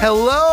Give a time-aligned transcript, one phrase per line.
[0.00, 0.47] Hello,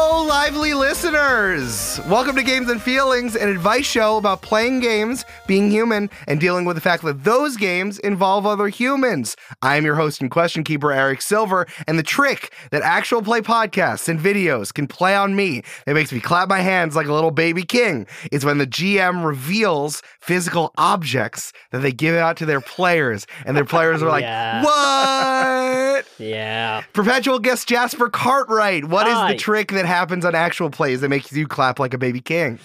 [1.15, 2.01] listeners!
[2.07, 6.65] Welcome to Games and Feelings, an advice show about playing games, being human, and dealing
[6.65, 9.37] with the fact that those games involve other humans.
[9.61, 13.39] I am your host and question keeper, Eric Silver, and the trick that actual play
[13.39, 17.13] podcasts and videos can play on me that makes me clap my hands like a
[17.13, 22.45] little baby king is when the GM reveals physical objects that they give out to
[22.45, 24.63] their players, and their players are like, Yeah.
[24.63, 26.05] What?
[26.17, 26.83] Yeah.
[26.93, 28.85] Perpetual guest Jasper Cartwright.
[28.85, 29.33] What is Hi.
[29.33, 32.57] the trick that happens on actual plays that makes you clap like a baby king?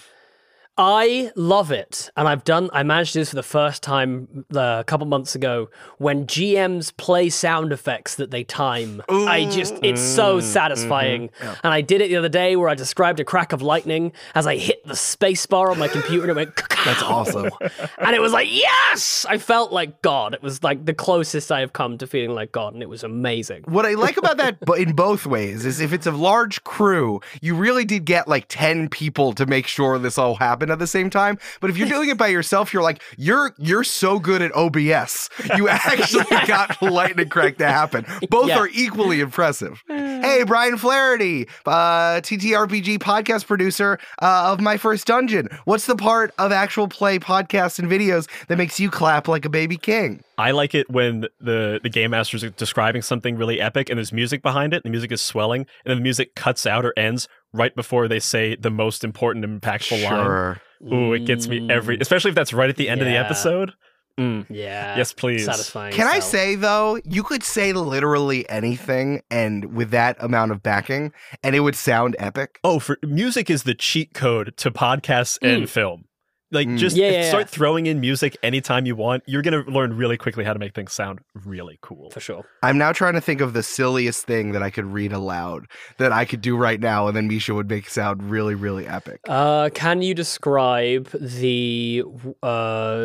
[0.83, 2.09] I love it.
[2.17, 5.05] And I've done, I managed to do this for the first time uh, a couple
[5.05, 9.03] months ago when GMs play sound effects that they time.
[9.07, 11.29] I just, it's so satisfying.
[11.39, 14.47] And I did it the other day where I described a crack of lightning as
[14.47, 16.55] I hit the space bar on my computer and it went,
[16.85, 17.51] That's awesome.
[17.99, 19.23] and it was like, yes!
[19.29, 20.33] I felt like God.
[20.33, 22.73] It was like the closest I have come to feeling like God.
[22.73, 23.65] And it was amazing.
[23.67, 27.21] what I like about that but in both ways is if it's a large crew,
[27.39, 30.87] you really did get like 10 people to make sure this all happened at the
[30.87, 31.37] same time.
[31.59, 35.29] But if you're doing it by yourself, you're like, you're you're so good at OBS.
[35.55, 38.05] You actually got lightning crack to happen.
[38.29, 38.59] Both Yeah.
[38.59, 39.83] are equally impressive.
[40.21, 45.49] Hey, Brian Flaherty, uh, TTRPG podcast producer uh, of My First Dungeon.
[45.65, 49.49] What's the part of actual play podcasts and videos that makes you clap like a
[49.49, 50.23] baby king?
[50.37, 54.13] I like it when the the game master is describing something really epic and there's
[54.13, 54.83] music behind it.
[54.83, 58.19] The music is swelling, and then the music cuts out or ends right before they
[58.19, 60.59] say the most important, impactful line.
[60.91, 63.73] Ooh, it gets me every, especially if that's right at the end of the episode.
[64.19, 64.45] Mm.
[64.49, 64.97] Yeah.
[64.97, 65.45] Yes, please.
[65.45, 65.93] Satisfying.
[65.93, 71.13] Can I say though, you could say literally anything and with that amount of backing
[71.43, 72.59] and it would sound epic.
[72.63, 76.05] Oh, for music is the cheat code to podcasts and film.
[76.53, 76.77] Like, Mm.
[76.77, 77.47] just Yeah, yeah, start yeah.
[77.57, 79.23] throwing in music anytime you want.
[79.25, 82.11] You're gonna learn really quickly how to make things sound really cool.
[82.11, 82.43] For sure.
[82.61, 85.67] I'm now trying to think of the silliest thing that I could read aloud
[85.97, 89.21] that I could do right now and then Misha would make sound really, really epic.
[89.29, 92.03] Uh, can you describe the
[92.43, 92.97] uh,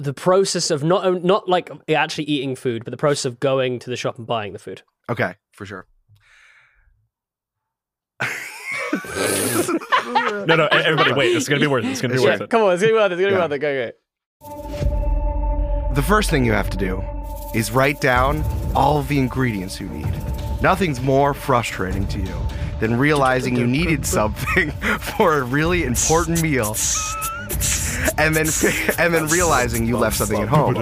[0.00, 3.90] the process of not not like actually eating food, but the process of going to
[3.90, 4.80] the shop and buying the food?
[5.10, 5.86] Okay, for sure.
[10.06, 11.32] No, no, everybody, wait.
[11.34, 11.90] This is gonna be worth it.
[11.90, 12.50] It's gonna be worth it.
[12.50, 13.20] come on, it's gonna be worth it.
[13.20, 13.58] It's gonna be worth it.
[13.60, 13.92] Go,
[14.50, 15.94] go.
[15.94, 17.02] The first thing you have to do
[17.54, 18.44] is write down
[18.74, 20.12] all of the ingredients you need.
[20.62, 22.34] Nothing's more frustrating to you
[22.80, 26.76] than realizing you needed something for a really important meal
[28.18, 28.46] and then
[28.98, 30.74] and then realizing you left something at home.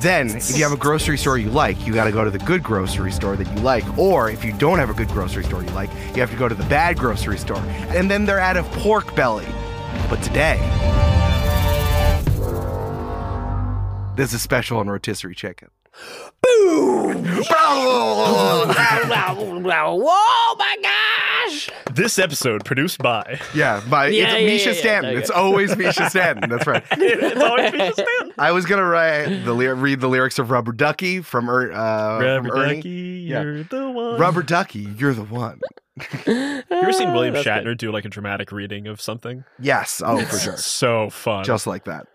[0.00, 2.38] Then, if you have a grocery store you like, you got to go to the
[2.38, 3.98] good grocery store that you like.
[3.98, 6.48] Or if you don't have a good grocery store you like, you have to go
[6.48, 7.58] to the bad grocery store.
[7.94, 9.46] And then they're out of pork belly.
[10.08, 10.58] But today,
[14.16, 15.68] there's a special on rotisserie chicken.
[16.42, 17.24] Boom!
[17.24, 18.64] Whoa,
[20.58, 21.70] my gosh!
[21.92, 23.40] This episode produced by.
[23.54, 24.80] Yeah, by Yeah, it's yeah, Misha yeah, yeah.
[24.80, 25.10] Stanton.
[25.12, 25.20] Okay.
[25.20, 26.48] It's always Misha Stanton.
[26.50, 26.84] That's right.
[26.92, 28.32] it's always Misha Stanton.
[28.38, 32.18] I was gonna write the ly- read the lyrics of Rubber Ducky from, er- uh,
[32.18, 32.76] from Rubber Ernie.
[32.76, 32.90] Ducky,
[33.28, 33.42] Yeah.
[33.42, 34.18] you're the one.
[34.20, 35.60] Rubber Ducky, you're the one.
[36.26, 37.78] You ever seen William That's Shatner good.
[37.78, 39.44] do like a dramatic reading of something?
[39.58, 41.44] Yes, oh for sure, So fun.
[41.44, 42.06] just like that.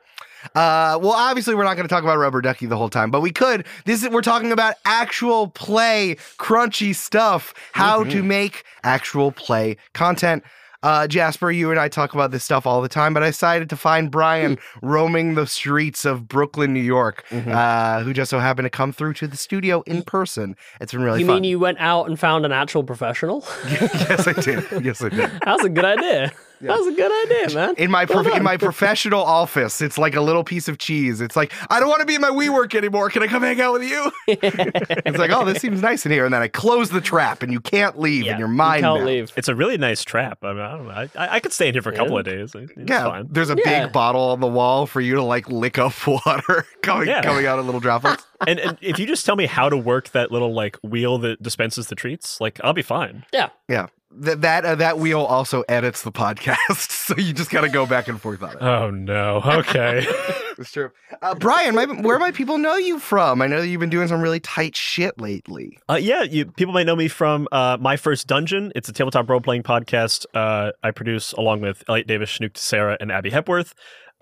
[0.54, 3.22] Uh, well, obviously, we're not going to talk about Rubber Ducky the whole time, but
[3.22, 3.66] we could.
[3.86, 10.44] This is we're talking about actual play, crunchy stuff, how to make actual play content.
[10.86, 13.72] Uh, Jasper, you and I talk about this stuff all the time, but I decided
[13.72, 18.68] to find Brian roaming the streets of Brooklyn, New York, uh, who just so happened
[18.68, 20.56] to come through to the studio in person.
[20.80, 21.22] It's been really fun.
[21.22, 21.36] You fun.
[21.38, 23.44] mean you went out and found an actual professional?
[23.68, 24.64] yes, I did.
[24.86, 25.32] Yes, I did.
[25.44, 26.32] that was a good idea.
[26.62, 27.76] That's a good idea, man.
[27.78, 31.22] In my Well prof- in my professional office, it's like a little piece of cheese.
[31.22, 33.10] It's like I don't want to be in my WeWork anymore.
[33.10, 34.12] Can I come hang out with you?
[34.28, 37.52] it's like oh, this seems nice in here, and then I close the trap, and
[37.52, 39.06] you can't leave, Yeah, and you're you mine can't now.
[39.06, 39.32] leave.
[39.36, 40.44] It's a really nice trap.
[40.44, 41.08] I mean, I don't know.
[41.22, 42.20] I, I could stay in here for a couple Yeah.
[42.20, 42.56] of days.
[42.56, 43.28] It's Yeah, fine.
[43.30, 43.84] there's a Yeah.
[43.86, 47.22] big bottle on the wall for you to like lick up water coming Yeah.
[47.22, 48.26] coming out in little droplets.
[48.48, 51.42] and, and if you just tell me how to work that little like wheel that
[51.42, 53.26] dispenses the treats, like I'll be fine.
[53.34, 53.50] Yeah.
[53.68, 53.88] yeah,
[54.18, 57.86] that that uh, that wheel also edits the podcast, so you just got to go
[57.86, 58.62] back and forth on it.
[58.62, 59.42] Oh no.
[59.46, 60.06] Okay.
[60.58, 60.90] It's true.
[61.22, 63.42] Uh, Brian, my, where might people know you from?
[63.42, 65.78] I know that you've been doing some really tight shit lately.
[65.90, 68.72] uh, yeah, you people might know me from uh, my first dungeon.
[68.74, 72.96] It's a tabletop role playing podcast uh, I produce along with Elliot Davis, Schnook Sarah,
[73.02, 73.74] and Abby Hepworth.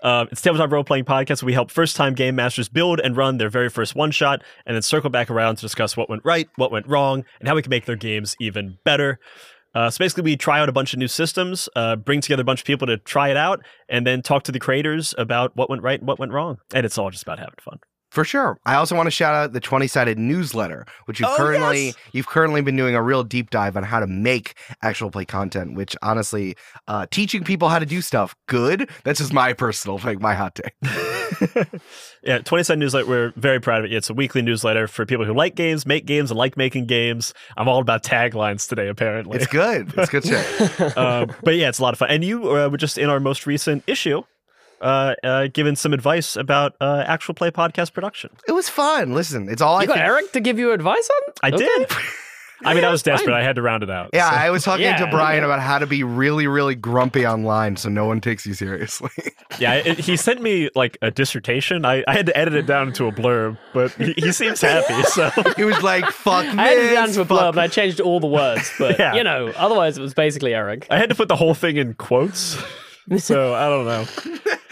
[0.02, 1.40] Uh, it's a tabletop role playing podcast.
[1.40, 4.42] Where we help first time game masters build and run their very first one shot,
[4.66, 7.54] and then circle back around to discuss what went right, what went wrong, and how
[7.54, 9.20] we can make their games even better.
[9.74, 12.44] Uh, so basically, we try out a bunch of new systems, uh, bring together a
[12.44, 15.68] bunch of people to try it out, and then talk to the creators about what
[15.70, 16.58] went right and what went wrong.
[16.72, 17.78] And it's all just about having fun.
[18.10, 18.56] For sure.
[18.64, 21.94] I also want to shout out the 20-sided newsletter, which you've Oh, currently yes.
[22.12, 25.74] you've currently been doing a real deep dive on how to make actual play content,
[25.74, 26.54] which honestly,
[26.86, 28.88] uh, teaching people how to do stuff good.
[29.02, 30.74] That's just my personal thing, my hot take.
[32.22, 33.06] yeah, 20-sided newsletter.
[33.06, 33.92] We're very proud of it.
[33.94, 37.34] It's a weekly newsletter for people who like games, make games, and like making games.
[37.56, 39.38] I'm all about taglines today, apparently.
[39.38, 39.92] It's good.
[39.96, 40.96] It's good shit.
[40.98, 42.10] um, but yeah, it's a lot of fun.
[42.10, 44.22] And you uh, were just in our most recent issue,
[44.80, 48.30] uh, uh, giving some advice about uh, actual play podcast production.
[48.48, 49.14] It was fun.
[49.14, 50.06] Listen, it's all I got think.
[50.06, 51.32] Eric to give you advice on?
[51.42, 51.58] I Okay.
[51.64, 51.90] did.
[52.62, 53.34] I mean, I was desperate.
[53.34, 54.10] I had to round it out.
[54.12, 54.36] Yeah, so.
[54.36, 55.46] I was talking Yeah, to Brian yeah.
[55.46, 59.10] about how to be really, really grumpy online so no one takes you seriously.
[59.58, 59.74] yeah.
[59.74, 61.84] It, he sent me like a dissertation.
[61.84, 65.02] I, I had to edit it down into a blurb, but he, he seems happy.
[65.04, 66.62] So it was like, fuck me.
[66.62, 69.14] I had it down to a blurb and I changed all the words, but Yeah.
[69.14, 70.86] you know, otherwise it was basically Eric.
[70.90, 72.56] I had to put the whole thing in quotes.
[73.18, 74.06] So I don't know.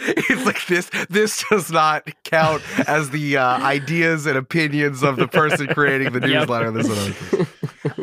[0.31, 5.29] it's like this this does not count as the uh, ideas and opinions of the
[5.29, 6.41] person creating the Yep.
[6.49, 6.71] newsletter.
[6.71, 7.47] This other thing.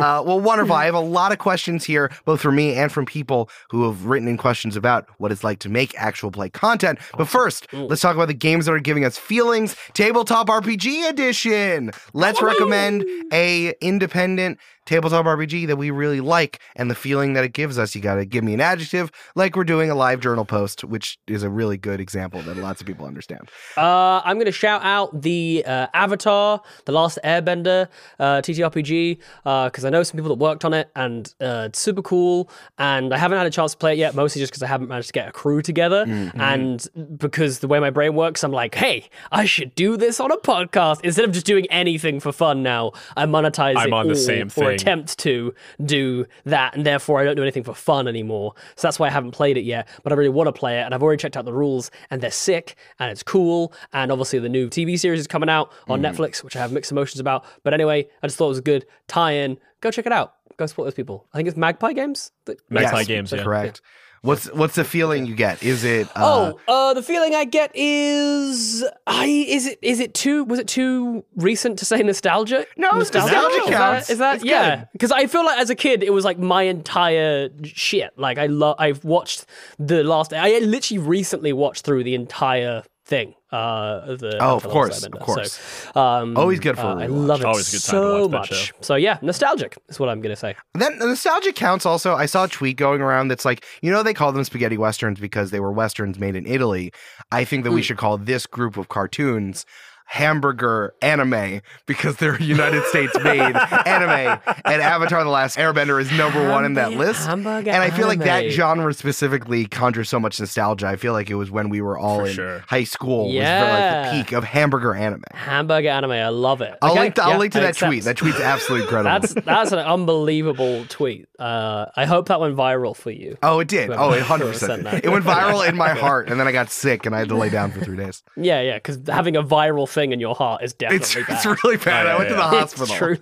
[0.02, 0.76] uh, well wonderful.
[0.76, 4.06] I have a lot of questions here both for me and from people who have
[4.06, 7.00] written in questions about what it's like to make actual play content.
[7.18, 9.76] But first let's talk about the games that are giving us feelings.
[9.94, 11.92] Tabletop rpg edition.
[12.14, 13.04] Let's recommend
[13.34, 17.94] a independent tabletop RPG that we really like and the feeling that it gives us.
[17.94, 21.20] You got to give me an adjective, like we're doing a live journal post, which
[21.28, 23.50] is a really good example that lots of people understand.
[23.78, 27.88] Uh, I'm going to shout out the uh, Avatar, The Last Airbender
[28.20, 32.02] uh, TTRPG, because I know some people that worked on it and uh, it's super
[32.02, 32.50] cool.
[32.78, 34.88] And I haven't had a chance to play it yet, mostly just because I haven't
[34.90, 36.06] managed to get a crew together.
[36.36, 36.86] And
[37.18, 40.38] because the way my brain works, I'm like, hey, I should do this on a
[40.38, 41.02] podcast.
[41.04, 44.20] Instead of just doing anything for fun now, I monetize I'm it on the all
[44.20, 44.68] same or thing.
[44.70, 45.54] attempt to
[45.86, 46.76] do that.
[46.76, 48.54] And therefore, I don't do anything for fun anymore.
[48.76, 49.88] So that's why I haven't played it yet.
[50.04, 50.84] But I really want to play it.
[50.84, 51.79] And I've already checked out the rules,
[52.10, 53.74] and they're sick, and it's cool.
[53.94, 56.06] And obviously, the new TV series is coming out on hmm.
[56.06, 57.46] Netflix, which I have mixed emotions about.
[57.64, 59.58] But anyway, I just thought it was a good tie in.
[59.82, 60.36] Go check it out.
[60.58, 61.26] Go support those people.
[61.34, 62.32] I think it's Magpie Games.
[62.46, 63.44] that- Magpie Yes, Games, yeah.
[63.44, 63.82] Correct.
[64.22, 65.64] What's what's the feeling you get?
[65.64, 70.14] Is it uh, Oh, uh, the feeling I get is, I is it is it
[70.14, 72.66] too was it too recent to say nostalgia?
[72.76, 74.10] No, nostalgia Is that- counts.
[74.10, 74.86] Is that yeah?
[74.92, 78.12] Because I feel like as a kid it was like my entire shit.
[78.18, 79.46] Like I love I've watched
[79.78, 80.34] the last.
[80.34, 83.34] I literally recently watched through the entire thing.
[83.52, 85.54] Uh, the Oh, of the Last course, of course.
[85.94, 87.28] So, um, Always good for uh, a I rewatch.
[87.28, 88.66] love it Always good time to so watch that much.
[88.68, 88.76] show.
[88.82, 90.56] So yeah, nostalgic is what I'm gonna say.
[90.76, 92.14] Then nostalgic counts also.
[92.14, 95.20] I saw a tweet going around that's like, you know, they call them spaghetti westerns
[95.20, 96.92] because they were westerns made in Italy.
[97.32, 99.66] I think that we should call this group of cartoons
[100.12, 103.40] hamburger anime because they're United States made
[103.86, 104.40] anime.
[104.66, 107.26] And Avatar The Last Airbender is number one in that list.
[107.28, 110.88] hamburger and I feel like that genre specifically conjures so much nostalgia.
[110.88, 112.64] I feel like it was when we were all For in sure.
[112.68, 114.04] high school was Yeah.
[114.04, 115.24] like the peak of hamburger anime.
[115.34, 116.76] Hamburger anime, I love it.
[116.82, 117.90] I'll Okay, link to, I'll yeah, link to that accept.
[117.92, 118.04] tweet.
[118.04, 119.12] That tweet's absolutely incredible.
[119.28, 121.28] That's that's an unbelievable tweet.
[121.38, 123.38] Uh, I hope that went viral for you.
[123.44, 123.92] Oh, it did.
[123.92, 124.72] Oh, it hundred percent.
[124.72, 125.06] sent that.
[125.06, 127.36] It went viral in my heart, and then I got sick, and I had to
[127.36, 128.24] lay down for three days.
[128.36, 131.46] Yeah, yeah, because having a viral thing in your heart is definitely It's, bad.
[131.46, 132.08] it's really bad.
[132.08, 132.64] Oh, I went to the yeah.
[132.64, 132.96] It's hospital.
[132.96, 133.18] true.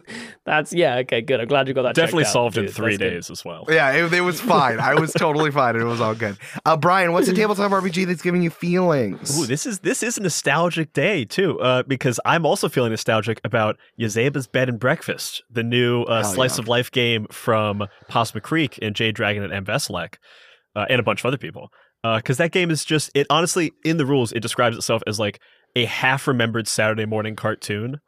[0.45, 0.97] That's yeah.
[0.97, 1.41] Okay, good.
[1.41, 1.89] I'm glad you got that.
[1.89, 2.74] checked Definitely out, solved in dude.
[2.75, 3.09] three That's good.
[3.15, 3.65] days as well.
[3.69, 4.79] Yeah, it, it was fine.
[4.79, 6.38] I was totally fine, and it was all good.
[6.65, 9.39] Uh, Brian, what's a tabletop RPG that's giving you feelings?
[9.39, 13.41] Ooh, this is this is a nostalgic day too, uh, because I'm also feeling nostalgic
[13.43, 16.62] about Yazeba's Bed and Breakfast, the new uh, slice yeah.
[16.63, 19.65] of life game from Possum Creek and Jay Dragon and M.
[19.65, 20.15] Veselak,
[20.75, 21.72] uh, and a bunch of other people.
[22.03, 23.27] Because that game is just it.
[23.29, 25.41] Honestly, in the rules, it describes itself as like
[25.77, 28.00] a half remembered Saturday morning cartoon,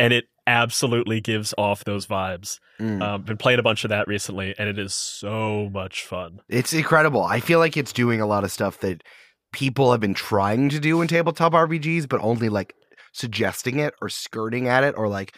[0.00, 2.58] and it absolutely gives off those vibes.
[2.80, 3.00] Mm.
[3.00, 6.40] Um, been playing a bunch of that recently, and it is so much fun.
[6.48, 7.22] It's incredible.
[7.22, 9.04] I feel like it's doing a lot of stuff that
[9.52, 12.74] people have been trying to do in tabletop RPGs, but only like
[13.12, 15.36] suggesting it or skirting at it or like,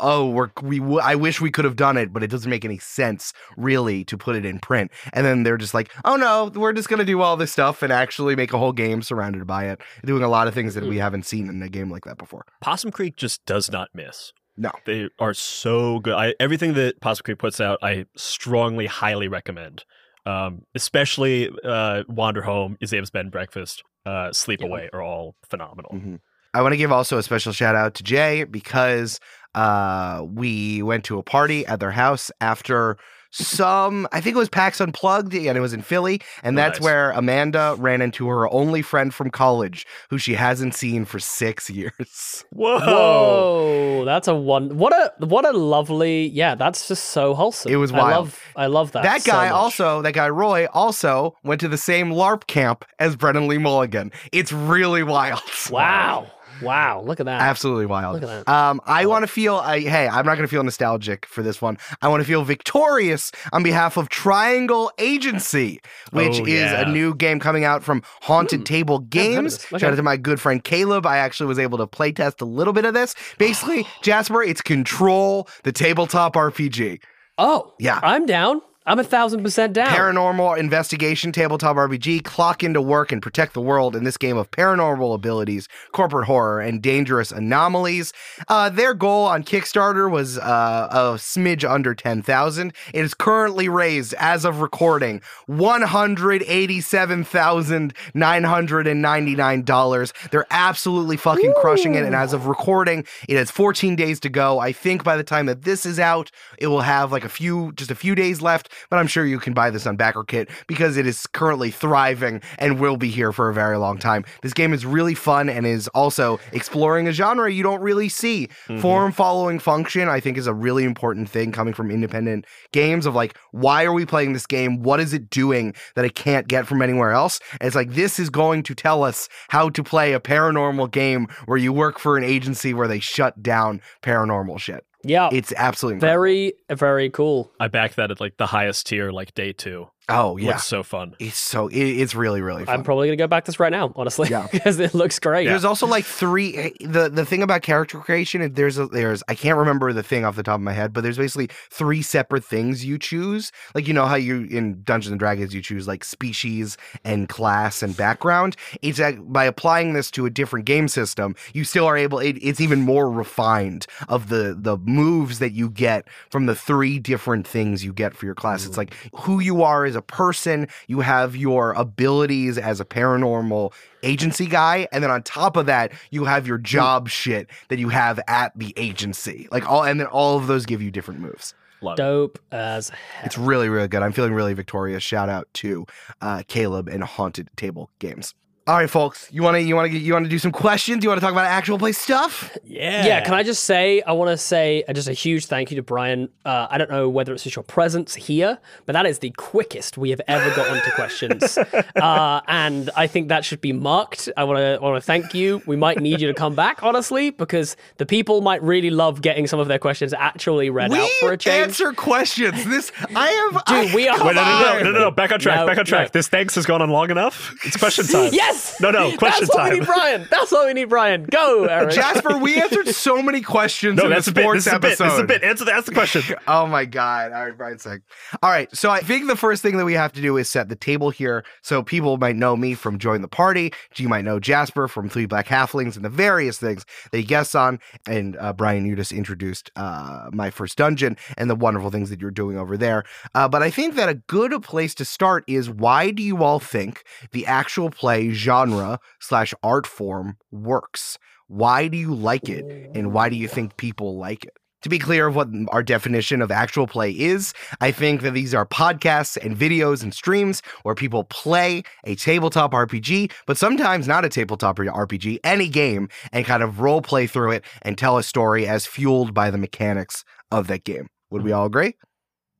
[0.00, 2.64] oh, we're, we w- I wish we could have done it, but it doesn't make
[2.64, 4.90] any sense really to put it in print.
[5.12, 7.92] And then they're just like, oh no, we're just gonna do all this stuff and
[7.92, 10.98] actually make a whole game surrounded by it, doing a lot of things that we
[10.98, 12.44] haven't seen in a game like that before.
[12.60, 14.32] Possum Creek just does not miss.
[14.56, 14.70] No.
[14.84, 16.14] They are so good.
[16.14, 19.84] I, everything that Possum Creek puts out, I strongly, highly recommend.
[20.24, 24.66] Um, especially uh, Wander Home, Yazeba's Bed and Breakfast, uh, Sleep Yeah.
[24.68, 25.90] Away are all phenomenal.
[25.92, 26.20] Mhm.
[26.54, 29.18] I want to give also a special shout out to Jay because
[29.54, 32.96] uh, we went to a party at their house after
[33.34, 36.20] some, I think it was PAX Unplugged, and it was in Philly.
[36.42, 36.84] And Oh, that's nice.
[36.84, 41.70] where Amanda ran into her only friend from college who she hasn't seen for six
[41.78, 42.44] years.
[42.52, 42.78] Whoa!
[42.80, 44.76] Whoa, that's a one.
[44.76, 46.26] What a what a lovely.
[46.26, 47.72] Yeah, that's just so wholesome.
[47.72, 48.12] It was I wild.
[48.26, 48.40] love.
[48.54, 49.02] I love that.
[49.02, 49.52] that so guy much.
[49.54, 54.12] also, that guy Roy, also went to the same LARP camp as Brennan Lee Mulligan.
[54.32, 55.40] It's really wild.
[55.70, 56.26] Wow.
[56.60, 57.40] Wow, look at that.
[57.40, 58.14] Absolutely wild.
[58.20, 58.52] Look at that.
[58.52, 59.56] Um, I want to feel.
[59.56, 61.78] I, hey, I'm not going to feel nostalgic for this one.
[62.02, 65.80] I want to feel victorious on behalf of Triangle Agency,
[66.12, 69.60] which Oh, is a new game coming out from Haunted Table Games.
[69.68, 71.06] Shout out to my good friend Caleb.
[71.06, 73.14] I actually was able to play test a little bit of this.
[73.38, 77.00] Basically, Jasper, it's Control, the tabletop RPG.
[77.38, 78.00] oh, Yeah.
[78.02, 78.60] I'm down.
[78.84, 79.88] I'm a thousand percent down.
[79.88, 82.24] Paranormal investigation tabletop RPG.
[82.24, 86.60] Clock into work and protect the world in this game of paranormal abilities, corporate horror,
[86.60, 88.12] and dangerous anomalies.
[88.48, 92.72] Uh, their goal on Kickstarter was uh, a smidge under ten thousand.
[92.92, 99.62] It is currently raised as of recording one hundred eighty-seven thousand nine hundred and ninety-nine
[99.62, 100.12] dollars.
[100.32, 104.58] They're absolutely fucking crushing it, and as of recording, it has fourteen days to go.
[104.58, 107.70] I think by the time that this is out, it will have like a few,
[107.74, 110.96] just a few days left but I'm sure you can buy this on BackerKit because
[110.96, 114.24] it is currently thriving and will be here for a very long time.
[114.42, 118.48] This game is really fun and is also exploring a genre you don't really see.
[118.68, 118.80] Mm-hmm.
[118.80, 123.14] Form following function, I think, is a really important thing coming from independent games of
[123.14, 124.82] like, why are we playing this game?
[124.82, 127.40] What is it doing that I can't get from anywhere else?
[127.60, 131.28] And it's like, this is going to tell us how to play a paranormal game
[131.46, 134.84] where you work for an agency where they shut down paranormal shit.
[135.04, 136.12] Yeah, It's absolutely incredible.
[136.12, 137.50] very, very cool.
[137.60, 139.88] I back that at like the highest tier, like day two.
[140.08, 140.48] Oh, yeah.
[140.48, 141.14] Looks so fun.
[141.20, 142.74] It's so it, it's really really fun.
[142.74, 144.48] I'm probably gonna go back to this right now, honestly, Yeah.
[144.52, 145.46] because it looks great.
[145.46, 146.56] There's also like three.
[146.56, 150.24] eh, The the thing about character creation, there's a, there's I can't remember the thing
[150.24, 153.52] off the top of my head, but there's basically three separate things you choose.
[153.74, 157.82] Like you know how you in Dungeons and Dragons you choose like species and class
[157.82, 158.56] and background.
[158.82, 162.18] It's that by applying this to a different game system, you still are able.
[162.18, 166.98] It, it's even more refined of the the moves that you get from the three
[166.98, 168.66] different things you get for your class.
[168.66, 170.68] It's like who you are as a person.
[170.88, 173.72] You have your abilities as a paranormal
[174.02, 177.88] agency guy and then on top of that you have your job shit that you
[177.88, 181.54] have at the agency like all and then all of those give you different moves
[181.82, 181.96] Love it.
[182.02, 183.24] dope as hell.
[183.24, 185.86] it's really really good i'm feeling really victorious shout out to
[186.20, 188.34] uh, caleb and haunted table games
[188.68, 191.00] all right folks you want to you want to you want to do some questions
[191.00, 193.04] Do you want to talk about actual play stuff Yeah.
[193.04, 195.76] Yeah, can I just say, I want to say uh, just a huge thank you
[195.76, 196.28] to Brian.
[196.44, 199.98] Uh, I don't know whether it's just your presence here, but that is the quickest
[199.98, 201.58] we have ever got onto questions.
[201.96, 204.28] Uh, and I think that should be marked.
[204.36, 205.62] I want to want to thank you.
[205.66, 209.46] We might need you to come back, honestly, because the people might really love getting
[209.46, 211.68] some of their questions actually read we out for a change.
[211.68, 214.84] answer questions this i have Dude, I- we are- Wait, no, no, no, on.
[214.84, 216.06] no, no, no, back on track, No, back on track.
[216.08, 216.10] no.
[216.12, 217.54] This thanks has gone on long enough.
[217.64, 218.30] It's question time.
[218.32, 218.51] Yes!
[218.80, 220.26] No, no, question That's what we need, Brian.
[220.30, 221.24] That's what we need, Brian.
[221.24, 221.94] Go, Eric.
[221.94, 224.42] jasper we answered so many questions No, in that's the a bit.
[224.42, 224.86] sports This is a bit.
[224.92, 225.42] episode This is a bit.
[225.44, 226.22] Answer the, ask the question.
[226.48, 227.32] Oh my god!
[227.32, 228.02] All right, Brian's sick.
[228.42, 230.68] All right, so I think the first thing that we have to do is set
[230.68, 233.72] the table here, so people might know me from Join the Party.
[233.96, 237.54] You might know Jasper from Three Black Halflings and the various things that he guests
[237.54, 237.78] on.
[238.06, 242.20] And uh, Brian, you just introduced uh, my first dungeon and the wonderful things that
[242.20, 243.04] you're doing over there.
[243.34, 246.58] Uh, but I think that a good place to start is why do you all
[246.58, 251.18] think the actual play genre slash art form works?
[251.48, 254.52] Why do you like it, and why do you think people like it?
[254.82, 258.52] To be clear of what our definition of actual play is, I think that these
[258.52, 264.24] are podcasts and videos and streams where people play a tabletop RPG, but sometimes not
[264.24, 268.24] a tabletop RPG, any game, and kind of role play through it and tell a
[268.24, 271.06] story as fueled by the mechanics of that game.
[271.30, 271.94] Would we all agree?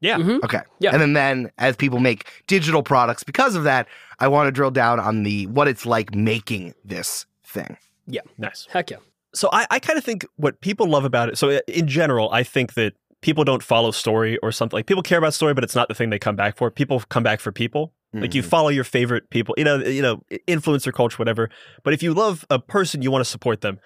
[0.00, 0.18] Yeah.
[0.18, 0.42] Mhm.
[0.44, 0.62] Okay.
[0.80, 0.92] Yeah.
[0.92, 3.86] And then, then as people make digital products because of that,
[4.22, 7.76] I want to drill down on the what it's like making this thing.
[8.06, 8.22] Yeah.
[8.38, 8.66] Nice.
[8.70, 8.98] Heck yeah.
[9.34, 11.38] So I, I kind of think what people love about it.
[11.38, 14.76] So uh, in general, I think that people don't follow story or something.
[14.76, 16.70] Like people care about story, but it's not the thing they come back for.
[16.70, 17.92] People come back for people.
[18.14, 18.46] Like you Mhm.
[18.46, 21.48] follow your favorite people, you know, you know, influencer culture, whatever.
[21.82, 23.78] But if you love a person, you want to support them.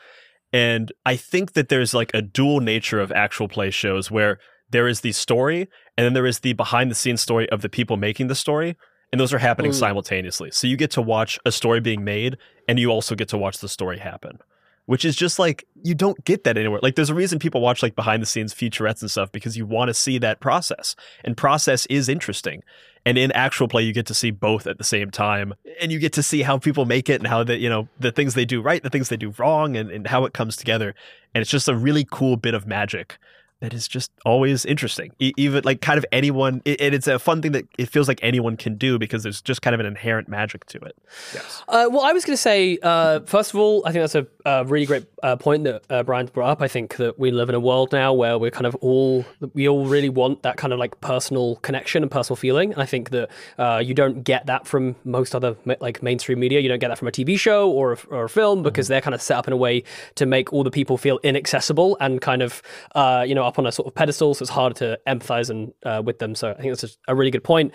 [0.52, 4.38] And I think that there's like a dual nature of actual play shows where
[4.70, 7.68] there is the story and then there is the behind the scenes story of the
[7.68, 8.76] people making the story.
[9.12, 9.76] And those are happening Mm.
[9.76, 10.50] simultaneously.
[10.50, 12.36] So you get to watch a story being made
[12.68, 14.38] and you also get to watch the story happen.
[14.86, 16.78] Which is just like you don't get that anywhere.
[16.80, 19.66] Like there's a reason people watch like behind the scenes featurettes and stuff because you
[19.66, 20.94] want to see that process.
[21.24, 22.62] And process is interesting.
[23.04, 25.54] And in actual play, you get to see both at the same time.
[25.80, 28.12] And you get to see how people make it and how the, you know, the
[28.12, 30.94] things they do right, the things they do wrong, and, and how it comes together.
[31.34, 33.18] And it's just a really cool bit of magic
[33.66, 35.10] that is just always interesting.
[35.18, 38.06] E- even like kind of anyone, it, and it's a fun thing that it feels
[38.06, 40.96] like anyone can do because there's just kind of an inherent magic to it.
[41.34, 41.64] Yes.
[41.66, 44.24] Uh, well, I was going to say, uh, first of all, I think that's a,
[44.44, 46.62] a really great uh, point that uh, Brian brought up.
[46.62, 49.68] I think that we live in a world now where we're kind of all, we
[49.68, 52.72] all really want that kind of like personal connection and personal feeling.
[52.72, 56.60] And I think that uh, you don't get that from most other like mainstream media.
[56.60, 58.92] You don't get that from a TV show or a, or a film because mm-hmm.
[58.92, 59.82] they're kind of set up in a way
[60.14, 62.62] to make all the people feel inaccessible and kind of,
[62.94, 64.34] uh, you know, up on a sort of pedestal.
[64.34, 66.34] So it's harder to empathize and uh, with them.
[66.34, 67.72] So I think that's a really good point.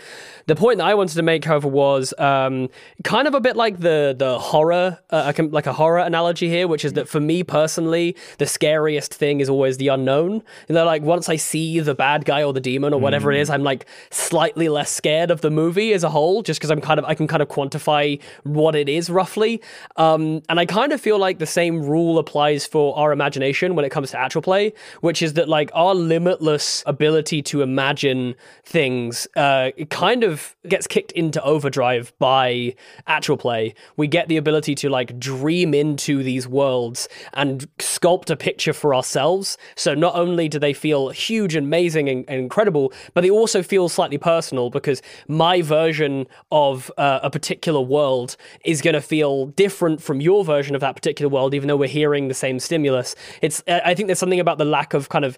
[0.47, 2.69] The point that I wanted to make, however, was um,
[3.03, 6.85] kind of a bit like the the horror, uh, like a horror analogy here, which
[6.85, 10.43] is that for me personally, the scariest thing is always the unknown.
[10.67, 13.35] You know, like once I see the bad guy or the demon or whatever mm.
[13.35, 16.71] it is, I'm like slightly less scared of the movie as a whole, just because
[16.71, 19.61] I'm kind of I can kind of quantify what it is roughly.
[19.97, 23.85] Um, and I kind of feel like the same rule applies for our imagination when
[23.85, 29.27] it comes to actual play, which is that like our limitless ability to imagine things
[29.35, 32.75] uh, kind of gets kicked into overdrive by
[33.07, 33.73] actual play.
[33.97, 38.95] We get the ability to like dream into these worlds and sculpt a picture for
[38.95, 39.57] ourselves.
[39.75, 43.63] So not only do they feel huge, and amazing, and, and incredible, but they also
[43.63, 49.47] feel slightly personal because my version of uh, a particular world is going to feel
[49.47, 53.15] different from your version of that particular world, even though we're hearing the same stimulus.
[53.41, 55.37] It's I think there's something about the lack of kind of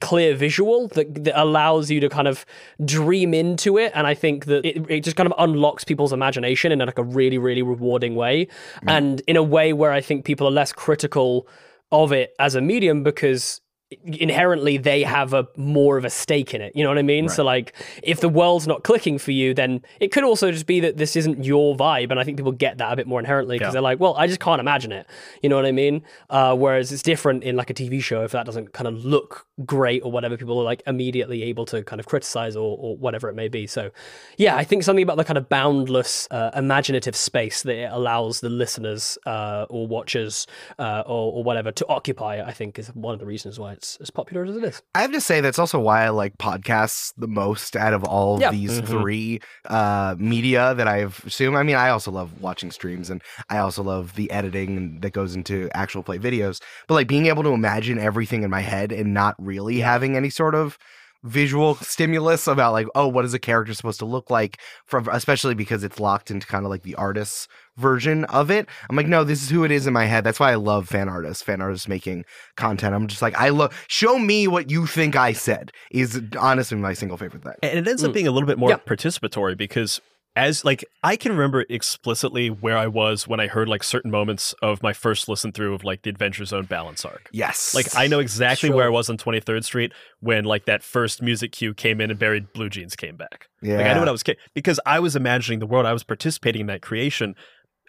[0.00, 2.44] clear visual that, that allows you to kind of
[2.84, 6.72] dream into it, and I think that it, it just kind of unlocks people's imagination
[6.72, 8.48] in like a really really rewarding way, mm.
[8.86, 11.46] and in a way where I think people are less critical
[11.92, 13.60] of it as a medium because
[14.04, 17.26] inherently they have a more of a stake in it you know what i mean
[17.26, 17.34] right.
[17.34, 20.78] so like if the world's not clicking for you then it could also just be
[20.78, 23.56] that this isn't your vibe and i think people get that a bit more inherently
[23.58, 23.72] because yeah.
[23.72, 25.06] they're like well i just can't imagine it
[25.42, 28.30] you know what i mean uh, whereas it's different in like a tv show if
[28.30, 31.98] that doesn't kind of look great or whatever people are like immediately able to kind
[31.98, 33.90] of criticize or, or whatever it may be so
[34.36, 38.38] yeah i think something about the kind of boundless uh, imaginative space that it allows
[38.38, 40.46] the listeners uh, or watchers
[40.78, 43.96] uh, or, or whatever to occupy i think is one of the reasons why it's
[43.96, 44.82] as popular as it is.
[44.94, 48.44] I have to say that's also why I like podcasts the most out of all
[48.44, 48.86] of these mm-hmm.
[48.86, 51.56] three uh, media that I've assumed.
[51.56, 55.34] I mean, I also love watching streams and I also love the editing that goes
[55.34, 56.60] into actual play videos.
[56.88, 60.28] But like being able to imagine everything in my head and not really having any
[60.28, 60.78] sort of
[61.22, 65.54] visual stimulus about like oh what is a character supposed to look like from especially
[65.54, 69.22] because it's locked into kind of like the artist's version of it i'm like no
[69.22, 71.60] this is who it is in my head that's why i love fan artists fan
[71.60, 72.24] artists making
[72.56, 76.78] content i'm just like i love show me what you think i said is honestly
[76.78, 78.14] my single favorite thing and it ends up mm.
[78.14, 78.76] being a little bit more yeah.
[78.76, 80.00] participatory because
[80.36, 84.54] as like I can remember explicitly where I was when I heard like certain moments
[84.62, 87.28] of my first listen through of like the Adventure Zone balance arc.
[87.32, 87.74] Yes.
[87.74, 88.76] Like I know exactly sure.
[88.76, 92.18] where I was on 23rd Street when like that first music cue came in and
[92.18, 93.48] Barry Bluejeans came back.
[93.60, 93.78] Yeah.
[93.78, 95.84] Like I knew what I was because I was imagining the world.
[95.84, 97.34] I was participating in that creation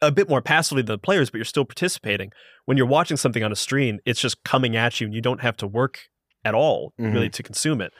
[0.02, 2.32] a bit more passively than the players, but you're still participating.
[2.66, 5.42] When you're watching something on a screen, it's just coming at you and you don't
[5.42, 6.00] have to work
[6.44, 7.14] at all mm-hmm.
[7.14, 7.94] really to consume it.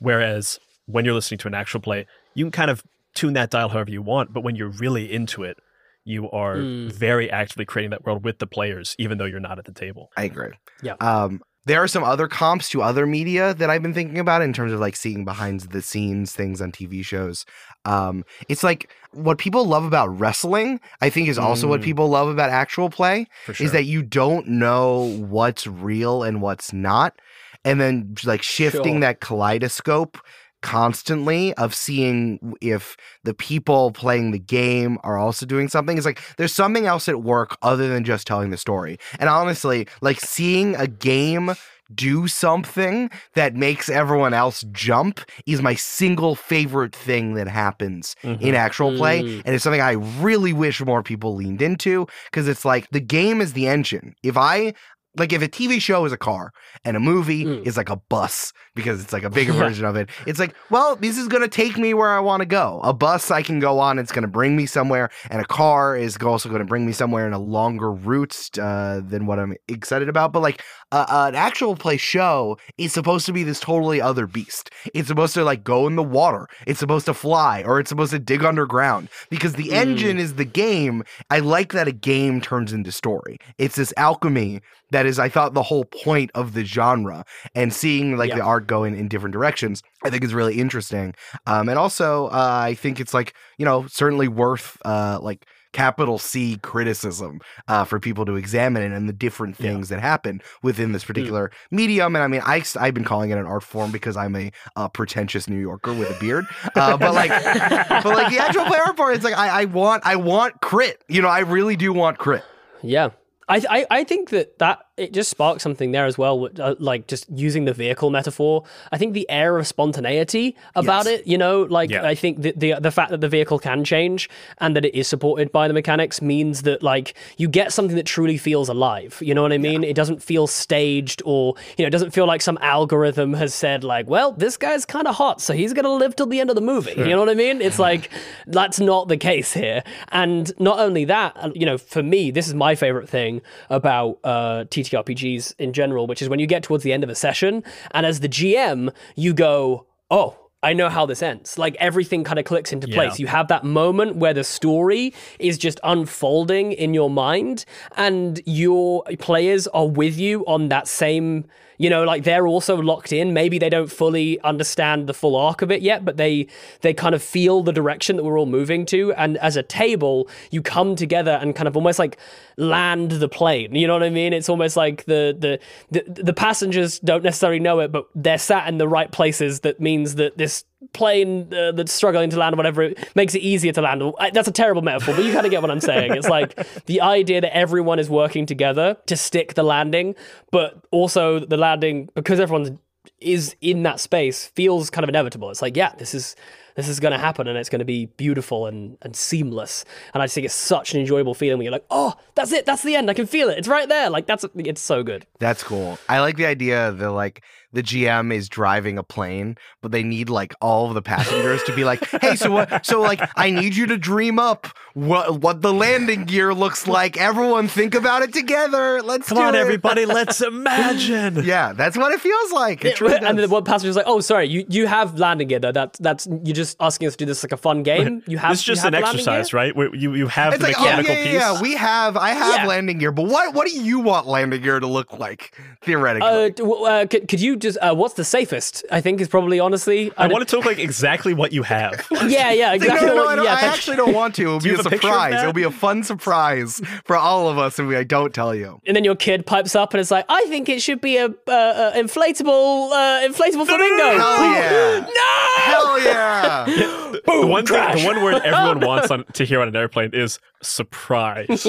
[0.00, 2.84] Whereas when you're listening to an actual play, you can kind of
[3.16, 5.58] tune that dial however you want, but when you're really into it,
[6.04, 6.92] you are mm.
[6.92, 10.10] very actively creating that world with the players, even though you're not at the table.
[10.16, 10.52] I agree.
[10.82, 10.94] Yeah.
[11.00, 14.52] Um, there are some other comps to other media that I've been thinking about in
[14.52, 17.44] terms of like seeing behind the scenes things on TV shows.
[17.84, 21.70] Um, it's like what people love about wrestling, I think, is also mm.
[21.70, 23.26] what people love about actual play.
[23.52, 23.66] Sure.
[23.66, 27.20] Is that you don't know what's real and what's not,
[27.64, 29.00] and then like shifting sure.
[29.00, 30.18] that kaleidoscope
[30.66, 35.96] constantly of seeing if the people playing the game are also doing something.
[35.96, 38.98] It's like there's something else at work other than just telling the story.
[39.20, 41.54] And honestly, like seeing a game
[41.94, 48.44] do something that makes everyone else jump is my single favorite thing that happens mm-hmm.
[48.44, 49.22] in actual play.
[49.22, 49.42] Mm.
[49.44, 53.40] And it's something I really wish more people leaned into because it's like the game
[53.40, 54.16] is the engine.
[54.24, 54.74] If I
[55.16, 56.52] like if a TV show is a car
[56.84, 57.66] and a movie mm.
[57.66, 60.96] is like a bus because it's like a bigger version of it, it's like, well,
[60.96, 62.80] this is going to take me where I want to go.
[62.84, 65.96] A bus I can go on, it's going to bring me somewhere, and a car
[65.96, 69.54] is also going to bring me somewhere in a longer route uh, than what I'm
[69.68, 70.32] excited about.
[70.32, 74.70] But like uh, an actual play show is supposed to be this totally other beast.
[74.94, 78.12] It's supposed to like go in the water, it's supposed to fly, or it's supposed
[78.12, 79.72] to dig underground because the mm.
[79.72, 81.02] engine is the game.
[81.30, 83.38] I like that a game turns into story.
[83.58, 84.60] It's this alchemy
[84.92, 87.24] that is, I thought, the whole point of the genre.
[87.54, 88.36] And seeing like Yeah.
[88.36, 91.14] the art going in in different directions, I think is really interesting.
[91.46, 96.18] Um, and also, uh, I think it's like you know certainly worth uh, like capital
[96.18, 99.72] C criticism uh, for people to examine it and the different Yeah.
[99.72, 100.40] things that happen
[100.76, 100.92] within Mm.
[100.92, 102.14] this particular medium.
[102.14, 104.88] And I mean, I, I've been calling it an art form because I'm a uh,
[104.88, 106.44] pretentious New Yorker with a beard.
[106.74, 110.02] Uh, but like, but like the actual player art form, it's like I, I want,
[110.06, 111.02] I want crit.
[111.08, 112.44] You know, I really do want crit.
[112.82, 113.10] Yeah.
[113.48, 117.06] I, I, I think that, that it just sparks something there as well, uh, like
[117.06, 118.64] just using the vehicle metaphor.
[118.92, 121.20] I think the air of spontaneity about Yes.
[121.20, 122.04] it, you know, like Yeah.
[122.06, 124.28] I think the, the the fact that the vehicle can change
[124.58, 128.06] and that it is supported by the mechanics means that like you get something that
[128.06, 129.18] truly feels alive.
[129.20, 129.84] You know what I mean?
[129.84, 133.84] It doesn't feel staged or you know, it doesn't feel like some algorithm has said
[133.84, 136.56] like, well, this guy's kind of hot, so he's gonna live till the end of
[136.56, 136.94] the movie.
[136.96, 137.60] You know what I mean?
[137.60, 138.10] It's like
[138.46, 139.82] that's not the case here.
[140.08, 144.18] And not only that, uh, you know, for me, this is my favorite thing about
[144.24, 147.62] uh, TTRPGs in general, which is when you get towards the end of a session,
[147.92, 150.36] and as the GM, you go, oh.
[150.62, 151.58] I know how this ends.
[151.58, 153.20] Like everything kind of clicks into place.
[153.20, 153.24] Yeah.
[153.24, 159.04] You have that moment where the story is just unfolding in your mind, and your
[159.20, 161.44] players are with you on that same.
[161.78, 163.32] You know, like they're also locked in.
[163.32, 166.46] Maybe they don't fully understand the full arc of it yet, but they
[166.80, 169.12] they kind of feel the direction that we're all moving to.
[169.14, 172.18] And as a table, you come together and kind of almost like
[172.56, 173.74] land the plane.
[173.74, 174.32] You know what I mean?
[174.32, 175.58] It's almost like the the
[175.90, 179.60] the, the passengers don't necessarily know it, but they're sat in the right places.
[179.60, 183.40] That means that this plane uh, that's struggling to land or whatever it makes it
[183.40, 184.02] easier to land.
[184.18, 186.14] I- That's a terrible metaphor, but you kind of get what I'm saying.
[186.14, 186.54] It's like
[186.86, 190.14] the idea that everyone is working together to stick the landing,
[190.52, 192.78] but also the landing because everyone
[193.20, 195.50] is in that space feels kind of inevitable.
[195.50, 196.36] It's like, yeah, this is
[196.76, 199.84] this is going to happen and it's going to be beautiful and, and seamless.
[200.14, 202.66] And I just think it's such an enjoyable feeling when you're like, oh, that's it,
[202.66, 203.10] that's the end.
[203.10, 203.58] I can feel it.
[203.58, 204.10] It's right there.
[204.10, 205.26] Like that's it's so good.
[205.38, 205.98] That's cool.
[206.08, 207.42] I like the idea that like
[207.76, 211.74] the GM is driving a plane, but they need like all of the passengers to
[211.74, 212.86] be like, "Hey, so what?
[212.86, 217.18] So like, I need you to dream up what what the landing gear looks like.
[217.18, 219.02] Everyone, think about it together.
[219.02, 221.44] Let's Come do on, it." everybody, let's imagine.
[221.44, 222.84] Yeah, that's what it feels like.
[222.84, 225.72] It truly and then one passenger's like, "Oh, sorry, you, you have landing gear though.
[225.72, 228.22] That that's you're just asking us to do this like a fun game.
[228.26, 229.58] You have This is just have an exercise, gear?
[229.60, 229.76] right?
[229.76, 231.40] Where you you have It's the like, oh yeah, mechanical yeah, piece.
[231.40, 231.60] yeah.
[231.62, 232.66] We have, I have Yeah.
[232.66, 236.28] landing gear, but what what do you want landing gear to look like theoretically?
[236.28, 238.84] Uh, d- w- uh, could, could you just uh, what's the safest?
[238.90, 240.12] I think is probably honestly.
[240.16, 242.06] I don't- want it to look like exactly what you have.
[242.26, 243.06] Yeah, yeah, no, exactly.
[243.08, 244.42] no, no, what- I, yeah, I actually don't want to.
[244.42, 245.40] It'll be a have a surprise.
[245.40, 248.80] It'll be a fun surprise for all of us if we, I don't tell you.
[248.86, 251.26] and then your kid pipes up and it's like, I think it should be a
[251.26, 254.18] uh, uh, inflatable uh, inflatable flamingo.
[254.18, 255.00] Hell yeah.
[255.00, 255.62] no!
[255.70, 256.55] Hell yeah.
[256.66, 258.00] the one thing, crash.
[258.00, 261.66] the one word everyone wants on, to hear on an airplane is surprise.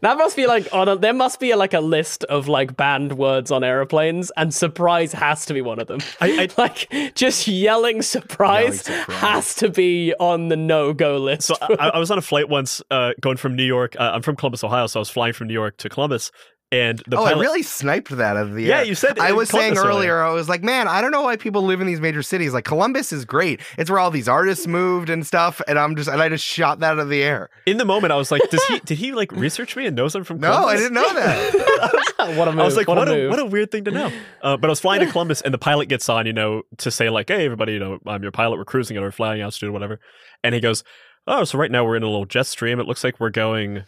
[0.00, 3.16] That must be like on a, there must be like a list of like banned
[3.16, 6.00] words on airplanes, and surprise has to be one of them.
[6.20, 9.18] I- I- like just yelling surprise, Yelling surprise.
[9.20, 11.48] has to be on the no go list.
[11.48, 13.94] So I, I was on a flight once, uh, going from New York.
[13.98, 16.32] Uh, I'm from Columbus, Ohio, so I was flying from New York to Columbus,
[16.72, 18.84] and the Oh, I really sniped that out of the Yeah, air.
[18.84, 19.20] you said that.
[19.22, 20.22] I in was saying earlier, earlier.
[20.22, 22.52] I was like, man, I don't know why people live in these major cities.
[22.52, 23.60] Like Columbus is great.
[23.78, 25.60] It's where all these artists moved and stuff.
[25.68, 27.50] And I'm just, and I just shot that out of the air.
[27.66, 28.80] in the moment, I was like, "Does he?
[28.84, 32.14] Did he like research me and knows I'm from No, I didn't know that.
[32.36, 32.60] what a move!
[32.60, 34.10] I was like, what, what, a a, what a weird thing to know.
[34.42, 36.90] Uh, but I was flying to Columbus, and the pilot gets on, you know, to
[36.90, 38.56] say like, "Hey, everybody, you know, I'm your pilot.
[38.56, 40.00] We're cruising and we're flying altitude, whatever."
[40.42, 40.84] And he goes,
[41.26, 42.80] "Oh, so right now we're in a little jet stream.
[42.80, 43.84] It looks like we're going,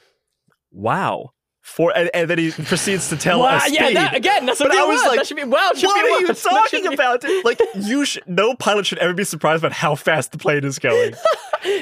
[0.70, 1.30] wow."
[1.64, 4.70] For and, and then he proceeds to tell wow, us yeah, that, again, that's But
[4.70, 5.72] I was like, that should be wow.
[5.74, 7.24] Should what be are you talking about?
[7.42, 8.22] Like you should.
[8.28, 11.14] No pilot should ever be surprised about how fast the plane is going.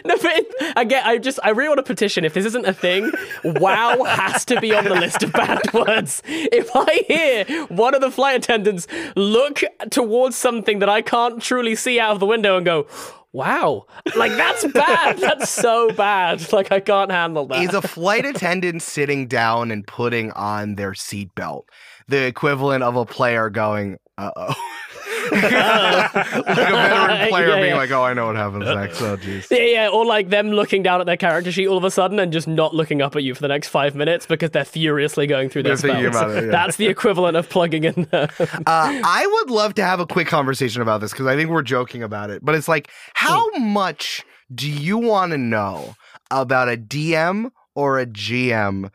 [0.04, 2.24] No, but it, again, I just I really want to petition.
[2.24, 3.10] If this isn't a thing,
[3.42, 6.22] wow has to be on the list of bad words.
[6.24, 11.74] If I hear one of the flight attendants look towards something that I can't truly
[11.74, 12.86] see out of the window and go,
[13.32, 15.18] "Wow," like that's bad.
[15.20, 16.52] that's so bad.
[16.52, 17.62] Like I can't handle that.
[17.62, 21.64] Is a flight attendant sitting down and putting on their seatbelt
[22.08, 24.54] the equivalent of a player going, uh oh?
[25.30, 27.76] like a veteran player Yeah, being yeah.
[27.76, 29.00] like, oh, I know what happens next.
[29.02, 29.50] Oh, jeez.
[29.50, 32.18] yeah, yeah, or like them looking down at their character sheet all of a sudden
[32.18, 35.26] and just not looking up at you for the next five minutes because they're furiously
[35.26, 35.98] going through their spells.
[36.04, 36.50] it, yeah.
[36.50, 38.30] That's the equivalent of plugging in the
[38.66, 41.62] Uh, I would love to have a quick conversation about this because I think we're
[41.62, 42.44] joking about it.
[42.44, 45.94] But it's like, how much do you want to know
[46.30, 48.90] about a DM or a GM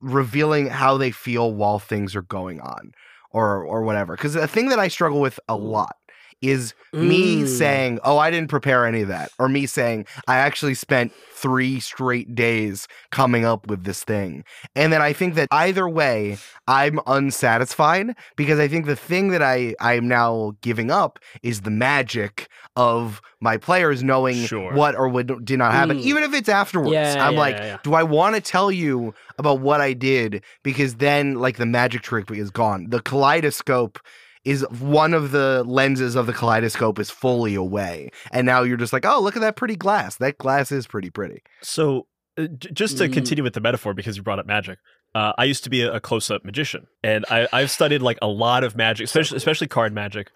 [0.00, 2.92] revealing how they feel while things are going on,
[3.36, 4.16] or or whatever?
[4.16, 5.70] Because the thing that I struggle with a mm.
[5.70, 5.96] lot
[6.42, 7.48] is me Mm.
[7.48, 11.80] saying, "Oh, I didn't prepare any of that," or me saying, "I actually spent three
[11.80, 14.44] straight days coming up with this thing."
[14.74, 19.42] And then I think that either way, I'm unsatisfied because I think the thing that
[19.42, 24.72] I I'm now giving up is the magic of my players knowing Sure.
[24.74, 26.02] what or what did not happen, Mm.
[26.02, 26.92] even if it's afterwards.
[26.92, 27.76] Yeah, I'm yeah, like, yeah.
[27.82, 30.42] do I want to tell you about what I did?
[30.62, 32.86] Because then, like, the magic trick is gone.
[32.90, 33.98] The kaleidoscope
[34.46, 38.92] is one of the lenses of the kaleidoscope is fully away, and now you're just
[38.94, 40.16] like, oh, look at that pretty glass.
[40.16, 41.42] That glass is pretty pretty.
[41.62, 42.06] So,
[42.38, 43.12] uh, j- just to Mm.
[43.12, 44.78] continue with the metaphor, because you brought up magic,
[45.14, 48.28] uh, I used to be a, a close-up magician, and I, I've studied like a
[48.28, 50.30] lot of magic, especially especially card magic.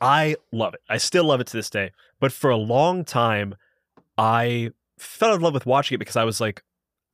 [0.00, 0.80] I love it.
[0.90, 1.92] I still love it to this day.
[2.20, 3.54] But for a long time,
[4.18, 6.62] I fell in love with watching it because I was like,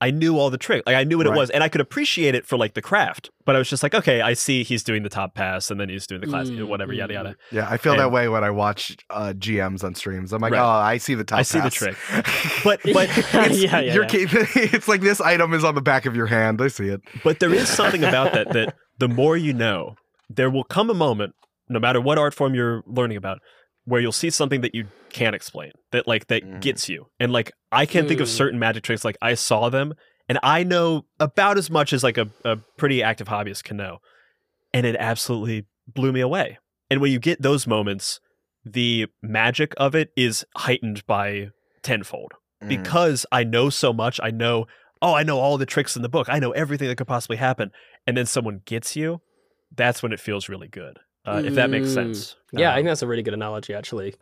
[0.00, 0.84] I knew all the tricks.
[0.86, 1.34] Like I knew what Right.
[1.34, 3.30] it was, and I could appreciate it for like the craft.
[3.44, 5.88] But I was just like, okay, I see he's doing the top pass, and then
[5.88, 7.16] he's doing the class, Mm, whatever, yada mm.
[7.16, 7.36] yada.
[7.50, 10.32] Yeah, I feel that way when I watch uh, GMs on streams.
[10.32, 10.60] I'm like, Right.
[10.60, 11.38] oh, I see the top.
[11.38, 11.54] Pass.
[11.54, 11.96] I see the trick.
[12.64, 14.08] But but It's- Yeah, yeah, your yeah.
[14.26, 16.60] ca- it's like this item is on the back of your hand.
[16.62, 17.00] I see it.
[17.24, 19.96] But there is something about that that the more you know,
[20.30, 21.34] there will come a moment,
[21.68, 23.38] no matter what art form you're learning about,
[23.88, 26.60] where you'll see something that you can't explain, that like that Mhm.
[26.60, 27.06] gets you.
[27.18, 28.36] And like I can think of Mm.
[28.36, 29.94] certain magic tricks, like I saw them,
[30.28, 33.98] and I know about as much as like a, a pretty active hobbyist can know.
[34.74, 36.58] And it absolutely blew me away.
[36.90, 38.20] And when you get those moments,
[38.64, 41.48] the magic of it is heightened by
[41.82, 42.68] tenfold Mm.
[42.68, 44.18] because I know so much.
[44.22, 44.66] I know,
[45.00, 46.28] oh, I know all the tricks in the book.
[46.28, 47.70] I know everything that could possibly happen.
[48.06, 49.22] And then someone gets you.
[49.74, 50.98] That's when it feels really good.
[51.24, 51.94] Uh, If that makes Mm.
[51.94, 52.36] sense.
[52.52, 54.14] Yeah, I Um, think that's a really good analogy, actually.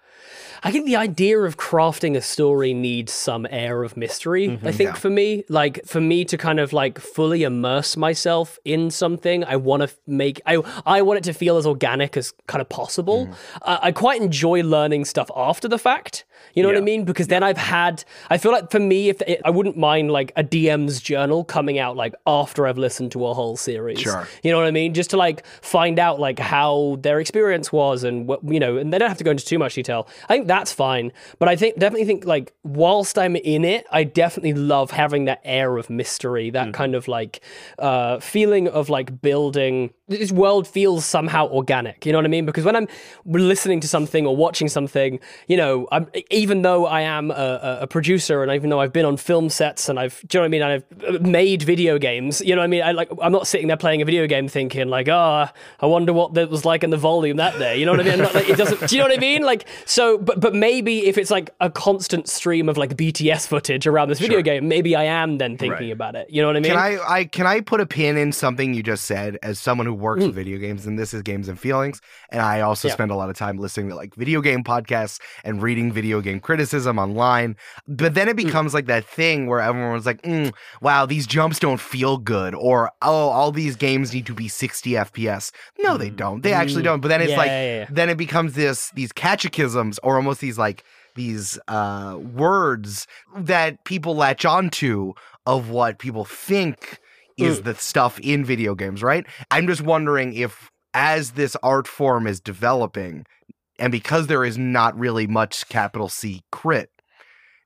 [0.64, 4.48] I think the idea of crafting a story needs some air of mystery.
[4.48, 4.66] Mhm.
[4.66, 4.94] I think Yeah.
[4.94, 9.56] for me, like for me to kind of like fully immerse myself in something, I
[9.56, 13.28] want to make I I want it to feel as organic as kind of possible.
[13.62, 16.24] I, I quite enjoy learning stuff after the fact.
[16.54, 17.04] You know what I mean?
[17.04, 18.04] Because then I've had.
[18.30, 21.78] I feel like for me, if it, I wouldn't mind like a DM's journal coming
[21.78, 24.00] out like after I've listened to a whole series.
[24.00, 24.26] Sure.
[24.42, 24.94] You know what I mean?
[24.94, 28.92] Just to like find out like how their experience was and what you know, and
[28.92, 30.08] they don't have to go into too much detail.
[30.28, 31.12] I think that's fine.
[31.38, 35.40] But I think definitely think like whilst I'm in it, I definitely love having that
[35.44, 37.40] air of mystery, that kind of like
[37.78, 42.06] uh feeling of like building this world feels somehow organic.
[42.06, 42.46] You know what I mean?
[42.46, 42.86] Because when I'm
[43.24, 47.86] listening to something or watching something, you know, I'm even though I am a, a-
[47.88, 50.64] producer and even though I've been on film sets and I've, do you know what
[50.64, 50.84] I mean?
[51.16, 52.40] I've made video games.
[52.40, 52.82] You know what I mean?
[52.82, 55.46] I like I'm not sitting there playing a video game thinking like, oh,
[55.80, 57.76] I wonder what that was like in the volume that day.
[57.78, 58.18] You know what I mean?
[58.20, 58.88] Not, like, it doesn't.
[58.88, 59.42] Do you know what I mean?
[59.42, 63.86] Like so, but but maybe if it's like a constant stream of like BTS footage
[63.86, 65.90] around this video game, maybe I am then thinking Right.
[65.92, 66.30] about it.
[66.30, 66.70] You know what I mean?
[66.72, 69.86] Can I, I can I put a pin in something you just said as someone
[69.86, 70.26] who works Mm.
[70.28, 72.94] with video games and this is games and feelings and I also Yeah.
[72.94, 76.40] spend a lot of time listening to like video game podcasts and reading video game
[76.40, 77.56] criticism online
[77.88, 78.30] but then Mm.
[78.30, 82.54] it becomes like that thing where everyone's like mm, wow these jumps don't feel good
[82.54, 85.50] or oh all these games need to be 60 FPS
[85.82, 86.16] no they Mm.
[86.16, 86.86] don't they actually Mm.
[86.86, 87.86] don't but then it's Yeah, like yeah.
[87.90, 93.06] then it becomes this these catechisms or almost these like these uh words
[93.36, 95.14] that people latch onto
[95.46, 96.98] of what people think
[97.36, 97.64] is mm.
[97.64, 99.26] the stuff in video games, right?
[99.50, 103.26] I'm just wondering if as this art form is developing
[103.78, 106.90] and because there is not really much capital C crit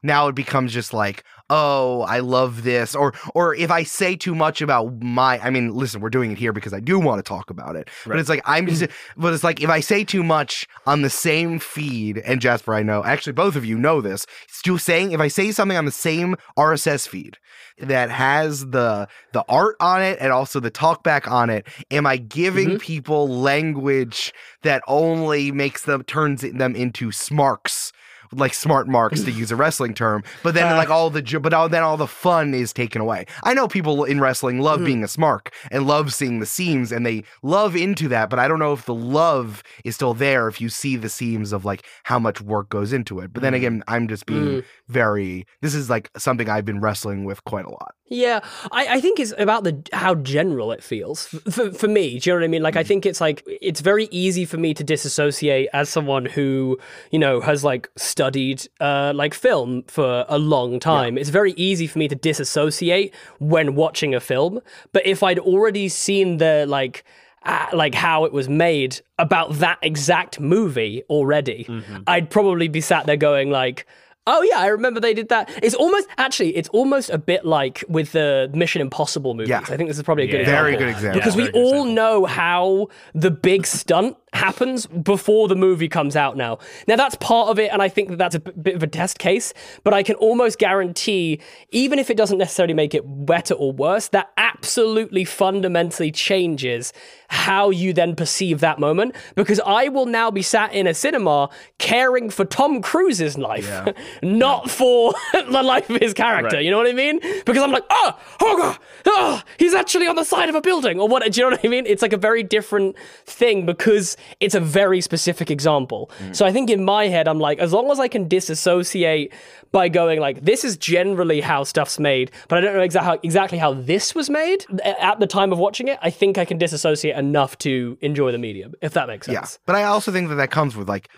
[0.03, 4.35] now it becomes just like oh i love this or or if i say too
[4.35, 7.29] much about my i mean listen we're doing it here because i do want to
[7.29, 7.89] talk about it.
[8.07, 8.87] But it's like i'm just
[9.17, 12.83] but it's like if i say too much on the same feed and jasper i
[12.83, 15.91] know actually both of you know this still saying if i say something on the
[15.91, 17.37] same rss feed
[17.79, 22.17] that has the the art on it and also the talkback on it am i
[22.17, 22.79] giving mm-hmm.
[22.79, 24.33] people language
[24.63, 27.93] that only makes them turns them into smarks
[28.33, 31.69] like smart marks to use a wrestling term, but then like all the but all,
[31.69, 33.27] then all the fun is taken away.
[33.43, 37.05] I know people in wrestling love being a smark and love seeing the seams and
[37.05, 40.61] they love into that, but I don't know if the love is still there if
[40.61, 43.33] you see the seams of like how much work goes into it.
[43.33, 44.65] But then again, I'm just being mm.
[44.89, 47.95] very this is like something I've been wrestling with quite a lot.
[48.13, 48.41] Yeah,
[48.73, 52.19] I, I think it's about the how general it feels for, for me.
[52.19, 52.63] Do you know what I mean?
[52.63, 56.77] Like, I think it's like it's very easy for me to disassociate as someone who
[57.13, 57.89] you know has like
[58.25, 61.17] studied uh, like film for a long time.
[61.17, 64.61] It's very easy for me to disassociate when watching a film.
[64.93, 67.05] But if I'd already seen the like.
[67.43, 71.67] Uh, like how it was made about that exact movie already,
[72.07, 73.87] I'd probably be sat there going like,
[74.27, 75.49] Oh yeah, I remember they did that.
[75.63, 79.49] It's almost actually, it's almost a bit like with the Mission Impossible movies.
[79.49, 79.61] Yeah.
[79.73, 80.53] I think this is probably a good Yeah.
[80.53, 80.65] example.
[80.65, 81.19] Very good example.
[81.19, 81.95] Because we Yeah, good all example.
[81.95, 86.59] know how the big stunt happens before the movie comes out now.
[86.87, 89.19] Now that's part of it, and I think that that's a bit of a test
[89.19, 89.53] case.
[89.85, 91.41] But I can almost guarantee,
[91.71, 96.93] even if it doesn't necessarily make it better or worse, that absolutely fundamentally changes
[97.29, 99.15] how you then perceive that moment.
[99.35, 103.89] Because I will now be sat in a cinema caring for Tom Cruise's life,
[104.23, 106.57] not for the life of his character.
[106.57, 106.65] Right.
[106.65, 107.21] You know what I mean?
[107.45, 111.01] Because I'm like, oh, oh, God, oh, he's actually on the side of a building,
[111.01, 111.31] or what?
[111.31, 111.87] Do you know what I mean?
[111.87, 116.11] It's like a very different thing because it's a very specific example.
[116.19, 116.37] Mm.
[116.37, 119.33] So I think in my head, I'm like, as long as I can disassociate
[119.73, 123.19] by going like, this is generally how stuff's made, but I don't know exactly how,
[123.23, 125.99] exactly how this was made at the time of watching it.
[126.03, 129.35] I think I can disassociate enough to enjoy the medium, if that makes sense.
[129.35, 131.09] Yeah, but I also think that that comes with like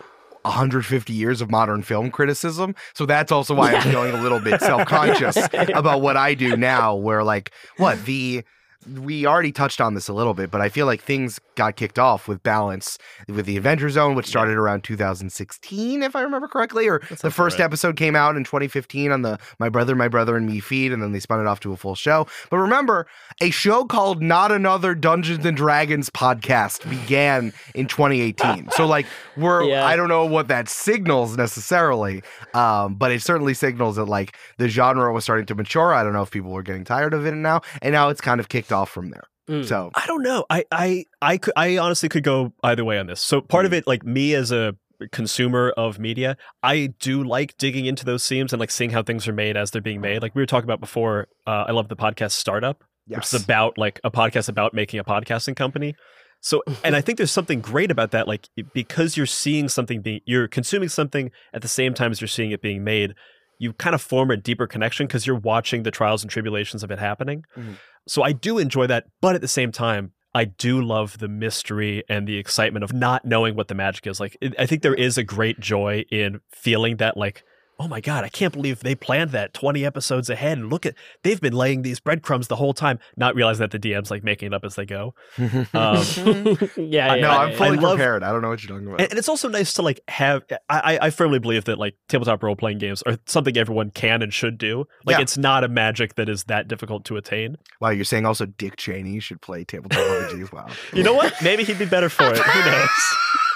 [0.43, 2.75] 150 years of modern film criticism.
[2.93, 5.37] So that's also why I'm feeling a little bit self-conscious
[5.73, 6.95] about what I do now.
[6.95, 8.43] Where like what the
[8.87, 11.99] we already touched on this a little bit, but I feel like things got kicked
[11.99, 16.87] off with balance with the Adventure Zone, which started around 2016, if I remember correctly,
[16.87, 17.65] or the first right.
[17.65, 21.01] episode came out in 2015 on the My Brother, My Brother and Me feed, and
[21.01, 22.27] then they spun it off to a full show.
[22.49, 23.07] But remember,
[23.41, 28.69] a show called Not Another Dungeons and Dragons podcast began in 2018.
[28.71, 29.05] so like
[29.37, 29.85] we're Yeah.
[29.85, 32.21] I don't know what that signals necessarily,
[32.53, 35.93] um, but it certainly signals that like the genre was starting to mature.
[35.93, 38.39] I don't know if people were getting tired of it now, and now it's kind
[38.39, 39.23] of kicked off from there.
[39.49, 39.65] Mm.
[39.65, 40.45] So I don't know.
[40.49, 43.21] I I I could I honestly could go either way on this.
[43.21, 44.75] So part of it, like me as a
[45.11, 49.27] consumer of media, I do like digging into those seams and like seeing how things
[49.27, 50.21] are made as they're being made.
[50.21, 51.27] Like we were talking about before.
[51.45, 55.03] Uh, I love the podcast Startup, which is about like a podcast about making a
[55.03, 55.95] podcasting company.
[56.39, 58.27] So, and I think there's something great about that.
[58.29, 62.29] Like because you're seeing something being, you're consuming something at the same time as you're
[62.29, 63.13] seeing it being made.
[63.59, 66.91] You kind of form a deeper connection because you're watching the trials and tribulations of
[66.91, 67.45] it happening.
[67.57, 67.75] Mhm.
[68.07, 72.03] So I do enjoy that, but at the same time, I do love the mystery
[72.09, 74.19] and the excitement of not knowing what the magic is.
[74.19, 77.43] Like, I think there is a great joy in feeling that, like,
[77.79, 80.57] oh my God, I can't believe they planned that 20 episodes ahead.
[80.57, 83.79] And look at, they've been laying these breadcrumbs the whole time, not realizing that the
[83.79, 85.13] DM's like making it up as they go.
[85.37, 88.23] Um, yeah, yeah, no, I'm fully I love- prepared.
[88.23, 89.01] I don't know what you're talking about.
[89.01, 91.95] and, and it's also nice to like have, I, I I firmly believe that like
[92.09, 94.85] tabletop role playing games are something everyone can and should do.
[95.05, 95.21] Like, Yeah.
[95.21, 97.57] it's not a magic that is that difficult to attain.
[97.81, 100.51] wow, you're saying also Dick Cheney should play tabletop RPGs.
[100.53, 100.67] Wow.
[100.93, 101.33] You know what?
[101.43, 102.37] Maybe he'd be better for it.
[102.37, 102.89] Who knows?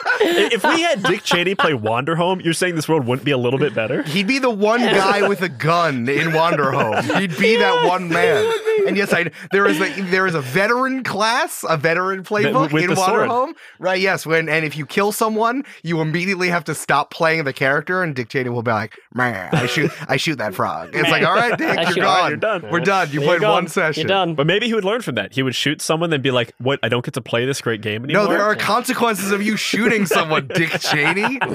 [0.10, 3.38] I- if we had Dick Cheney play Wanderhome, you're saying this world wouldn't be a
[3.38, 4.04] little bit better?
[4.04, 7.20] He'd be the one guy with a gun in Wanderhome.
[7.20, 8.52] He'd be that one man.
[8.88, 12.84] And yes, I there is a there is a veteran class, a veteran playbook with
[12.84, 13.30] in the sword.
[13.30, 13.54] Wanderhome.
[13.80, 14.26] Right, yes.
[14.26, 18.16] When and if you kill someone, you immediately have to stop playing the character and
[18.16, 20.92] Dick Cheney will be like, Man, I shoot I shoot that frog.
[20.94, 22.06] It's like, all right, Dick, you're shoot- gone.
[22.08, 22.66] All right, you're done.
[22.72, 23.10] We're done.
[23.12, 24.02] You There played one session.
[24.02, 24.36] You're done.
[24.36, 25.34] But maybe he would learn from that.
[25.34, 26.80] He would shoot someone, then be like, "What?
[26.84, 29.58] I don't get to play this great game anymore." No, there are consequences of you
[29.58, 31.40] shooting someone, Dick Cheney.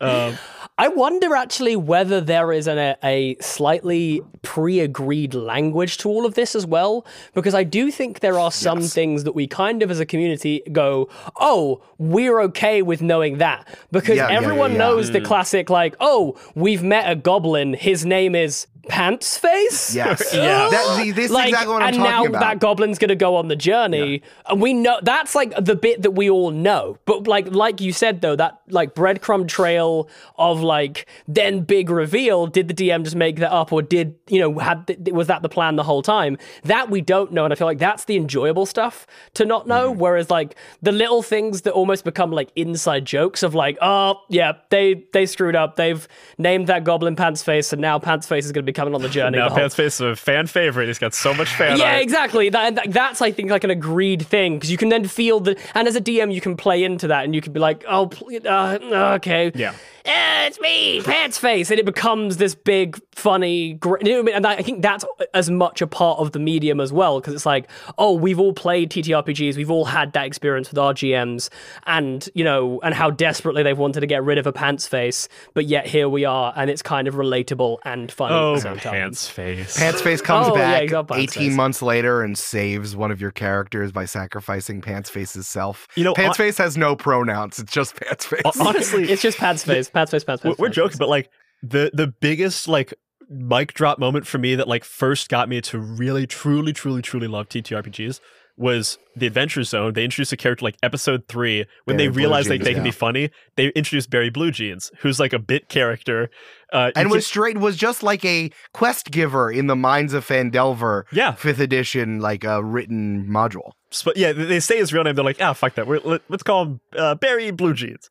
[0.00, 0.36] Um,
[0.78, 6.26] I wonder actually whether there is an, a, a slightly pre agreed language to all
[6.26, 9.82] of this as well, because I do think there are some things that we kind
[9.82, 11.08] of as a community go,
[11.40, 13.66] oh, we're okay with knowing that.
[13.90, 14.84] Because Yeah, yeah, everyone yeah, yeah.
[14.84, 19.94] knows the classic, like, oh, we've met a goblin, his name is Pants Face?
[19.94, 20.22] Yes.
[20.36, 20.68] Yeah.
[20.70, 22.40] That, this like, is exactly what I'm and now about.
[22.40, 26.10] that goblin's gonna go on the journey, and we know that's like the bit that
[26.10, 26.98] we all know.
[27.06, 32.46] But like, like you said though, that like breadcrumb trail of like then big reveal.
[32.46, 35.42] Did the DM just make that up, or did you know had th- was that
[35.42, 36.36] the plan the whole time?
[36.64, 39.90] That we don't know, and I feel like that's the enjoyable stuff to not know.
[39.90, 40.00] Mm-hmm.
[40.00, 44.52] Whereas like the little things that almost become like inside jokes of like, oh yeah,
[44.70, 45.76] they they screwed up.
[45.76, 46.06] They've
[46.38, 49.08] named that goblin Pants Face, and now Pants Face is gonna be coming on the
[49.08, 49.38] journey.
[49.38, 50.86] now the Pants Face is a fan favorite.
[50.86, 52.02] He's got so much fan yeah, art.
[52.02, 52.48] exactly.
[52.50, 55.58] That, that- that's I think like an agreed thing because you can then feel that,
[55.74, 58.06] and as a DM, you can play into that, and you can be like, "Oh,
[58.06, 58.78] pl- uh,
[59.16, 59.72] okay, Yeah.
[60.04, 64.22] Eh, it's me, Pants Face," and it becomes this big, funny, gr- you know I
[64.22, 64.34] mean?
[64.36, 67.44] And I think that's as much a part of the medium as well because it's
[67.44, 71.48] like, oh, we've all played TTRPGs, we've all had that experience with our GMs,
[71.88, 75.28] and you know, and how desperately they've wanted to get rid of a Pants Face,
[75.54, 78.92] but yet here we are, and it's kind of relatable and funny Oh, the same
[78.92, 79.00] time.
[79.00, 79.76] Pants Face.
[79.78, 81.56] Pants Face comes Oh, back he's got Pants 18 Face.
[81.56, 85.86] months later and saves one of your characters by sacrificing Pants Face's self.
[85.96, 87.58] You know, Pants hon- Face has no pronouns.
[87.58, 88.42] It's just Pants Face.
[88.60, 90.50] Honestly, It's just Pants Face, Pants Face, Pants Face.
[90.58, 90.98] we're, we're Pants joking, Face.
[90.98, 91.30] but like
[91.62, 92.92] the the biggest like
[93.28, 97.26] mic drop moment for me that like first got me to really truly truly truly
[97.26, 98.20] love TTRPGs
[98.56, 99.92] was the Adventure Zone.
[99.92, 102.90] They introduced a character like episode three when Barry they realized like they can be
[102.90, 103.30] funny.
[103.56, 106.30] They introduced Barry Bluejeans, who's like a bit character.
[106.72, 111.04] Uh, and was straight was just like a quest giver in the Minds of Phandelver
[111.12, 111.32] Yeah.
[111.32, 113.72] fifth edition like a written module.
[114.04, 115.14] But yeah, they say his real name.
[115.14, 115.86] They're like, ah, fuck that.
[115.86, 118.08] We're, let, us call him uh, Barry Bluejeans.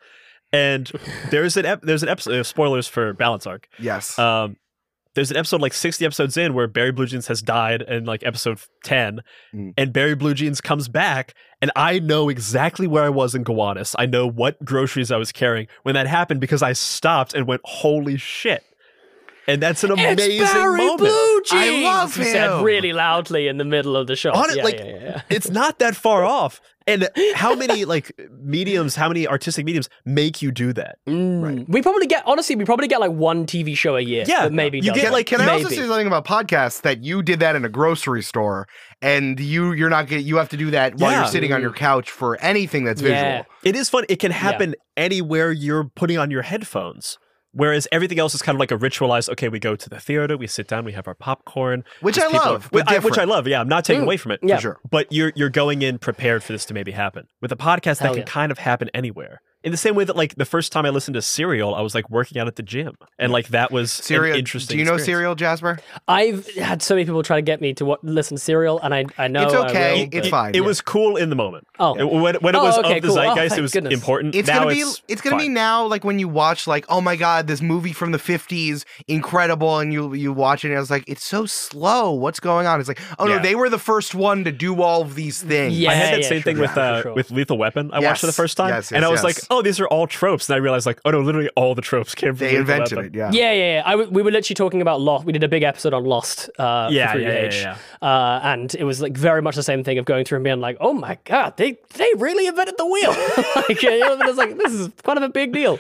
[0.53, 0.91] And
[1.31, 2.39] there's an ep- there's an episode.
[2.39, 3.67] Uh, spoilers for Balance Arc.
[3.79, 4.17] Yes.
[4.17, 4.55] Um,
[5.15, 8.59] there's an episode like 60 episodes in where Barry Bluejeans has died in like episode
[8.83, 9.21] 10
[9.53, 9.73] Mm.
[9.77, 13.95] and Barry Bluejeans comes back and I know exactly where I was in Gowanus.
[13.97, 17.61] I know what groceries I was carrying when that happened because I stopped and went
[17.65, 18.63] holy shit.
[19.47, 20.99] And that's an amazing it's Barry moment.
[20.99, 21.85] Blue Jeans.
[21.85, 22.25] I love him.
[22.25, 24.31] He said really loudly in the middle of the show.
[24.31, 25.21] On it, yeah, like yeah, yeah, yeah.
[25.29, 26.61] it's not that far off.
[26.87, 28.11] And how many like
[28.43, 30.99] mediums, how many artistic mediums make you do that?
[31.07, 31.67] Mm.
[31.67, 34.23] We probably get honestly, we probably get like one TV show a year.
[34.27, 37.03] Yeah, that maybe you does get, like, Can I also say something about podcasts that
[37.03, 38.67] you did that in a grocery store
[39.01, 41.21] and you you're not get you have to do that while Yeah.
[41.21, 43.19] you're sitting on your couch for anything that's visual.
[43.19, 43.43] Yeah.
[43.63, 44.05] It is fun.
[44.07, 47.17] It can happen anywhere you're putting on your headphones.
[47.55, 49.29] Whereas everything else is kind of like a ritualized.
[49.29, 52.27] Okay, we go to the theater, we sit down, we have our popcorn, Which I
[52.27, 53.47] love, but I- which I love.
[53.47, 54.05] Yeah, I'm not taking Mm.
[54.05, 54.41] away from it.
[54.43, 54.57] Yeah.
[54.57, 54.79] For sure.
[54.89, 57.27] But you're you're going in prepared for this to maybe happen.
[57.41, 58.23] With a podcast, that can yeah.
[58.25, 59.41] kind of happen anywhere.
[59.65, 61.93] In the same way that like the first time I listened to Serial, I was
[61.95, 64.33] like working out at the gym, and like that was Serial.
[64.33, 64.75] an interesting.
[64.75, 65.05] Do you know experience.
[65.19, 65.79] Serial, Jasper?
[66.07, 68.93] I've had so many people try to get me to what, listen to Serial, and
[68.93, 70.03] I I know It's okay.
[70.11, 70.53] will, It's fine.
[70.55, 71.67] It was cool in the moment.
[71.79, 71.95] Oh.
[71.95, 73.17] It- when, when it Oh, was okay, of the cool.
[73.17, 73.93] Oh, zeitgeist, thank it was goodness.
[73.95, 74.35] important.
[74.35, 77.01] It's now gonna be it's it's gonna be now like when you watch like oh
[77.01, 80.89] my god this movie from the 50s incredible and you you watch it and it's
[80.89, 83.37] like it's so slow what's going on it's like oh Yeah.
[83.37, 85.89] no they were the first one to do all of these things Yeah.
[85.91, 87.13] I had that yeah, same sure, thing with uh, sure.
[87.13, 87.89] with Lethal Weapon.
[87.93, 89.47] I watched it the first time, yes, and I was like, yes.
[89.55, 92.13] "Oh, these are all tropes." And I realized, like, "Oh no, literally all the tropes
[92.15, 93.13] came from they Lethal invented Weapon.
[93.13, 93.83] it yeah Yeah, yeah, yeah.
[93.85, 95.25] I w- we were literally talking about Lost.
[95.25, 96.49] We did a big episode on Lost.
[96.59, 97.61] Uh, Yeah, for yeah, yeah, 3DH.
[97.61, 97.77] yeah,
[98.07, 100.59] Uh, and it was like very much the same thing of going through and being
[100.61, 103.11] like, "Oh my god, they they really invented the wheel!"
[103.67, 105.79] like, you know, it was like this is kind of a big deal.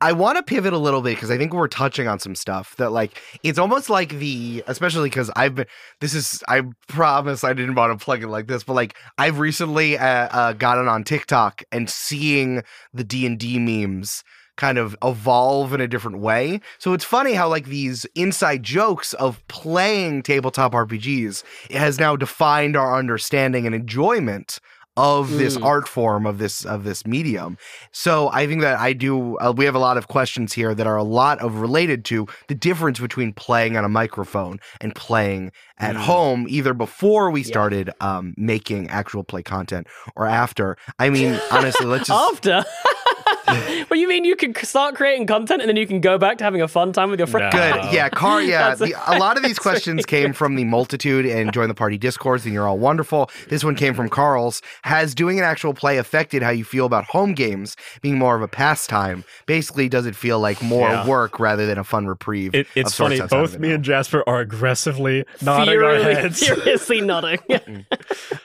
[0.00, 2.74] I want to pivot a little bit because I think we're touching on some stuff
[2.76, 5.66] that like it's almost like the especially because I've been
[6.00, 9.38] this is I promise I didn't want to plug it like this but like I've
[9.38, 12.62] recently uh, uh, gotten on TikTok and seeing
[12.94, 14.24] the D and D memes
[14.56, 16.60] kind of evolve in a different way.
[16.78, 21.42] So it's funny how like these inside jokes of playing tabletop RPGs
[21.72, 24.60] has now defined our understanding and enjoyment
[24.96, 25.64] of this Mm.
[25.64, 27.56] art form of this of this medium.
[27.92, 29.38] So I think that I do.
[29.38, 32.26] Uh, we have a lot of questions here that are a lot of related to
[32.48, 36.00] the difference between playing on a microphone and playing at Mm.
[36.00, 37.46] home, either before we Yeah.
[37.46, 39.86] started um, making actual play content
[40.16, 40.76] or after.
[40.98, 42.32] I mean, honestly, let's just.
[42.32, 42.64] After,
[43.88, 44.24] what you mean?
[44.24, 46.92] You can start creating content and then you can go back to having a fun
[46.92, 47.54] time with your friends.
[47.54, 47.60] No.
[47.82, 47.92] Good.
[47.92, 48.42] Yeah, Car.
[48.42, 51.98] Yeah, the, a lot of these questions came from the multitude and join the party
[51.98, 53.30] discourse, and you're all wonderful.
[53.48, 54.62] This one came from Carl's.
[54.82, 58.42] Has doing an actual play affected how you feel about home games being more of
[58.42, 59.24] a pastime?
[59.46, 61.06] Basically, does it feel like more Yeah.
[61.06, 62.54] work rather than a fun reprieve?
[62.54, 63.20] It, it's funny.
[63.20, 63.74] Both me now?
[63.76, 66.42] and Jasper are aggressively nodding our Furiously, heads.
[66.46, 67.38] furiously nodding.
[67.50, 67.56] Uh,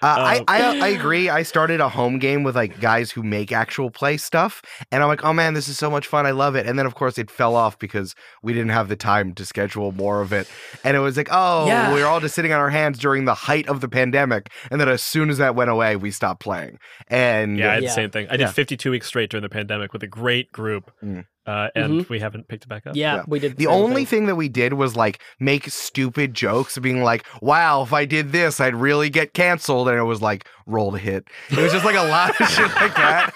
[0.02, 1.30] I, Um, I I agree.
[1.30, 5.10] I started a home game with like guys who make actual play stuff, and I'm
[5.10, 6.26] like, oh man, this is so much fun.
[6.26, 6.66] I love it.
[6.66, 9.92] And then of course it fell off because we didn't have the time to schedule
[9.92, 10.50] more of it.
[10.84, 11.94] And it was like, oh, Yeah.
[11.94, 14.80] we were all just sitting on our hands during the height of the pandemic, and
[14.82, 16.78] then as soon as that went away, we stopped playing.
[17.08, 17.90] And Yeah, I had Yeah.
[17.90, 18.28] the same thing.
[18.30, 18.52] I did Yeah.
[18.52, 21.26] 52 weeks straight during the pandemic with a great group, Mm.
[21.46, 22.96] uh, and we haven't picked it back up.
[22.96, 23.24] yeah, Yeah.
[23.28, 23.58] we did.
[23.58, 24.20] The same only thing.
[24.22, 28.32] thing that we did was like make stupid jokes, being like, "Wow, if I did
[28.32, 31.28] this, I'd really get canceled," and it was like roll to hit.
[31.50, 33.34] It was just like a lot of shit like that.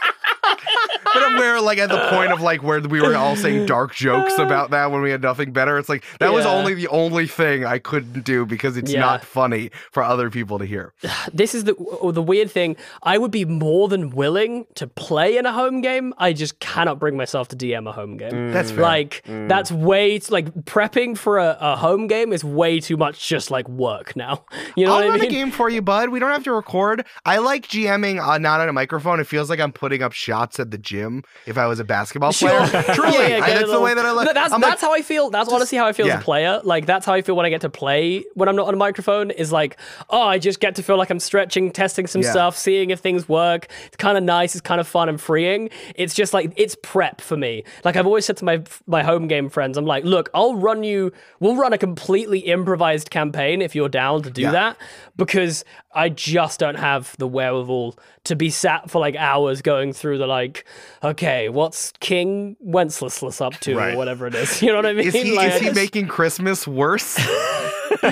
[1.13, 4.33] But we're like at the point of like where we were all saying dark jokes
[4.39, 5.77] about that when we had nothing better.
[5.77, 8.99] It's like that was only the only thing I couldn't do because it's Yeah.
[9.01, 10.93] not funny for other people to hear.
[11.33, 11.75] this is the
[12.13, 12.75] the weird thing.
[13.03, 16.13] I would be more than willing to play in a home game.
[16.17, 18.51] I just cannot bring myself to DM a home game.
[18.51, 18.81] That's fair.
[18.83, 23.27] Like that's way t- like prepping for a, a home game is way too much.
[23.27, 24.43] Just like work now.
[24.75, 25.27] You know I'll what I mean?
[25.29, 26.09] a game for you, bud.
[26.09, 27.05] We don't have to record.
[27.25, 29.19] I like GMing uh, not on a microphone.
[29.19, 30.98] It feels like I'm putting up shots at the gym
[31.45, 32.49] if I was a basketball Sure.
[32.67, 32.83] player.
[32.93, 34.23] Truly, Yeah, yeah, I- that's the way that I look.
[34.25, 35.29] Th- That's I'm like, that's how I feel.
[35.29, 36.61] That's honestly how I feel as a player.
[36.63, 38.77] Like that's how I feel when I get to play when I'm not on a
[38.77, 39.31] microphone.
[39.31, 39.77] Is like,
[40.09, 42.31] oh, I just get to feel like I'm stretching, testing some Yeah.
[42.31, 43.67] stuff, seeing if things work.
[43.87, 44.55] It's kind of nice.
[44.55, 45.69] It's kind of fun and freeing.
[45.95, 47.63] It's just like it's prep for me.
[47.83, 50.83] Like I've always said to my my home game friends, I'm like, look, I'll run
[50.83, 51.11] you.
[51.39, 54.51] We'll run a completely improvised campaign if you're down to do Yeah.
[54.51, 54.77] that
[55.17, 60.19] because I just don't have the wherewithal to be sat for like hours going through
[60.19, 60.65] the like,
[61.03, 63.93] okay, what's King Wenceslas up to Right.
[63.95, 64.61] or whatever it is.
[64.61, 65.07] You know what I mean?
[65.07, 67.17] Is he, Like, is he just- making Christmas worse?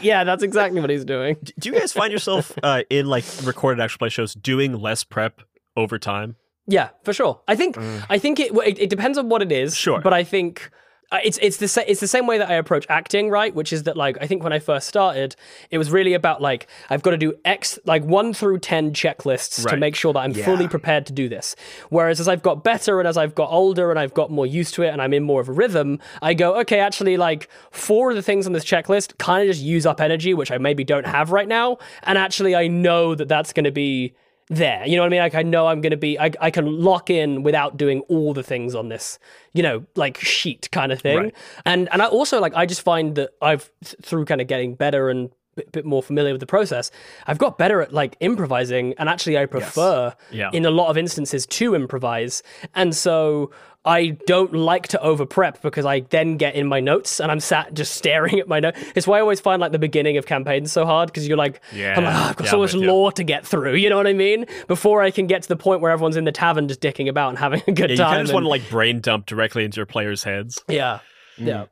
[0.00, 1.36] yeah, that's exactly what he's doing.
[1.58, 5.42] Do you guys find yourself uh, in like recorded actual play shows doing less prep
[5.76, 6.36] over time?
[6.66, 7.40] Yeah, for sure.
[7.46, 7.76] I think
[8.08, 9.76] I think it, it it depends on what it is.
[9.76, 10.00] Sure.
[10.00, 10.70] but I think
[11.14, 13.54] uh, it's it's the sa- it's the same way that I approach acting, right?
[13.54, 15.36] Which is that like I think when I first started,
[15.70, 19.66] it was really about like I've got to do X like one through ten checklists
[19.68, 20.44] to make sure that I'm Yeah.
[20.44, 21.54] fully prepared to do this.
[21.90, 24.74] Whereas as I've got better and as I've got older and I've got more used
[24.74, 28.10] to it and I'm in more of a rhythm, I go okay, actually like four
[28.10, 30.84] of the things on this checklist kind of just use up energy, which I maybe
[30.84, 34.14] don't have right now, and actually I know that that's going to be
[34.48, 34.86] there.
[34.86, 35.20] You know what I mean?
[35.20, 38.34] Like I know I'm going to be I I can lock in without doing all
[38.34, 39.18] the things on this,
[39.52, 41.18] you know, like sheet kind of thing.
[41.18, 41.34] Right.
[41.64, 44.74] And and I also like I just find that I've th- through kind of getting
[44.74, 46.90] better and bit, bit more familiar with the process,
[47.26, 50.50] I've got better at like improvising and actually I prefer Yeah.
[50.52, 52.42] in a lot of instances to improvise.
[52.74, 53.50] And so
[53.86, 57.40] I don't like to over prep because I then get in my notes and I'm
[57.40, 58.80] sat just staring at my notes.
[58.94, 61.60] It's why I always find like the beginning of campaigns so hard because you're like,
[61.72, 61.94] Yeah.
[61.96, 63.74] I'm like, "Oh, I've got Yeah, so much lore to get through.
[63.74, 64.46] You know what I mean?
[64.68, 67.28] Before I can get to the point where everyone's in the tavern just dicking about
[67.28, 68.06] and having a good Yeah, you time.
[68.06, 70.62] kind of just and- want to like brain dump directly into your players' heads.
[70.68, 71.00] yeah.
[71.38, 71.46] Mm.
[71.46, 71.64] Yeah.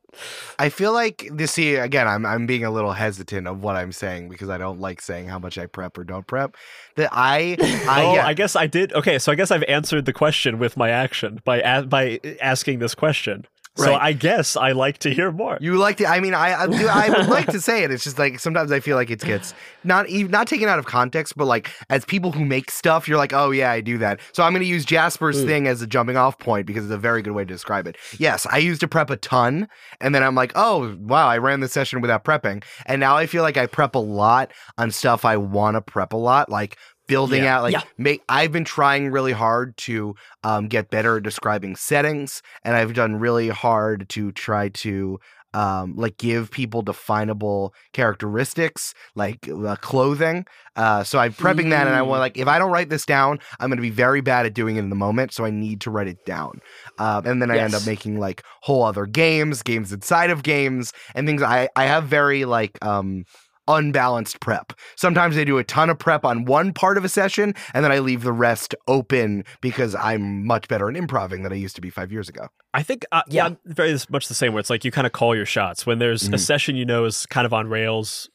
[0.58, 1.52] I feel like this.
[1.52, 4.80] See, again, I'm I'm being a little hesitant of what I'm saying because I don't
[4.80, 6.56] like saying how much I prep or don't prep.
[6.96, 7.56] That I,
[7.88, 8.92] I, oh, yeah, I guess I did.
[8.92, 12.80] Okay, so I guess I've answered the question with my action by a- by asking
[12.80, 13.46] this question.
[13.76, 14.02] So Right.
[14.02, 15.56] I guess I like to hear more.
[15.58, 16.06] You like to?
[16.06, 17.90] I mean, I I, do, I would like to say it.
[17.90, 20.84] It's just like sometimes I feel like it gets not even not taken out of
[20.84, 24.20] context, but like as people who make stuff, you're like, oh yeah, I do that.
[24.32, 25.46] So I'm going to use Jasper's mm.
[25.46, 27.96] thing as a jumping off point because it's a very good way to describe it.
[28.18, 29.68] Yes, I used to prep a ton,
[30.02, 33.24] and then I'm like, oh wow, I ran this session without prepping, and now I
[33.24, 36.76] feel like I prep a lot on stuff I want to prep a lot, like
[37.12, 37.56] building Yeah.
[37.56, 37.82] out like Yeah.
[37.98, 42.94] make i've been trying really hard to um, get better at describing settings and i've
[42.94, 45.18] done really hard to try to
[45.54, 50.46] um, like give people definable characteristics like uh, clothing
[50.76, 53.38] uh, so i'm prepping that and i want like if i don't write this down
[53.60, 55.78] i'm going to be very bad at doing it in the moment so i need
[55.82, 56.52] to write it down
[56.98, 60.92] um, and then i end up making like whole other games games inside of games
[61.14, 63.24] and things i i have very like um
[63.68, 64.72] unbalanced prep.
[64.96, 67.92] Sometimes I do a ton of prep on one part of a session and then
[67.92, 71.80] I leave the rest open because I'm much better at improvising than I used to
[71.82, 72.48] be five years ago.
[72.74, 73.46] I think uh, yeah, Yeah.
[73.46, 74.52] I'm very much the same.
[74.52, 76.38] Where it's like you kind of call your shots when there's a Mhm.
[76.40, 78.28] session you know is kind of on rails.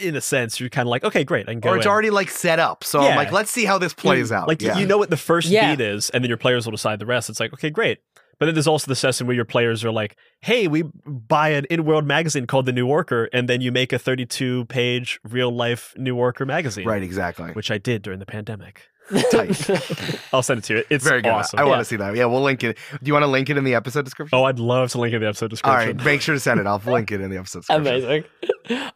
[0.00, 1.70] In a sense, you're kind of like, okay, great, I can go.
[1.70, 1.92] or it's in.
[1.92, 2.82] already like set up.
[2.82, 3.10] So Yeah.
[3.10, 4.48] I'm like, let's see how this plays out.
[4.48, 4.76] Like yeah.
[4.78, 5.74] you know what the first Yeah.
[5.76, 7.30] beat is, and then your players will decide the rest.
[7.30, 7.98] It's like, okay, great.
[8.40, 11.66] But then there's also the session where your players are like, hey, we buy an
[11.68, 16.46] in-world magazine called The New Yorker, and then you make a 32-page real-life New Yorker
[16.46, 17.52] magazine, right, exactly.
[17.52, 18.88] which I did during the pandemic.
[19.30, 20.20] Tight.
[20.32, 20.84] I'll send it to you.
[20.90, 21.30] It's Very good.
[21.30, 21.58] awesome.
[21.58, 21.78] I want Yeah.
[21.80, 22.16] to see that.
[22.16, 22.76] Yeah, we'll link it.
[22.92, 24.38] Do you want to link it in the episode description?
[24.38, 25.96] Oh, I'd love to link it in the episode All description.
[25.96, 26.66] right, make sure to send it.
[26.66, 27.86] I'll link it in the episode description.
[27.86, 28.24] Amazing.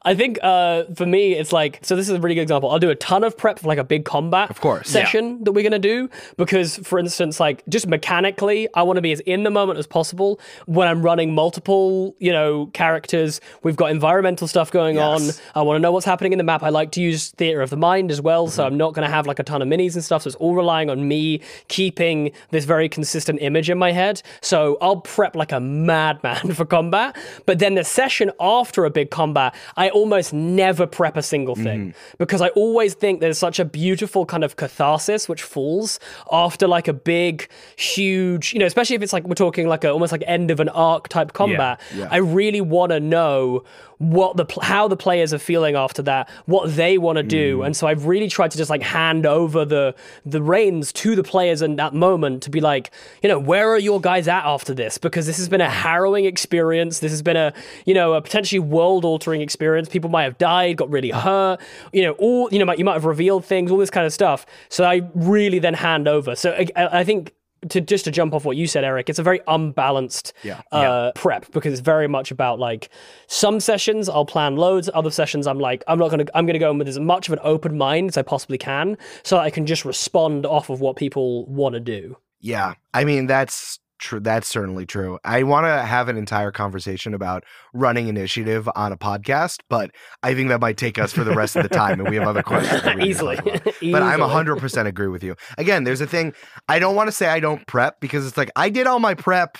[0.03, 1.97] I think uh, for me, it's like so.
[1.97, 2.71] This is a really good example.
[2.71, 4.89] I'll do a ton of prep for like a big combat, Of course.
[4.89, 9.11] session that we're gonna do because, for instance, like just mechanically, I want to be
[9.11, 13.41] as in the moment as possible when I'm running multiple, you know, characters.
[13.65, 15.41] We've got environmental stuff going Yes.
[15.41, 15.61] on.
[15.61, 16.63] I want to know what's happening in the map.
[16.63, 19.27] I like to use theater of the mind as well, so I'm not gonna have
[19.27, 20.23] like a ton of minis and stuff.
[20.23, 24.23] So it's all relying on me keeping this very consistent image in my head.
[24.41, 29.11] So I'll prep like a madman for combat, but then the session after a big
[29.11, 32.17] combat, I almost never prep a single thing mm-hmm.
[32.19, 35.99] because I always think there's such a beautiful kind of catharsis which falls
[36.31, 39.91] after like a big, huge, you know, especially if it's like we're talking like a
[39.91, 41.81] almost like end of an arc type combat.
[41.95, 42.09] yeah.
[42.11, 43.65] I really want to know
[43.99, 47.67] what the how the players are feeling after that, what they want to do, mm.
[47.67, 51.23] and so I've really tried to just like hand over the the reins to the
[51.23, 52.91] players in that moment to be like,
[53.23, 54.99] you know, where are your guys at after this?
[54.99, 56.99] Because this has been a harrowing experience.
[56.99, 57.53] This has been a
[57.87, 59.89] you know a potentially world altering experience.
[59.89, 61.61] People might have died, got really hurt.
[61.93, 64.13] You know, all you know, might- you might have revealed things, all this kind of
[64.13, 64.47] stuff.
[64.69, 66.35] So I really then hand over.
[66.35, 67.33] So I, I think
[67.71, 70.61] to just to jump off what you said, Eric, it's a very unbalanced Yeah.
[70.73, 72.89] uh, prep because it's very much about like
[73.27, 76.71] some sessions I'll plan loads, other sessions I'm like I'm not gonna I'm gonna go
[76.71, 79.67] in with as much of an open mind as I possibly can, so I can
[79.67, 82.17] just respond off of what people want to do.
[82.41, 84.21] Yeah, I mean that's true.
[84.21, 85.19] That's certainly true.
[85.25, 89.91] I want to have an entire conversation about running initiative on a podcast, but
[90.23, 92.27] I think that might take us for the rest of the time, and we have
[92.29, 93.37] other questions that we need to Easily.
[93.93, 94.31] But I'm Easily.
[94.31, 95.37] hundred percent agree with you.
[95.59, 96.35] Again, there's a thing.
[96.69, 99.15] I don't want to say I don't prep because it's like I did all my
[99.15, 99.59] prep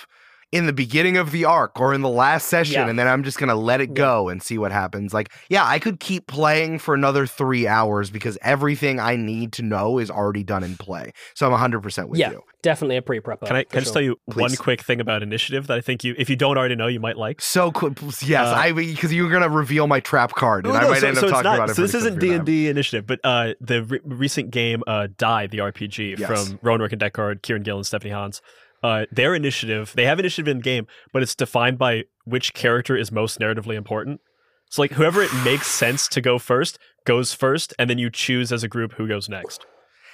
[0.51, 2.87] in the beginning of the arc or in the last session, Yeah.
[2.87, 5.13] and then I'm just gonna let it go and see what happens.
[5.13, 9.63] Like, yeah, I could keep playing for another three hours because everything I need to
[9.63, 11.11] know is already done in play.
[11.33, 12.41] So I'm hundred percent with Yeah, you.
[12.61, 13.47] definitely a pre-prepper.
[13.47, 13.93] Can I, can I just sure.
[13.93, 16.75] tell you one quick thing about initiative that I think you, if you don't already
[16.75, 17.41] know, you might like?
[17.41, 17.93] So cool.
[18.23, 20.99] Yes, Uh, I because you're gonna reveal my trap card, and No, I no, might
[21.01, 21.75] so, end so up it's talking not, about it.
[21.75, 26.17] So this isn't D&D initiative, but uh, the re- recent game uh, died the RPG
[26.19, 26.27] Yes.
[26.47, 28.41] from Rowan Rook and Decard, Kieron Gillen, and Stephanie Hans.
[28.85, 29.93] Uh, their initiative.
[29.95, 33.75] They have initiative in the game, but it's defined by which character is most narratively
[33.75, 34.21] important.
[34.69, 38.51] So like whoever it makes sense to go first goes first, and then you choose
[38.51, 39.65] as a group who goes next.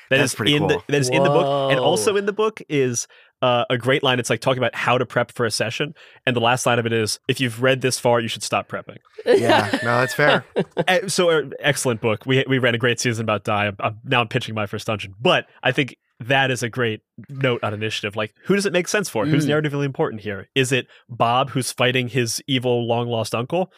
[0.10, 0.68] That That's is pretty in cool.
[0.70, 3.08] the that is in the book, and also in the book is
[3.42, 4.20] uh, a great line.
[4.20, 5.94] It's like talking about how to prep for a session,
[6.26, 8.68] and the last line of it is, "If you've read this far, you should stop
[8.68, 10.46] prepping." Yeah, no, that's fair.
[10.88, 12.26] Eh, so uh, excellent book.
[12.26, 13.68] We we ran a great season about die.
[13.68, 15.96] I'm, I'm now I'm pitching my first dungeon, but I think
[16.28, 18.16] that is a great note on initiative.
[18.16, 19.26] Like, who does it make sense for?
[19.26, 19.62] Who's Mm.
[19.62, 20.48] narratively important here?
[20.56, 23.72] Is it Bob who's fighting his evil long lost uncle?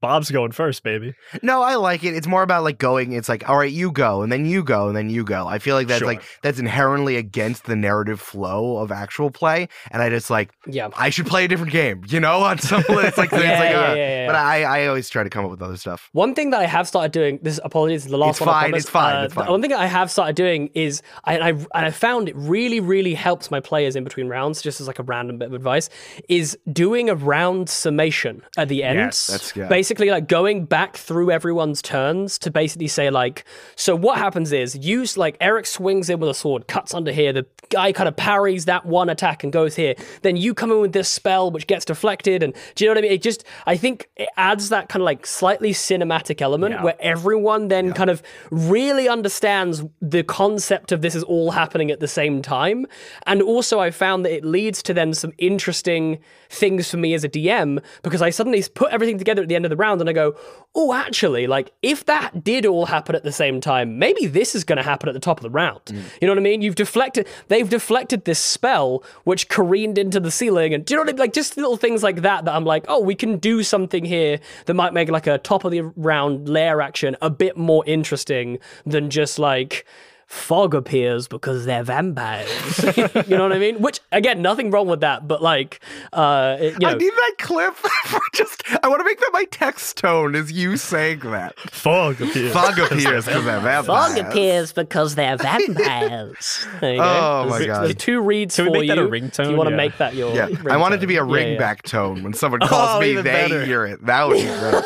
[0.00, 1.14] Bob's going first, baby.
[1.42, 2.14] No, I like it.
[2.14, 3.12] It's more about like going.
[3.12, 5.46] It's like, all right, you go, and then you go, and then you go.
[5.48, 6.06] I feel like that's Sure.
[6.08, 10.90] like that's inherently against the narrative flow of actual play, and I just like Yeah.
[10.96, 12.02] I should play a different game.
[12.08, 13.58] You know, on some it's like, it's like Yeah, yeah,
[13.90, 14.34] uh, yeah, yeah, but.
[14.36, 16.08] I I always try to come up with other stuff.
[16.12, 18.48] One thing that I have started doing, this apologies, the last It's one.
[18.50, 18.82] I fine, promise.
[18.84, 19.50] it's fine, Uh, it's fine.
[19.50, 22.78] One thing I have started doing is, I, and I and I found it really,
[22.78, 24.62] really helps my players in between rounds.
[24.62, 25.90] Just as like a random bit of advice,
[26.28, 28.98] is doing a round summation at the end.
[28.98, 29.26] Yes.
[29.26, 29.68] That's good.
[29.88, 34.76] Basically, like going back through everyone's turns to basically say like, so what happens is,
[34.76, 37.32] use like Eric swings in with a sword, cuts under here.
[37.32, 39.94] The guy kind of parries that one attack and goes here.
[40.20, 42.98] Then you come in with this spell which gets deflected, and do you know what
[42.98, 43.12] I mean?
[43.12, 46.82] It just, I think it adds that kind of like slightly cinematic element Yeah.
[46.84, 52.00] where everyone then kind of really understands the concept of this is all happening at
[52.00, 52.84] the same time.
[53.26, 56.18] And also, I found that it leads to then some interesting
[56.50, 59.64] things for me as a DM because I suddenly put everything together at the end
[59.64, 60.36] of the round and I go,
[60.74, 64.64] oh, actually, like if that did all happen at the same time, maybe this is
[64.64, 65.84] going to happen at the top of the round.
[65.86, 66.02] Mm.
[66.20, 66.62] You know what I mean?
[66.62, 70.74] You've deflected, they've deflected this spell which careened into the ceiling.
[70.74, 71.18] And do you know what I mean?
[71.18, 74.40] Like just little things like that that I'm like, oh, we can do something here
[74.66, 78.58] that might make like a top of the round lair action a bit more interesting
[78.84, 79.86] than just like
[80.28, 82.84] fog appears because they're vampires.
[83.26, 83.80] you know what I mean?
[83.80, 85.80] Which again, nothing wrong with that, but like,
[86.12, 88.62] uh, it- you I need that clip for just.
[88.82, 91.58] I want to make that my text tone is you saying that.
[91.58, 92.52] Fog appears.
[92.52, 93.86] Fog appears because they're vampires.
[93.86, 96.66] fog appears because they're vampires.
[96.80, 97.04] There you go.
[97.04, 97.82] Oh, my God.
[97.84, 99.02] There's two reads Can we for make that you.
[99.04, 99.50] a If ringtone?
[99.50, 99.76] you want to Yeah.
[99.76, 101.28] make that your Yeah, I want it to be a ringtone.
[101.38, 101.58] Yeah, yeah.
[101.58, 103.12] ringback tone when someone calls Oh, me.
[103.12, 103.64] even They better.
[103.64, 104.04] hear it.
[104.04, 104.84] That would be great.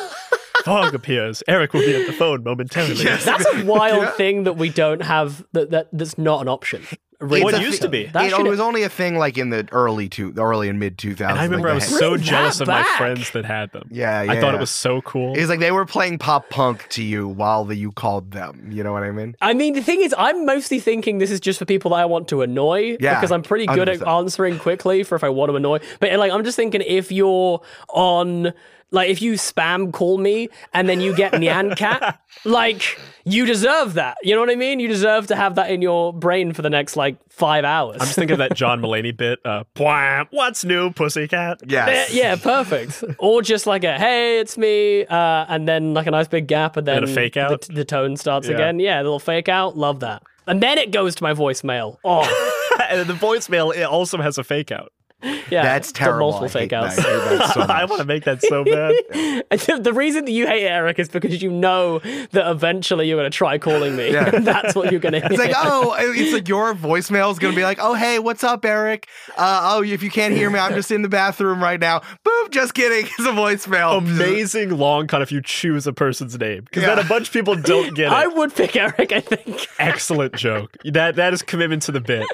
[0.65, 1.43] Fog appears.
[1.49, 3.03] Eric will be at the phone momentarily.
[3.05, 3.25] Yes.
[3.25, 4.11] That's a wild Yeah.
[4.13, 5.45] thing that we don't have.
[5.53, 6.83] That, that that's not an option.
[7.21, 7.61] A Well, it ringtone.
[7.61, 8.07] used to be.
[8.07, 10.81] That it should- was only a thing like in the early two, the early and
[10.81, 11.31] mid two thousands.
[11.31, 13.89] And I remember I was so Bring jealous that of my friends that had them.
[13.93, 14.57] Yeah, I thought yeah.
[14.57, 15.37] it was so cool.
[15.39, 18.69] It's like they were playing pop punk to you while the, you called them.
[18.73, 19.37] You know what I mean?
[19.41, 22.07] I mean, the thing is, I'm mostly thinking this is just for people that I
[22.07, 22.97] want to annoy.
[22.99, 24.19] Yeah, Because I'm pretty good at 100%.
[24.19, 25.79] answering quickly for if I want to annoy.
[26.01, 28.53] But like, I'm just thinking if you're on,
[28.93, 33.95] like, if you spam call me and then you get Nyan Cat, like, you deserve
[33.95, 34.17] that.
[34.23, 34.79] You know what I mean?
[34.79, 37.97] You deserve to have that in your brain for the next like five hours.
[38.01, 39.41] I'm just thinking of that John Mulaney bit.
[39.45, 39.65] Uh,
[40.31, 41.61] what's new, pussycat?
[41.67, 42.15] Yeah, Yes.
[42.15, 43.03] yeah, perfect.
[43.19, 46.77] or just like a hey, it's me, uh, and then like a nice big gap,
[46.77, 47.63] and then And a fake out?
[47.63, 48.55] The, the tone starts Yeah.
[48.55, 48.79] again.
[48.79, 49.77] Yeah, a little fake out.
[49.77, 50.23] Love that.
[50.47, 51.99] And then it goes to my voicemail.
[52.05, 52.23] Oh,
[52.91, 54.93] and the voicemail it also has a fake out.
[55.23, 56.31] Yeah, That's terrible.
[56.33, 56.97] Multiple I fake outs.
[56.97, 57.07] that.
[57.07, 58.95] I so I want to make that so bad.
[59.51, 63.19] And the- the reason that you hate Eric is because you know that eventually you're
[63.19, 64.13] going to try calling me.
[64.13, 64.35] Yeah.
[64.35, 65.25] and that's what you're going to.
[65.25, 68.45] It's like, oh, it's like your voicemail is going to be like, oh, hey, what's
[68.45, 69.09] up, Eric?
[69.37, 72.01] Uh, oh, if you can't hear me, I'm just in the bathroom right now.
[72.25, 73.07] Boop, just kidding.
[73.07, 73.99] It's a voicemail.
[73.99, 77.55] Amazing long cut if you choose a person's name because then a bunch of people
[77.57, 78.13] don't get it.
[78.13, 79.13] I would pick Eric.
[79.13, 79.67] I think.
[79.79, 80.77] Excellent joke.
[80.85, 82.27] That that is commitment to the bit.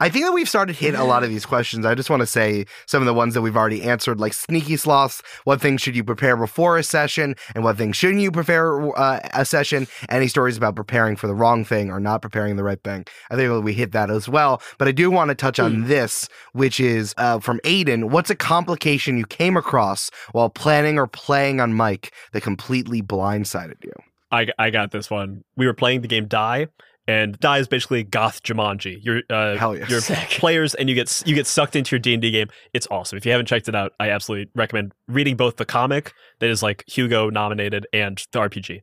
[0.00, 1.84] I think that we've started hit a lot of these questions.
[1.84, 4.76] I just want to say some of the ones that we've already answered, like sneaky
[4.76, 5.22] sloths.
[5.42, 9.18] What things should you prepare before a session, and what things shouldn't you prepare uh,
[9.34, 9.88] a session?
[10.08, 13.06] Any stories about preparing for the wrong thing or not preparing the right thing?
[13.30, 14.62] I think that we hit that as well.
[14.78, 18.10] But I do want to touch on this, which is uh, from Aiden.
[18.10, 23.82] What's a complication you came across while planning or playing on Mike that completely blindsided
[23.82, 23.92] you?
[24.30, 25.42] I, I got this one.
[25.56, 26.68] We were playing the game Die,
[27.08, 28.98] and Die is basically goth Jumanji.
[29.02, 29.90] You're uh, yes.
[29.90, 30.28] you're Sick.
[30.28, 32.48] players, and you get you get sucked into your D and D game.
[32.74, 33.16] It's awesome.
[33.16, 36.62] If you haven't checked it out, I absolutely recommend reading both the comic that is
[36.62, 38.82] like Hugo nominated and the RPG.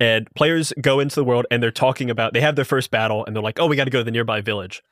[0.00, 3.24] And players go into the world and they're talking about they have their first battle
[3.24, 4.82] and they're like, oh, we got to go to the nearby village.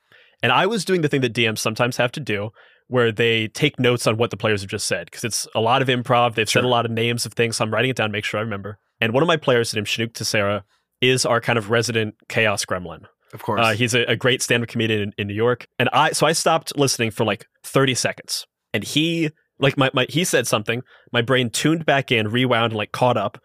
[0.41, 2.51] And I was doing the thing that DMs sometimes have to do,
[2.87, 5.81] where they take notes on what the players have just said because it's a lot
[5.81, 6.35] of improv.
[6.35, 8.23] They've said a lot of names of things, so I'm writing it down, to make
[8.23, 8.79] sure I remember.
[9.01, 10.63] And one of my players, named Chinook Tessera,
[11.01, 13.05] is our kind of resident chaos gremlin.
[13.33, 13.61] Of course.
[13.63, 16.33] Uh, he's a, a great stand-up comedian in, in New York, and I so I
[16.33, 20.81] stopped listening for like 30 seconds, and he like my, my he said something,
[21.13, 23.37] my brain tuned back in, rewound, and like caught up,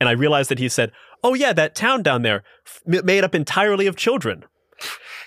[0.00, 0.92] and I realized that he said,
[1.22, 4.44] "Oh yeah, that town down there, f- made up entirely of children."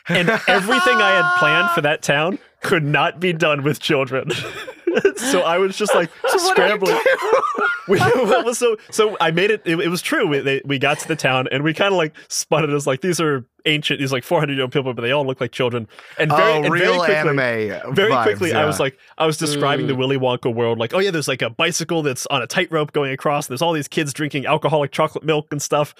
[0.09, 4.31] and everything I had planned for that town could not be done with children.
[5.17, 6.99] so I was just like scrambling.
[7.87, 9.61] we, well, so so I made it.
[9.65, 10.27] It, it was true.
[10.27, 12.87] We, they, we got to the town and we kind of like spun it as
[12.87, 13.99] like these are ancient.
[13.99, 15.87] These like 400 year old people, but they all look like children.
[16.17, 17.93] And very, oh, and real very quickly, anime.
[17.95, 19.97] very vibes, quickly, I was like, I was describing the Mm.
[19.97, 20.77] Willy Wonka world.
[20.77, 23.47] Like, oh yeah, there's like a bicycle that's on a tightrope going across.
[23.47, 25.93] And there's all these kids drinking alcoholic chocolate milk and stuff.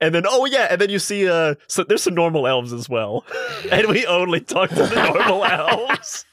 [0.00, 2.88] And then, oh yeah, and then you see, uh, so there's some normal elves as
[2.88, 3.24] well,
[3.70, 6.24] and we only talk to the normal elves.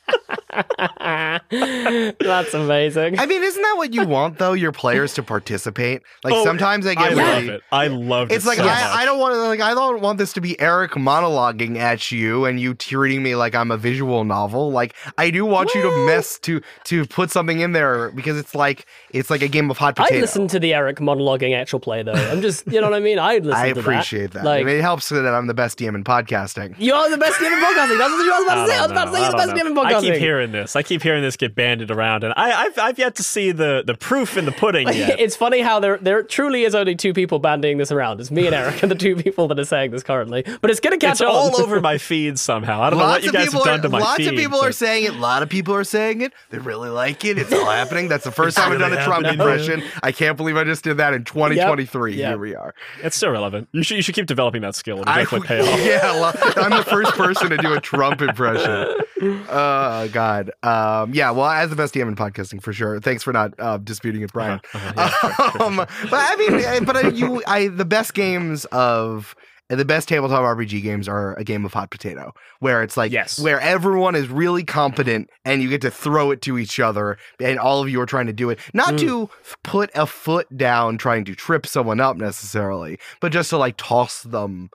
[1.52, 3.20] That's amazing.
[3.20, 4.54] I mean, isn't that what you want though?
[4.54, 6.02] Your players to participate.
[6.24, 7.62] Like Oh, sometimes I I get love it.
[7.72, 8.36] I love it.
[8.36, 10.60] It's like so I, I don't want to like I don't want this to be
[10.60, 14.72] Eric monologuing at you and you treating me like I'm a visual novel.
[14.72, 18.56] Like I do want you to mess to to put something in there because it's
[18.56, 20.16] like it's like a game of hot potato.
[20.16, 22.12] I'd listen to the Eric monologuing actual play though.
[22.14, 23.20] I'm just, you know what I mean.
[23.20, 24.44] I'd listen I to appreciate that.
[24.44, 26.76] Like, I mean, it helps that I'm the best DM in podcasting.
[26.78, 27.98] you are the best DM in podcasting.
[27.98, 28.78] That's what I was about to say.
[28.78, 30.01] I was about to say you're the best DM in podcasting.
[30.02, 30.76] Keep hearing this.
[30.76, 33.84] I keep hearing this get banded around, and I, I've I've yet to see the
[33.86, 35.20] the proof in the pudding yet.
[35.20, 38.20] It's funny how there there truly is only two people bandying this around.
[38.20, 40.44] It's me and Eric, and the two people that are saying this currently.
[40.62, 41.28] But it's gonna catch it's on.
[41.28, 42.82] all over my feed somehow.
[42.82, 44.18] I don't know what Lots you of guys people have done are to my lots
[44.18, 44.28] feed.
[44.30, 45.14] of people are saying it.
[45.16, 46.34] A lot of people are saying it.
[46.50, 47.38] They really like it.
[47.38, 48.08] It's all happening.
[48.08, 49.40] That's the first time I've done a Trump happening.
[49.48, 49.84] impression.
[50.04, 52.16] I can't believe I just did that in 2023.
[52.16, 52.28] Yep.
[52.30, 52.74] Here we are.
[53.04, 53.68] It's still relevant.
[53.72, 55.00] You should you should keep developing that skill.
[55.00, 55.86] It'll I- definitely pay off.
[55.86, 58.96] yeah, I'm the first person to do a Trump impression.
[59.84, 60.52] Oh God.
[60.64, 61.32] Um, yeah.
[61.32, 63.00] Well, as the best DM in podcasting for sure.
[63.00, 64.60] Thanks for not uh, disputing it, Brian.
[64.74, 65.64] Uh-huh, yeah, sure, sure, sure.
[65.64, 69.36] um, but I mean, but I, you, I the best games of.
[69.70, 73.40] The best tabletop RPG games are a game of hot potato, where it's like Yes.
[73.40, 77.58] where everyone is really competent and you get to throw it to each other, and
[77.58, 79.00] all of you are trying to do it, not Mm.
[79.00, 79.30] to
[79.64, 84.24] put a foot down trying to trip someone up necessarily, but just to like toss
[84.24, 84.72] them,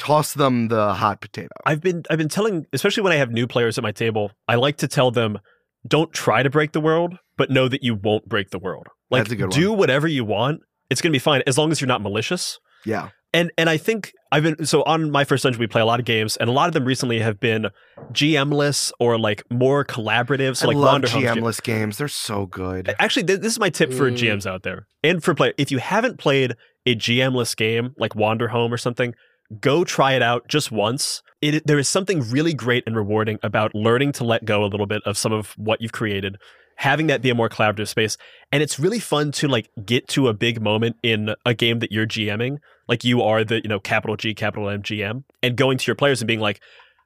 [0.00, 1.48] toss them the hot potato.
[1.64, 4.56] I've been I've been telling, especially when I have new players at my table, I
[4.56, 5.38] like to tell them,
[5.86, 8.86] don't try to break the world, but know that you won't break the world.
[9.10, 10.60] Like That's a good do whatever you want.
[10.90, 12.58] It's gonna be fine as long as you're not malicious.
[12.84, 13.10] Yeah.
[13.32, 16.00] And and I think I've been so on my first dungeon we play a lot
[16.00, 17.66] of games, and a lot of them recently have been
[18.12, 20.56] GM-less or like more collaborative.
[20.56, 21.98] So I like love Wanderhome's game- GM-less games.
[21.98, 22.94] They're so good.
[22.98, 24.16] Actually, th- this is my tip for Mm.
[24.16, 25.52] GMs out there and for play.
[25.58, 26.54] If you haven't played
[26.86, 29.14] a GM-less game like Wanderhome or something,
[29.58, 31.22] go try it out just once.
[31.40, 34.86] It, there is something really great and rewarding about learning to let go a little
[34.86, 36.36] bit of some of what you've created,
[36.76, 38.16] having that be a more collaborative space,
[38.52, 41.90] and it's really fun to like get to a big moment in a game that
[41.90, 45.78] you're GMing, like you are the you know capital G capital M GM, and going
[45.78, 46.60] to your players and being like,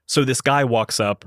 [0.06, 1.24] so this guy walks up,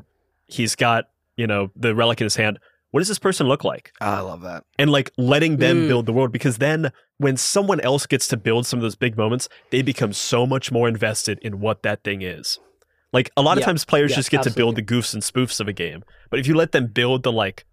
[0.47, 1.05] he's got
[1.37, 2.59] you know the relic in his hand.
[2.91, 3.91] What does this person look like?
[4.01, 4.63] Oh, I love that.
[4.79, 5.87] and like letting them Mm.
[5.87, 9.17] build the world because then when someone else gets to build some of those big
[9.17, 12.59] moments they become so much more invested in what that thing is
[13.13, 13.65] like a lot of Yeah.
[13.67, 16.39] times players Yeah, just get to build the goofs and spoofs of a game but
[16.39, 17.65] if you let them build the like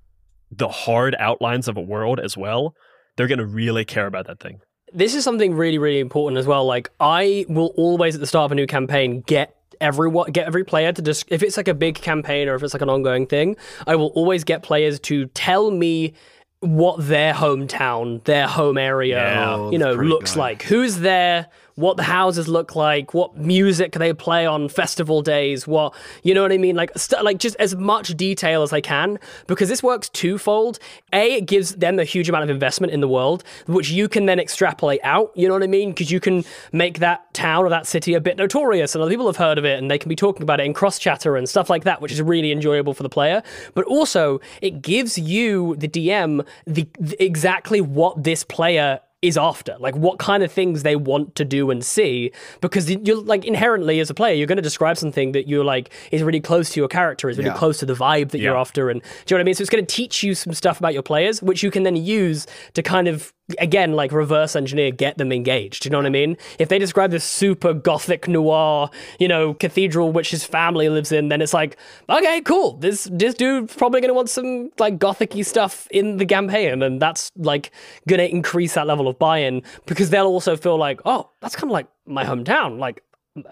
[0.50, 2.74] the hard outlines of a world as well
[3.16, 4.60] they're going to really care about that thing
[4.92, 8.46] this is something really really important as well like i will always at the start
[8.46, 11.74] of a new campaign get everyone get every player to just if it's like a
[11.74, 13.56] big campaign or if it's like an ongoing thing
[13.86, 16.12] i will always get players to tell me
[16.60, 19.70] what their hometown their home area Yeah.
[19.70, 20.38] You know looks good.
[20.40, 25.66] like who's there what the houses look like what music they play on festival days
[25.66, 26.76] what you know what i mean?
[26.76, 30.78] Like st- like just as much detail as i can because this works twofold.
[31.12, 34.26] A it gives them a huge amount of investment in the world which you can
[34.26, 35.90] then extrapolate out you know what i mean?
[35.90, 39.26] Because you can make that town or that city a bit notorious and other people
[39.26, 41.48] have heard of it and they can be talking about it in cross chatter and
[41.48, 43.42] stuff like that which is really enjoyable for the player.
[43.74, 49.74] But also it gives you the dm the, the exactly what this player is after
[49.80, 53.98] like what kind of things they want to do and see because you're like inherently
[54.00, 56.78] as a player you're going to describe something that you're like is really close to
[56.80, 57.56] your character is really Yeah.
[57.56, 59.54] close to the vibe that you're after and do you know what i mean?
[59.54, 61.96] So it's going to teach you some stuff about your players which you can then
[61.96, 66.06] use to kind of again like reverse engineer get them engaged do you know what
[66.06, 66.36] i mean?
[66.58, 71.28] If they describe this super gothic noir you know cathedral which his family lives in
[71.28, 71.76] then it's like
[72.08, 76.24] okay cool this this dude's probably going to want some like gothicy stuff in the
[76.26, 77.70] campaign and that's like
[78.08, 81.64] going to increase that level of buy-in because they'll also feel like oh that's kind
[81.64, 83.02] of like my hometown like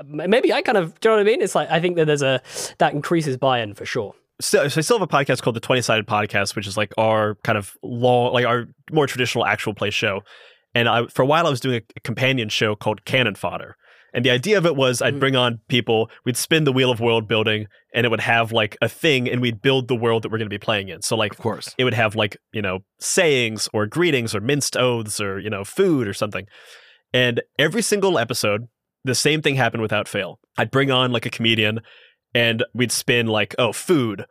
[0.04, 2.06] maybe i kind of do you know what i mean it's like i think that
[2.06, 2.40] there's a
[2.78, 5.82] that increases buy-in for sure so, so I still have a podcast called the 20
[5.82, 9.90] Sided Podcast, which is like our kind of long, like our more traditional actual play
[9.90, 10.22] show.
[10.74, 13.76] And I, for a while, I was doing a companion show called Cannon Fodder.
[14.14, 15.20] And the idea of it was I'd Mm.
[15.20, 18.76] bring on people, we'd spin the wheel of world building, and it would have like
[18.82, 21.00] a thing, and we'd build the world that we're going to be playing in.
[21.02, 21.74] So, like, Of course.
[21.78, 25.64] it would have like, you know, sayings or greetings or minced oaths or, you know,
[25.64, 26.46] food or something.
[27.14, 28.68] And every single episode,
[29.04, 30.38] the same thing happened without fail.
[30.56, 31.80] I'd bring on like a comedian
[32.34, 34.24] and we'd spin like, oh, food.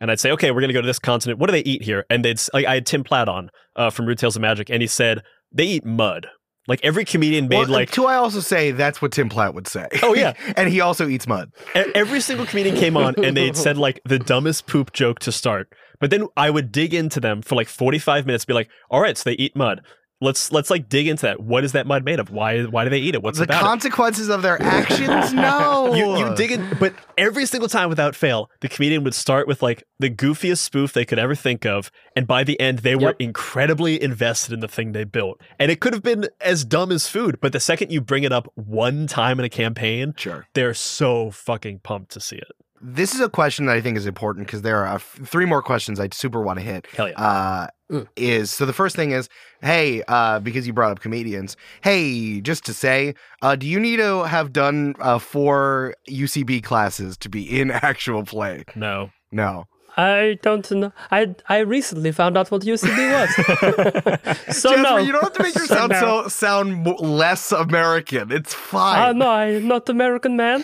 [0.00, 1.40] and I'd say, okay, we're gonna go to this continent.
[1.40, 2.04] What do they eat here?
[2.08, 4.80] And they'd like I had Tim Platt on uh, from Rude Tales of Magic, and
[4.80, 5.22] he said
[5.52, 6.28] they eat mud.
[6.68, 9.66] Like every comedian made Well, like to I also say that's what Tim Platt would
[9.66, 9.88] say.
[10.02, 10.34] Oh, yeah.
[10.56, 11.50] and he also eats mud.
[11.74, 15.72] Every single comedian came on and they said like the dumbest poop joke to start.
[15.98, 19.16] But then I would dig into them for like 45 minutes, be like, all right,
[19.16, 19.80] so they eat mud.
[20.20, 21.40] Let's let's like dig into that.
[21.40, 22.30] What is that mud made of?
[22.30, 23.22] Why why do they eat it?
[23.22, 23.64] What's the about it?
[23.64, 25.32] consequences of their actions?
[25.32, 25.94] No.
[25.98, 29.62] You, you dig in, but every single time without fail, the comedian would start with
[29.62, 33.14] like the goofiest spoof they could ever think of, and by the end, they were
[33.18, 35.40] incredibly invested in the thing they built.
[35.58, 38.32] And it could have been as dumb as food, but the second you bring it
[38.32, 40.46] up one time in a campaign, Sure.
[40.54, 42.52] they're so fucking pumped to see it.
[42.80, 45.62] This is a question that I think is important because there are f- three more
[45.62, 46.86] questions I super want to hit.
[46.96, 47.20] Hell yeah.
[47.20, 48.06] Uh, Mm.
[48.16, 49.30] Is so the first thing is,
[49.62, 53.96] hey, uh, because you brought up comedians, hey, just to say, uh, do you need
[53.96, 58.64] to have done uh, four UCB classes to be in actual play?
[58.76, 59.08] No.
[59.32, 59.64] No.
[59.96, 60.92] I don't know.
[61.10, 63.30] I I recently found out what UCB was.
[64.60, 64.96] so Jasper, no.
[64.98, 66.00] you don't have to make So yourself no.
[66.00, 68.30] so, sound less American.
[68.30, 69.16] It's fine.
[69.16, 70.62] no, I'm not American man.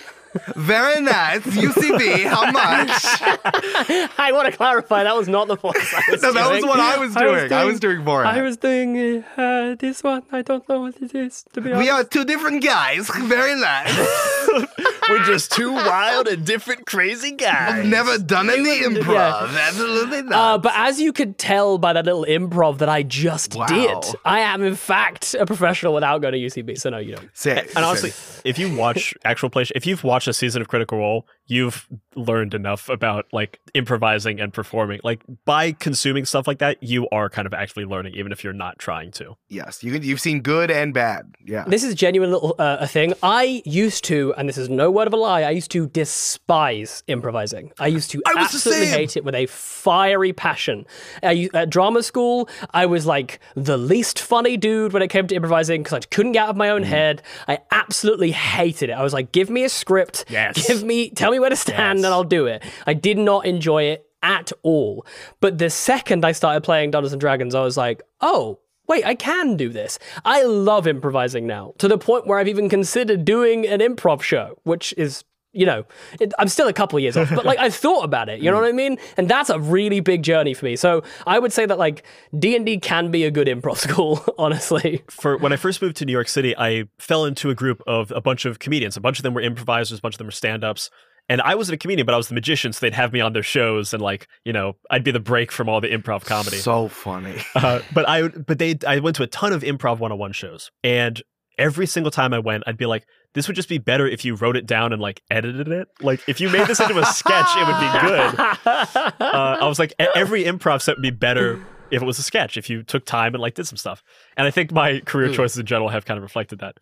[0.57, 1.43] Very nice.
[1.43, 2.91] UCB, how much?
[4.18, 6.80] I want to clarify that was not the voice I was No, that was what
[6.80, 7.53] I was doing.
[7.53, 8.26] I was doing Borat.
[8.26, 10.22] I was doing uh, this one.
[10.32, 11.85] I don't know what it is, to be honest.
[11.85, 13.09] We are two different guys.
[13.11, 13.97] Very nice.
[15.11, 17.80] We're just two wild and different crazy guys.
[17.80, 19.51] I've never done any improv.
[19.55, 20.32] Absolutely not.
[20.55, 23.66] Uh, but as you could tell by that little improv that I just Wow.
[23.66, 26.78] did, I am in fact a professional without going to UCB.
[26.80, 27.28] So no, you don't.
[27.35, 28.12] Say- And honestly,
[28.45, 32.55] if you watch actual play, if you've watched a season of Critical Role, you've learned
[32.55, 35.01] enough about like improvising and performing.
[35.05, 38.53] Like by consuming stuff like that, you are kind of actually learning, even if you're
[38.53, 39.36] not trying to.
[39.49, 41.34] yes, you can, you've seen good and bad.
[41.45, 41.64] Yeah.
[41.66, 43.12] This is genuine little uh, a thing.
[43.22, 47.03] I used to, and this is no word of a lie, I used to despise
[47.09, 47.72] improvising.
[47.78, 50.86] I used to I absolutely hate it with a fiery passion.
[51.22, 55.34] I, at drama school, I was like the least funny dude when it came to
[55.34, 56.70] improvising because I couldn't get out of my Mm.
[56.76, 57.22] own head.
[57.47, 58.92] I absolutely hated it.
[58.95, 60.66] I was like, give me a script, Yes.
[60.66, 62.07] give me, tell me where to stand, Yes.
[62.07, 62.62] and I'll do it.
[62.87, 65.07] I did not enjoy it at all.
[65.41, 68.59] But the second I started playing Dungeons and Dragons, I was like, oh,
[68.89, 69.99] wait, I can do this.
[70.24, 74.59] I love improvising now to the point where I've even considered doing an improv show,
[74.64, 75.24] which is.
[75.57, 75.85] You know,
[76.18, 78.41] it, I'm still a couple of years off, but like I thought about it.
[78.41, 78.62] You know mm.
[78.62, 78.99] what I mean?
[79.16, 80.74] And that's a really big journey for me.
[80.74, 82.03] So I would say that like
[82.37, 85.05] D and D can be a good improv school, honestly.
[85.09, 88.11] For when I first moved to New York City, I fell into a group of
[88.11, 88.97] a bunch of comedians.
[88.97, 90.91] A bunch of them were improvisers, a bunch of them were stand-ups.
[91.29, 93.33] And I wasn't a comedian, but I was the magician, so they'd have me on
[93.33, 96.59] their shows, and like, you know, I'd be the break from all the improv comedy.
[96.59, 97.41] So funny.
[97.55, 101.22] Uh, but I but they I went to a ton of improv 101 shows and
[101.57, 104.35] every single time I went I'd be like this would just be better if you
[104.35, 105.89] wrote it down and like edited it.
[106.01, 109.14] Like if you made this into a sketch it would be good.
[109.20, 112.57] Uh, I was like every improv set would be better if it was a sketch
[112.57, 114.03] if you took time and like did some stuff.
[114.37, 116.79] And I think my career choices in general have kind of reflected that.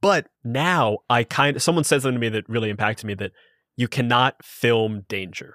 [0.00, 3.32] But now I kind of someone said something to me that really impacted me that
[3.76, 5.54] you cannot film danger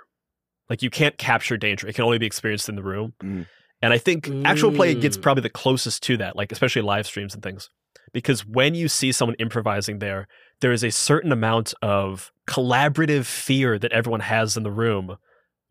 [0.69, 3.45] like you can't capture danger it can only be experienced in the room Mm.
[3.81, 5.21] and I think actual play gets Mm.
[5.21, 7.69] probably the closest to that, like especially live streams and things.
[8.13, 10.27] Because when you see someone improvising there,
[10.61, 15.15] there is a certain amount of collaborative fear that everyone has in the room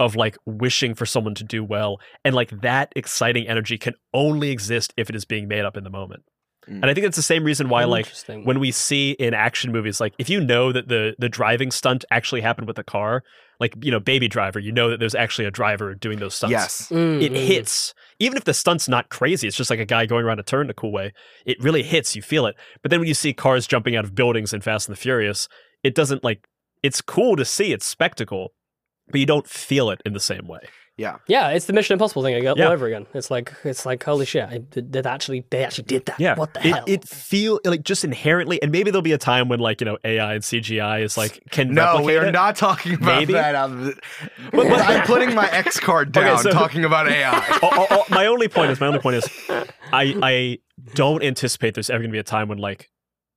[0.01, 1.99] of like wishing for someone to do well.
[2.25, 5.85] And like that exciting energy can only exist if it is being made up in
[5.85, 6.23] the moment.
[6.69, 6.83] Mm.
[6.83, 8.07] And I think that's the same reason why like
[8.45, 12.05] when we see in action movies like if you know that the the driving stunt
[12.11, 13.25] actually happened with a car
[13.59, 16.53] like you know baby driver you know that there's actually a driver doing those stunts
[16.53, 16.89] Yes.
[16.91, 17.47] Mm, it mm.
[17.47, 20.43] hits even if the stunt's not crazy it's just like a guy going around a
[20.43, 21.12] turn in a cool way
[21.47, 24.14] it really hits you feel it but then when you see cars jumping out of
[24.14, 25.49] buildings in fast and the furious
[25.83, 26.47] it doesn't like
[26.83, 28.53] it's cool to see it's spectacle
[29.11, 30.61] but you don't feel it in the same way
[30.99, 31.17] Yeah.
[31.29, 32.67] Yeah, it's the Mission Impossible thing again, Yeah.
[32.67, 33.07] all over again.
[33.15, 36.19] It's like it's like holy shit, I did, did actually they actually did that.
[36.19, 36.85] yeah what the it, hell?
[36.89, 39.97] it feel like just inherently and maybe there'll be a time when like you know
[40.05, 42.33] ai and cgi is like can No, we are it.
[42.33, 43.33] not talking about Maybe?
[43.35, 43.55] that.
[43.55, 43.95] Um,
[44.53, 47.31] I'm, I'm putting my X card Okay, down so- talking about AI.
[47.63, 49.29] oh, oh, oh, my only point is my only point is
[49.93, 50.59] I I
[50.95, 52.89] don't anticipate there's ever going to be a time when like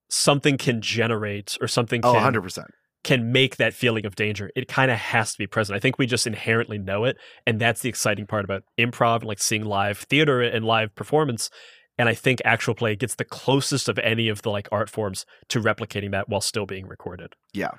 [0.10, 2.66] something can generate or something Oh, can 100%.
[3.04, 4.52] Can make that feeling of danger.
[4.56, 5.76] It kind of has to be present.
[5.76, 9.26] I think we just inherently know it, and that's the exciting part about improv and
[9.26, 11.50] like seeing live theater and live performance.
[11.98, 15.26] And I think actual play gets the closest of any of the like art forms
[15.50, 17.34] to replicating that while still being recorded.
[17.54, 17.72] Yeah.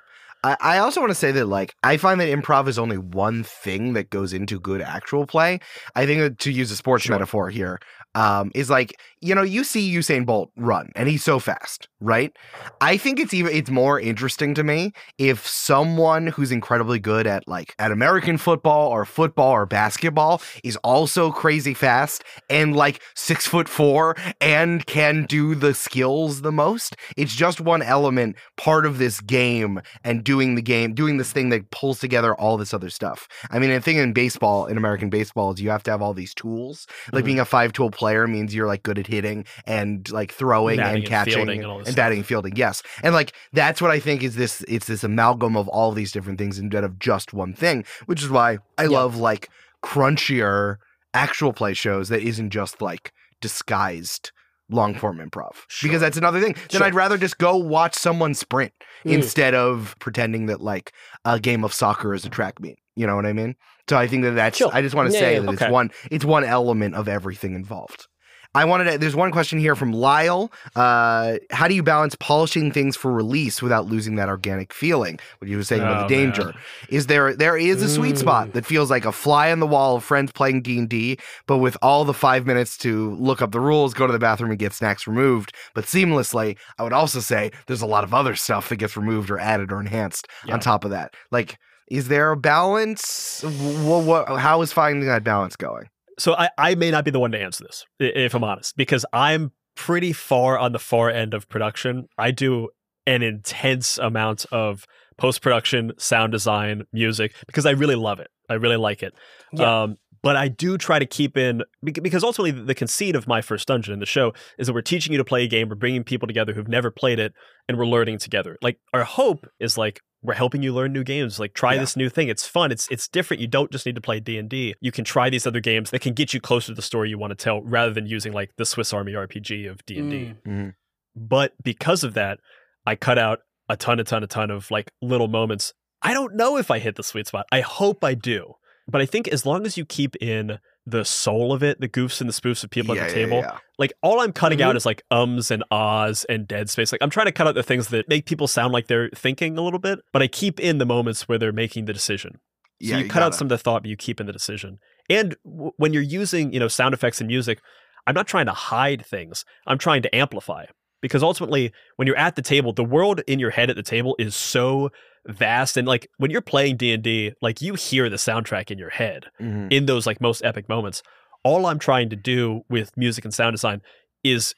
[0.44, 3.44] I, I also want to say that like I find that improv is only one
[3.44, 5.60] thing that goes into good actual play.
[5.94, 7.14] I think that to use a sports Sure.
[7.14, 7.78] metaphor here,
[8.14, 12.36] um, is like you know you see Usain Bolt run and he's so fast, right?
[12.80, 17.46] I think it's even it's more interesting to me if someone who's incredibly good at
[17.46, 23.46] like at American football or football or basketball is also crazy fast and like six
[23.46, 26.96] foot four and can do the skills the most.
[27.16, 31.48] It's just one element, part of this game and doing the game, doing this thing
[31.50, 33.28] that pulls together all this other stuff.
[33.50, 36.14] I mean, the thing in baseball, in American baseball, is you have to have all
[36.14, 36.86] these tools.
[37.12, 37.26] Like Mhm.
[37.26, 40.94] being a five tool player means you're like good at hitting and like throwing Batting
[40.94, 42.56] and and catching and, and all this and batting and fielding.
[42.56, 44.64] Yes, and like that's what I think is this.
[44.68, 48.30] It's this amalgam of all these different things instead of just one thing, which is
[48.30, 48.98] why I Yeah.
[49.00, 49.50] love like
[49.84, 50.76] crunchier
[51.12, 54.32] actual play shows that isn't just like disguised
[54.72, 55.88] long form improv Sure.
[55.88, 56.54] because that's another thing.
[56.70, 56.84] Then Sure.
[56.84, 58.72] I'd rather just go watch someone sprint
[59.04, 59.14] Mm.
[59.14, 60.92] instead of pretending that like
[61.24, 62.78] a game of soccer is a track meet.
[62.94, 63.56] You know what I mean?
[63.88, 64.56] So I think that that's.
[64.58, 64.70] Sure.
[64.72, 65.64] I just want to Yeah, say yeah, that okay.
[65.66, 65.90] it's one.
[66.10, 68.06] It's one element of everything involved.
[68.54, 70.52] I wanted to, there's one question here from Lyle.
[70.76, 75.18] Uh, how do you balance polishing things for release without losing that organic feeling?
[75.38, 76.44] What you were saying about Oh, the danger.
[76.44, 76.54] man.
[76.90, 78.52] Is there there is a sweet spot Mm.
[78.52, 82.04] that feels like a fly on the wall of friends playing D&D, but with all
[82.04, 85.06] the 5 minutes to look up the rules, go to the bathroom and get snacks
[85.06, 86.56] removed, but seamlessly.
[86.78, 89.72] I would also say there's a lot of other stuff that gets removed or added
[89.72, 90.54] or enhanced Yeah.
[90.54, 91.14] on top of that.
[91.30, 91.56] Like
[91.90, 93.42] is there a balance?
[93.42, 95.88] What, what, how is finding that balance going?
[96.18, 99.04] So I, I may not be the one to answer this, if I'm honest, because
[99.12, 102.08] I'm pretty far on the far end of production.
[102.18, 102.68] I do
[103.06, 104.86] an intense amount of
[105.16, 108.28] post production, sound design, music, because I really love it.
[108.48, 109.14] I really like it.
[109.52, 109.82] Yeah.
[109.82, 113.66] Um, but I do try to keep in because ultimately the conceit of my first
[113.66, 116.04] dungeon in the show is that we're teaching you to play a game, we're bringing
[116.04, 117.32] people together who've never played it,
[117.68, 118.56] and we're learning together.
[118.62, 121.40] Like our hope is like we're helping you learn new games.
[121.40, 121.80] Like try Yeah.
[121.80, 122.28] this new thing.
[122.28, 122.70] It's fun.
[122.72, 123.40] It's it's different.
[123.40, 124.74] You don't just need to play D and D.
[124.80, 127.18] You can try these other games that can get you closer to the story you
[127.18, 130.34] want to tell, rather than using like the Swiss Army RPG of D and D.
[130.46, 130.74] Mm.
[131.16, 132.38] But because of that,
[132.86, 135.72] I cut out a ton, a ton, a ton of like little moments.
[136.02, 137.46] I don't know if I hit the sweet spot.
[137.52, 138.54] I hope I do.
[138.92, 142.20] But I think as long as you keep in the soul of it, the goofs
[142.20, 143.58] and the spoofs of people Yeah, at the yeah, table, yeah.
[143.78, 144.62] like all I'm cutting Mhm.
[144.66, 146.92] out is like ums and ahs and dead space.
[146.92, 149.56] Like I'm trying to cut out the things that make people sound like they're thinking
[149.58, 152.32] a little bit, but I keep in the moments where they're making the decision.
[152.34, 154.32] So Yeah, you, you cut out some of the thought, but you keep in the
[154.32, 154.78] decision.
[155.08, 157.60] And w- when you're using, you know, sound effects and music,
[158.08, 159.44] I'm not trying to hide things.
[159.68, 160.64] I'm trying to amplify.
[161.00, 164.14] Because ultimately, when you're at the table, the world in your head at the table
[164.18, 164.90] is so
[165.28, 169.26] vast and like when you're playing D&D, like you hear the soundtrack in your head
[169.40, 169.72] Mhm.
[169.72, 171.02] in those like most epic moments.
[171.44, 173.82] All I'm trying to do with music and sound design
[174.24, 174.54] is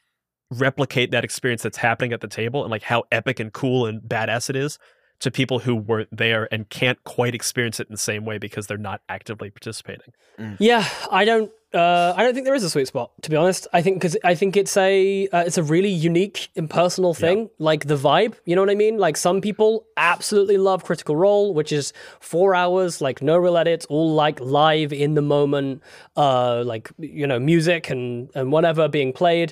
[0.51, 4.01] replicate that experience that's happening at the table and like how epic and cool and
[4.01, 4.77] badass it is
[5.25, 8.67] to people who weren't there and can't quite experience it in the same way because
[8.67, 10.13] they're not actively participating.
[10.59, 11.51] Yeah, I don't.
[11.73, 13.67] Uh, I don't think there is a sweet spot, to be honest.
[13.73, 17.49] I think because I think it's a uh, it's a really unique, impersonal thing.
[17.57, 18.99] Like the vibe, you know what I mean?
[18.99, 23.85] Like some people absolutely love Critical Role, which is four hours, like no real edits,
[23.87, 25.81] all like live in the moment,
[26.15, 29.51] uh, like you know, music and and whatever being played.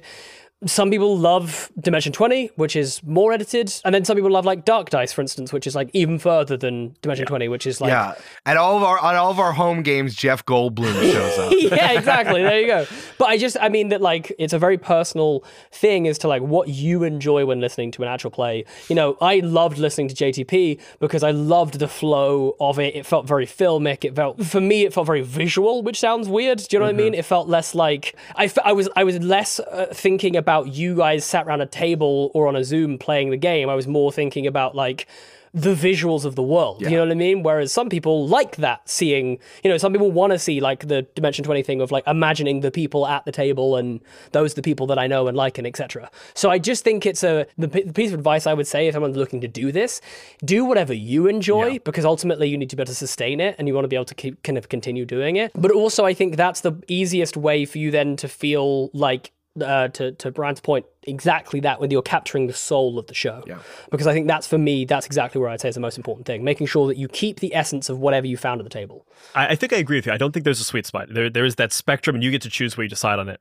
[0.65, 4.65] Some people love Dimension 20, which is more edited, and then some people love like
[4.65, 7.89] Dark Dice, for instance, which is like even further than Dimension 20, which is like
[7.89, 11.53] yeah, at all of our at all of our home games, Jeff Goldblum shows up.
[11.57, 12.41] yeah, exactly.
[12.41, 12.85] There you go.
[13.17, 16.41] But I just, I mean that like it's a very personal thing as to like
[16.41, 18.65] what you enjoy when listening to an actual play.
[18.89, 22.95] You know, I loved listening to JTP because I loved the flow of it.
[22.95, 24.05] It felt very filmic.
[24.05, 26.59] It felt, for me, it felt very visual, which sounds weird.
[26.59, 27.13] Do you know what I mean?
[27.13, 30.95] It felt less like I, f- I was, I was less uh, thinking about you
[30.95, 33.69] guys sat around a table or on a Zoom playing the game.
[33.69, 35.07] I was more thinking about like
[35.53, 36.81] the visuals of the world.
[36.81, 37.43] You know what I mean?
[37.43, 41.03] Whereas some people like that, seeing, you know, some people want to see like the
[41.13, 44.01] Dimension 20 thing of like imagining the people at the table and
[44.31, 46.09] those are the people that I know and like and etc.
[46.33, 48.93] So I just think it's a the, the piece of advice I would say if
[48.93, 50.01] someone's looking to do this,
[50.43, 53.67] do whatever you enjoy because ultimately you need to be able to sustain it and
[53.67, 55.51] you want to be able to keep kind of continue doing it.
[55.53, 59.31] But also I think that's the easiest way for you then to feel like
[59.61, 63.43] uh, to to Brian's point, exactly that when you're capturing the soul of the show.
[63.45, 63.59] Yeah.
[63.91, 66.25] Because I think that's for me, that's exactly where I'd say is the most important
[66.25, 69.05] thing, making sure that you keep the essence of whatever you found at the table.
[69.35, 70.11] I, I think I agree with you.
[70.11, 71.07] I don't think there's a sweet spot.
[71.11, 73.39] There, there is that spectrum, and you get to choose where you decide on it.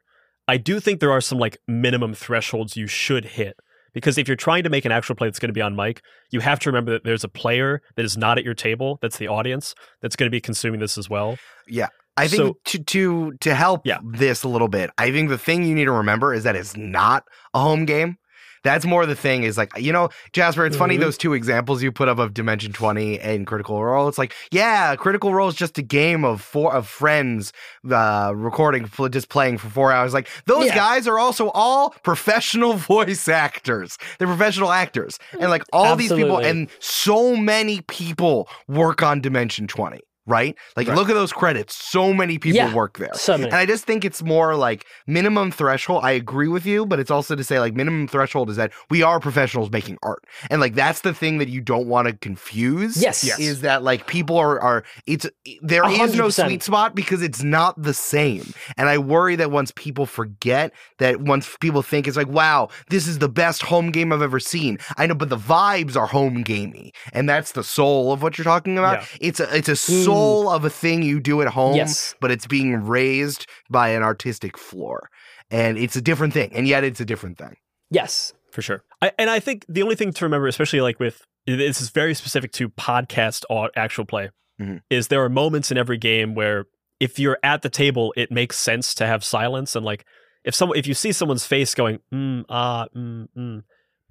[0.48, 3.56] I do think there are some like minimum thresholds you should hit
[3.92, 6.02] because if you're trying to make an actual play that's going to be on mic,
[6.30, 9.18] you have to remember that there's a player that is not at your table, that's
[9.18, 11.38] the audience, that's going to be consuming this as well.
[11.68, 11.88] Yeah.
[12.16, 13.98] I think So- to to to help Yeah.
[14.04, 16.76] this a little bit, I think the thing you need to remember is that it's
[16.76, 18.18] not a home game.
[18.64, 21.00] That's more the thing is like, you know, Jasper, it's funny Mhm.
[21.00, 24.06] those two examples you put up of Dimension 20 and Critical Role.
[24.06, 27.52] It's like, yeah, Critical Role is just a game of four of friends
[27.90, 30.14] uh recording just playing for 4 hours.
[30.14, 30.76] Like those Yeah.
[30.76, 33.98] guys are also all professional voice actors.
[34.18, 35.18] They're professional actors.
[35.40, 39.98] And like all these people and so many people work on Dimension 20.
[40.26, 40.54] Right?
[40.76, 40.96] Like, Right.
[40.96, 41.74] look at those credits.
[41.74, 42.72] So many people Yeah.
[42.72, 43.10] work there.
[43.14, 43.46] So many.
[43.50, 46.04] And I just think it's more like minimum threshold.
[46.04, 49.02] I agree with you, but it's also to say like minimum threshold is that we
[49.02, 50.22] are professionals making art.
[50.48, 53.02] And like that's the thing that you don't want to confuse.
[53.02, 53.24] Yes.
[53.24, 53.40] Yes.
[53.40, 55.26] Is that like people are are it's
[55.60, 58.54] there A is no sweet spot because it's not the same.
[58.76, 63.08] And I worry that once people forget that once people think it's like, wow, this
[63.08, 64.78] is the best home game I've ever seen.
[64.96, 66.92] I know, but the vibes are home gamey.
[67.12, 69.00] And that's the soul of what you're talking about.
[69.00, 69.06] Yeah.
[69.20, 72.14] It's a it's a soul of a thing you do at home Yes.
[72.20, 75.08] but it's being raised by an artistic floor.
[75.50, 76.50] And it's a different thing.
[76.54, 77.56] And yet it's a different thing.
[77.90, 78.32] Yes.
[78.52, 78.82] for sure.
[79.00, 82.14] I, and I think the only thing to remember, especially like with this is very
[82.14, 84.80] specific to podcast or actual play, Mhm.
[84.90, 86.66] is there are moments in every game where
[87.00, 90.04] if you're at the table, it makes sense to have silence and like
[90.44, 93.62] if someone if you see someone's face going mm ah mm mm,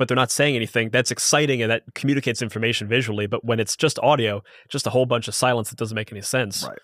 [0.02, 3.28] but they're not saying anything, that's exciting and that communicates information visually.
[3.28, 6.22] But when it's just audio, just a whole bunch of silence that doesn't make any
[6.22, 6.64] sense.
[6.68, 6.80] Right.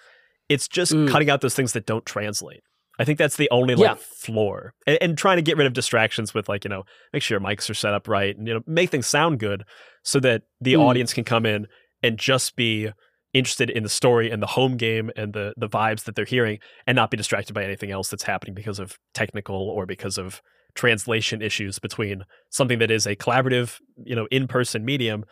[0.49, 1.09] It's just Mm.
[1.09, 2.61] cutting out those things that don't translate.
[2.99, 4.03] I think that's the only like Yeah.
[4.25, 7.35] floor, and, and trying to get rid of distractions with like you know make sure
[7.39, 9.63] your mics are set up right, and you know make things sound good,
[10.03, 10.81] so that the Mm.
[10.81, 11.67] audience can come in
[12.03, 12.89] and just be
[13.33, 16.57] interested in the story and the home game and the the vibes that they're hearing,
[16.87, 20.41] and not be distracted by anything else that's happening because of technical or because of
[20.75, 25.25] translation issues between something that is a collaborative, you know, in person medium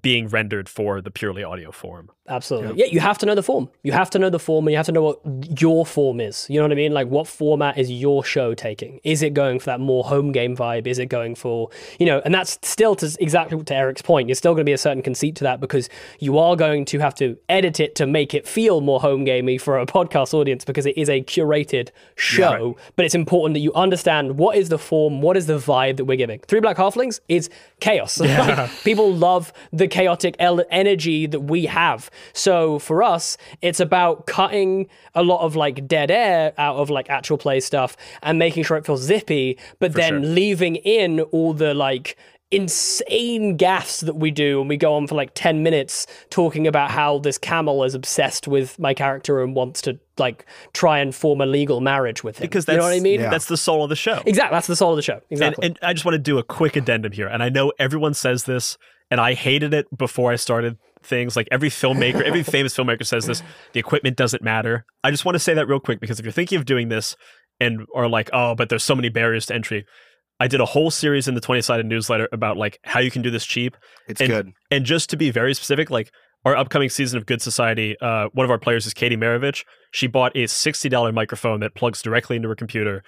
[0.00, 2.10] being rendered for the purely audio form.
[2.28, 2.78] Absolutely.
[2.78, 2.86] Yeah.
[2.86, 3.68] you have to know the form.
[3.82, 6.46] You have to know the form and you have to know what your form is.
[6.48, 6.92] You know what I mean?
[6.92, 9.00] Like what format is your show taking?
[9.02, 10.86] Is it going for that more home game vibe?
[10.86, 14.28] Is it going for, you know, and that's still to exactly to Eric's point.
[14.28, 15.88] You're still going to be a certain conceit to that because
[16.20, 19.58] you are going to have to edit it to make it feel more home gamey
[19.58, 22.76] for a podcast audience because it is a curated show.
[22.94, 26.04] But it's important that you understand what is the form, what is the vibe that
[26.04, 26.38] we're giving.
[26.46, 27.50] Three Black Halflings is
[27.80, 28.20] chaos.
[28.42, 32.10] Like, people love the chaotic el- energy that we have.
[32.32, 37.10] So for us, it's about cutting a lot of like dead air out of like
[37.10, 40.20] actual play stuff and making sure it feels zippy, but then sure.
[40.20, 42.16] leaving in all the like
[42.66, 46.90] insane gaffs that we do and we go on for like 10 minutes talking about
[46.90, 50.44] how this camel is obsessed with my character and wants to like
[50.74, 53.20] try and form a legal marriage with him Because you that's know what i mean
[53.20, 53.30] Yeah.
[53.30, 54.22] that's the soul of the show.
[54.26, 56.36] exactly that's the soul of the show And, exactly and I just want to do
[56.38, 57.26] a quick addendum here.
[57.26, 58.76] And I know everyone says this,
[59.10, 61.36] and I hated it before I started things.
[61.36, 63.42] Like every filmmaker, every famous filmmaker says this
[63.72, 64.84] the equipment doesn't matter.
[65.04, 67.16] I just want to say that real quick because if you're thinking of doing this
[67.60, 69.84] and are like, oh, but there's so many barriers to entry.
[70.40, 73.22] I did a whole series in the 20 sided newsletter about like how you can
[73.22, 73.76] do this cheap.
[74.08, 74.52] It's And- good.
[74.70, 76.10] And just to be very specific, like
[76.44, 79.64] our upcoming season of Good Society, uh, one of our players is Katie Maravich.
[79.92, 83.04] She bought a $60 microphone that plugs directly into her computer.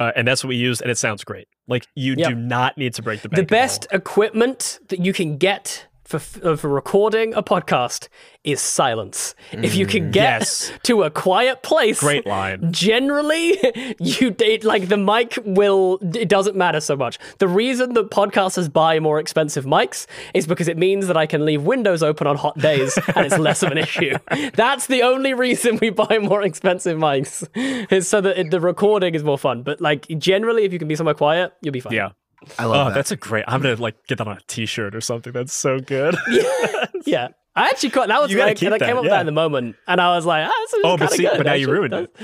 [0.00, 1.46] Uh, and that's what we used, and it sounds great.
[1.68, 2.28] Like you Yep.
[2.28, 3.36] do not need to break the bank.
[3.48, 8.08] the best equipment that you can get for, uh, for recording a podcast
[8.44, 9.34] is silence.
[9.52, 10.72] if you can get yes.
[10.82, 12.70] to a quiet place, Great line.
[12.72, 15.98] Generally, you date like the mic will.
[16.14, 17.18] It doesn't matter so much.
[17.38, 21.44] The reason that podcasters buy more expensive mics is because it means that I can
[21.44, 24.14] leave windows open on hot days and it's less of an issue.
[24.54, 27.48] That's the only reason we buy more expensive mics,
[27.90, 29.62] is so that it, the recording is more fun.
[29.62, 31.94] But like generally, if you can be somewhere quiet, you'll be fine.
[31.94, 32.10] Yeah.
[32.58, 32.94] I Oh, love that.
[32.94, 33.44] that's a great.
[33.48, 35.32] I'm gonna like get that on a T-shirt or something.
[35.32, 36.16] That's so good.
[37.06, 37.28] yeah.
[37.56, 39.32] I actually caught that was You like, I came that, up with that in the
[39.32, 41.70] moment, and I was like, ah, this is oh, but see, good, but now you
[41.70, 42.16] ruined it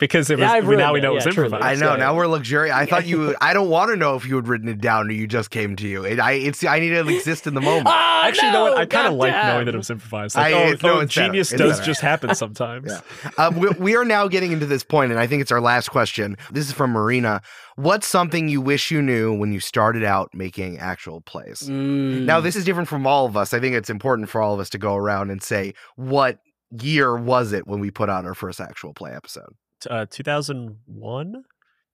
[0.00, 0.42] because it was.
[0.48, 1.62] Yeah, I we- now we know it was Yeah, improvised.
[1.64, 1.90] I know.
[1.92, 2.16] Yeah, Now yeah.
[2.16, 2.74] we're luxurious.
[2.74, 3.36] I thought you.
[3.40, 5.76] I don't want to know if you had written it down or you just came
[5.76, 6.04] to you.
[6.04, 6.32] It, I.
[6.32, 6.64] It's.
[6.64, 7.86] I need to exist in the moment.
[7.88, 8.70] Ah, Actually, you know what?
[8.74, 10.34] no, I kind of like knowing that it was improvised.
[10.36, 11.86] Like, I- oh, it- no, oh, it's genius It's does better.
[11.86, 12.90] just happen sometimes.
[13.38, 15.90] Uh, we, we are now getting into this point, and I think it's our last
[15.90, 16.36] question.
[16.50, 17.42] This is from Marina.
[17.76, 21.60] What's something you wish you knew when you started out making actual plays?
[21.62, 22.24] Mm.
[22.24, 23.54] Now, this is different from all of us.
[23.54, 26.38] I think it's important for all of us to go around and say what
[26.82, 29.54] year was it when we put out our first actual play episode?
[29.88, 31.44] Uh, 2001,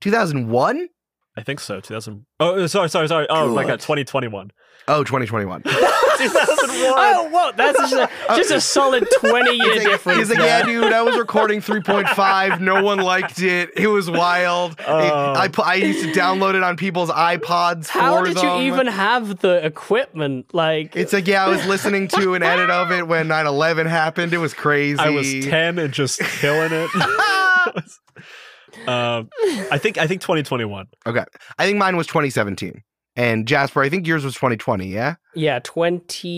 [0.01, 0.89] 2001?
[1.37, 1.81] I think so.
[1.81, 2.25] 2000.
[2.41, 3.27] Oh, sorry, sorry, sorry.
[3.29, 4.51] Oh my god, 2021.
[4.89, 5.63] Oh, 2021.
[6.17, 6.95] 2001.
[6.97, 10.19] Oh, whoa, that's just a, just a solid 20 year He's like, difference.
[10.19, 12.61] he's like, yeah, dude, I was recording 3.5.
[12.61, 13.71] No one liked it.
[13.77, 14.73] It was wild.
[14.79, 15.33] It- Oh.
[15.37, 18.63] I, I used to download it on people's iPods How for did them.
[18.63, 20.55] you even have the equipment?
[20.55, 23.87] Like, It's like, yeah, I was listening to an edit of it when 9 11
[23.87, 24.33] happened.
[24.33, 24.99] It was crazy.
[24.99, 26.91] I was 10 and just killing it.
[28.89, 29.29] um,
[29.71, 30.87] I think I think 2021.
[31.07, 31.25] Okay.
[31.59, 32.83] I think mine was 2017.
[33.17, 35.15] And Jasper, I think yours was 2020, yeah?
[35.35, 36.29] Yeah, 20.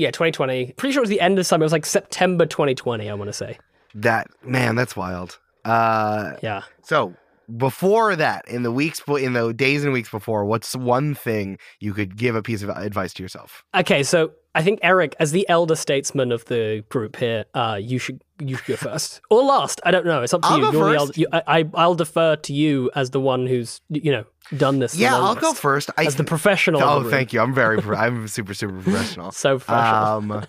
[0.00, 0.72] Yeah, 2020.
[0.72, 1.62] Pretty sure it was the end of summer.
[1.62, 3.58] It was like September 2020, I want to say.
[3.94, 5.38] That, man, that's wild.
[5.64, 6.62] Uh, Yeah.
[6.82, 7.14] so
[7.56, 11.94] before that, in the weeks, in the days and weeks before, what's one thing you
[11.94, 13.64] could give a piece of advice to yourself?
[13.74, 17.98] Okay, so I think Eric, as the elder statesman of the group here, uh, you
[17.98, 19.80] should you should go first or last.
[19.84, 20.22] I don't know.
[20.22, 20.72] It's up to I'll you.
[20.72, 23.80] go You're the elder, you, I, I I'll defer to you as the one who's
[23.90, 24.24] you know
[24.56, 24.96] done this.
[24.96, 25.90] Yeah, I'll go first.
[25.98, 26.82] I, as the professional.
[26.82, 27.40] oh, the thank you.
[27.40, 29.30] I'm very, pro- I'm super, super professional.
[29.44, 30.32] So professional.
[30.38, 30.46] Um,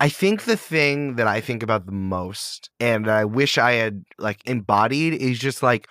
[0.00, 4.04] I think the thing that I think about the most, and I wish I had
[4.18, 5.86] like embodied, is just like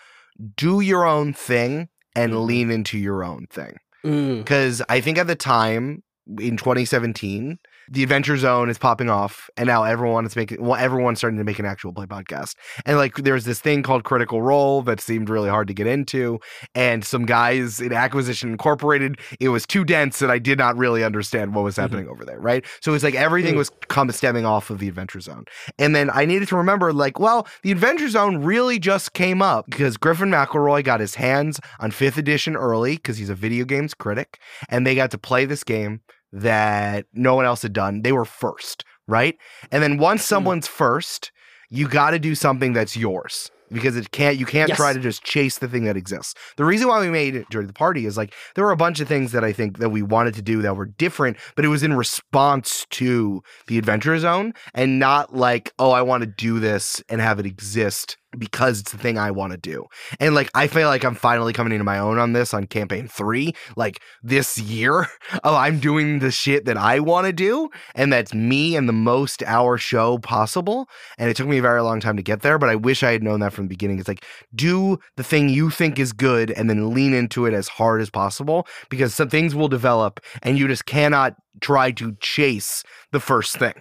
[0.55, 2.45] do your own thing and Mhm.
[2.45, 3.77] lean into your own thing.
[4.05, 4.39] Mm.
[4.39, 6.03] Because I think at the time
[6.39, 7.59] in 2017,
[7.89, 11.43] the Adventure Zone is popping off, and now everyone is making, well, everyone's starting to
[11.43, 12.55] make an actual play podcast.
[12.85, 16.39] And like, there's this thing called Critical Role that seemed really hard to get into,
[16.75, 21.03] and some guys in Acquisition Incorporated, it was too dense, and I did not really
[21.03, 22.65] understand what was happening over there, right?
[22.81, 23.57] So it's like everything Mm.
[23.57, 25.45] was come stemming off of the Adventure Zone,
[25.77, 29.65] and then I needed to remember, like, well, the Adventure Zone really just came up
[29.69, 33.93] because Griffin McElroy got his hands on Fifth Edition early because he's a video games
[33.93, 34.39] critic,
[34.69, 36.01] and they got to play this game
[36.33, 38.01] that no one else had done.
[38.01, 39.37] They were first, right?
[39.71, 41.31] And then once someone's first,
[41.69, 44.77] you got to do something that's yours because it can't you can't Yes.
[44.77, 46.35] try to just chase the thing that exists.
[46.57, 48.99] The reason why we made it during the party is like there were a bunch
[48.99, 51.69] of things that I think that we wanted to do that were different, but it
[51.69, 56.59] was in response to the adventure zone and not like, oh, I want to do
[56.59, 59.85] this and have it exist because it's the thing I want to do.
[60.19, 63.07] And like I feel like I'm finally coming into my own on this on campaign
[63.07, 65.07] 3 like this year.
[65.45, 68.93] Oh, I'm doing the shit that I want to do and that's me and the
[68.93, 70.87] most hour show possible.
[71.17, 73.11] And it took me a very long time to get there, but I wish I
[73.11, 73.99] had known that from the beginning.
[73.99, 74.23] It's like
[74.53, 78.09] do the thing you think is good and then lean into it as hard as
[78.09, 83.57] possible because some things will develop and you just cannot try to chase the first
[83.57, 83.73] thing.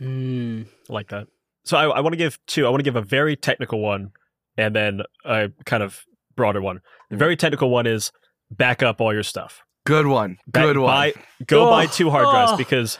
[0.00, 0.66] Mm.
[0.88, 1.26] I like that.
[1.70, 2.66] So I, I want to give two.
[2.66, 4.10] I want to give a very technical one
[4.56, 6.02] and then a kind of
[6.34, 6.80] broader one.
[7.10, 8.10] The very technical one is
[8.50, 9.62] back up all your stuff.
[9.86, 10.38] Good one.
[10.48, 10.90] Back- Good one.
[10.90, 11.12] Buy,
[11.46, 12.56] go Oh, buy two hard drives oh.
[12.56, 12.98] because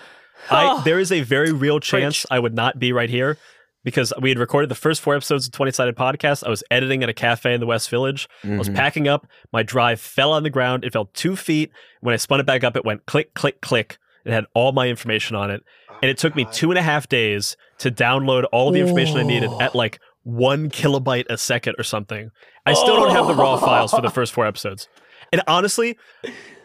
[0.53, 2.25] I there is a very real chance.
[2.31, 3.39] I would not be right here
[3.83, 6.45] because we had recorded the first four episodes of 20 Sided Podcast.
[6.47, 8.29] I was editing at a cafe in the West Village.
[8.45, 8.77] I was Mhm.
[8.77, 9.27] packing up.
[9.53, 10.85] My drive fell on the ground.
[10.85, 11.73] It fell two feet.
[12.03, 13.99] When I spun it back up, it went click, click, click.
[14.25, 15.63] It had all my information on it.
[15.91, 19.17] Oh, and it took me two and a half days to download all the information
[19.17, 22.31] I needed at like one kilobyte a second or something.
[22.67, 24.89] I still don't have the raw files for the first four episodes.
[25.33, 25.97] And honestly,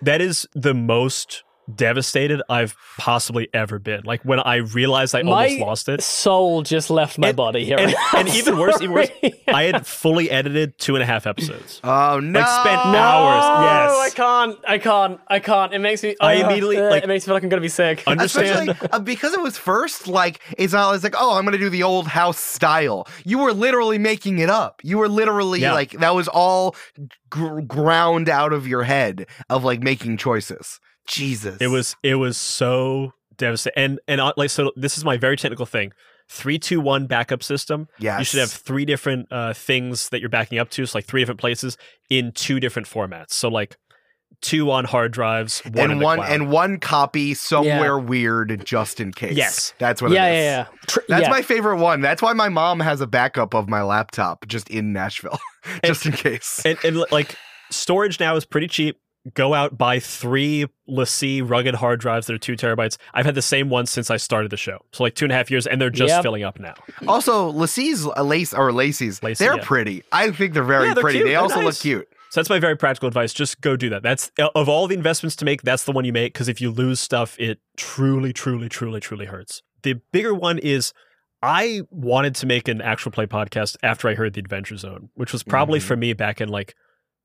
[0.02, 1.44] that is the most
[1.74, 4.02] devastated I've possibly ever been.
[4.04, 6.02] Like when I realized I almost lost it.
[6.04, 7.78] soul just left my And- body here.
[7.80, 9.10] And, and even worse, even worse,
[9.48, 11.82] I had fully edited two and a half episodes.
[11.96, 12.40] Oh no!
[12.40, 14.14] Like, spent No, hours, yes.
[14.14, 14.60] I can't.
[14.68, 15.20] I can't.
[15.28, 15.74] I can't.
[15.74, 16.16] It makes me.
[16.22, 18.04] I uh, immediately, uh, like- It makes me feel like I'm gonna be sick.
[18.08, 18.70] Understand?
[18.70, 21.70] Especially uh, because it was first, like it's not it's like, oh, I'm gonna do
[21.70, 23.08] the old house style.
[23.24, 24.82] You were literally making it up.
[24.84, 25.74] You were literally Yeah.
[25.74, 26.76] like that was all
[27.30, 30.80] gr- ground out of your head of like making choices.
[31.07, 33.84] Jesus, It was it was so devastating.
[33.84, 35.91] And and uh, like so, this is my very technical thing.
[36.27, 37.88] Three, two, one backup system.
[37.99, 38.19] yes.
[38.19, 41.22] You should have three different uh, things that you're backing up to, so like three
[41.22, 41.77] different places
[42.10, 43.32] in two different formats.
[43.32, 43.77] So like
[44.41, 46.32] two on hard drives, one in and the one cloud.
[46.32, 49.38] and one copy somewhere weird just in case.
[49.38, 49.73] Yes.
[49.77, 50.11] that's what.
[50.11, 50.44] yeah, it is.
[50.44, 50.65] yeah, yeah.
[50.88, 51.30] Tr- That's yeah.
[51.30, 52.02] my favorite one.
[52.02, 55.40] That's why my mom has a backup of my laptop just in Nashville,
[55.86, 56.61] just in case.
[56.65, 57.36] and, and like
[57.69, 58.98] storage now is pretty cheap.
[59.34, 62.97] Go out buy three LaCie rugged hard drives that are two terabytes.
[63.14, 65.35] I've had the same ones since I started the show, so like two and a
[65.35, 66.22] half years, and they're just Yep.
[66.22, 66.76] filling up now.
[67.07, 69.64] Also, Lacey's uh, lace or Lacey's, Lacey, they're yeah.
[69.64, 70.03] pretty.
[70.11, 71.18] I think they're very Yeah, they're pretty.
[71.19, 71.26] cute.
[71.27, 72.07] They They're also look cute.
[72.30, 73.34] So that's my very practical advice.
[73.34, 74.03] Just go do that.
[74.03, 76.69] That's of all the investments to make, that's the one you make because if you
[76.69, 79.64] lose stuff, it truly, truly, truly, truly hurts.
[79.84, 80.91] The bigger one is
[81.41, 85.31] I wanted to make an actual play podcast after I heard the Adventure Zone, which
[85.31, 85.84] was probably Mhm.
[85.84, 86.76] for me back in like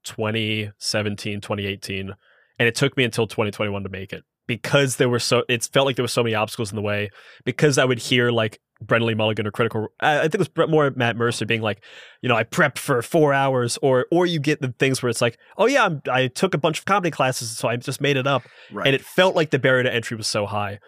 [0.05, 2.15] 2017, 2018.
[2.59, 5.87] And it took me until 2021 to make it because there were so, it felt
[5.87, 7.11] like there were so many obstacles in the way
[7.45, 10.69] because I would hear like Brennan Lee Mulligan or Critical, I I think it was
[10.71, 11.83] more Matt Mercer being like,
[12.23, 15.21] you know, I prepped for four hours, or or you get the things where it's
[15.21, 18.17] like, oh yeah, I'm, I took a bunch of comedy classes, so I just made
[18.17, 18.87] it up, Right.
[18.87, 20.79] and it felt like the barrier to entry was so high,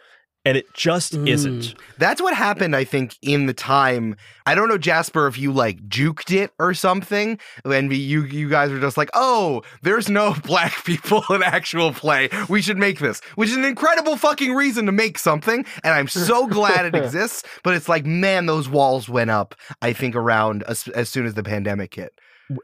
[0.44, 1.28] and it just Mm.
[1.28, 1.74] isn't.
[1.98, 4.16] That's what happened, I think, in the time.
[4.44, 8.70] I don't know, Jasper, if you like juked it or something, and you you guys
[8.70, 12.28] were just like, oh, there's no black people in actual play.
[12.48, 16.08] We should make this, which is an incredible fucking reason to make something, and I'm
[16.08, 17.44] so glad it exists.
[17.62, 19.54] But it's like, man, those walls went up.
[19.80, 22.12] I think around as, as soon as the pandemic hit.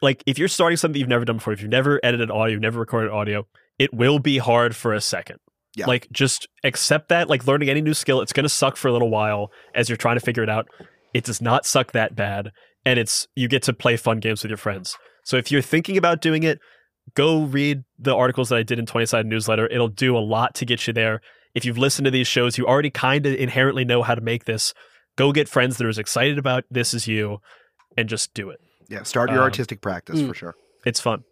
[0.02, 2.60] Like if you're starting something you've never done before, if you've never edited audio, you've
[2.60, 3.46] never recorded audio,
[3.78, 5.38] it will be hard for a second.
[5.76, 5.86] Yeah.
[5.86, 7.28] Like just accept that.
[7.28, 10.16] Like learning any new skill, it's gonna suck for a little while as you're trying
[10.16, 10.68] to figure it out.
[11.14, 12.52] It does not suck that bad,
[12.84, 14.96] and it's you get to play fun games with your friends.
[15.24, 16.58] So if you're thinking about doing it,
[17.14, 19.66] go read the articles that I did in 20 sided newsletter.
[19.66, 21.20] It'll do a lot to get you there.
[21.54, 24.44] If you've listened to these shows, you already kind of inherently know how to make
[24.44, 24.74] this.
[25.16, 27.38] Go get friends that are as excited about this as you
[27.96, 28.60] and just do it.
[28.88, 30.28] Yeah, start your Um, artistic practice mm.
[30.28, 30.54] for sure.
[30.86, 31.24] It's fun.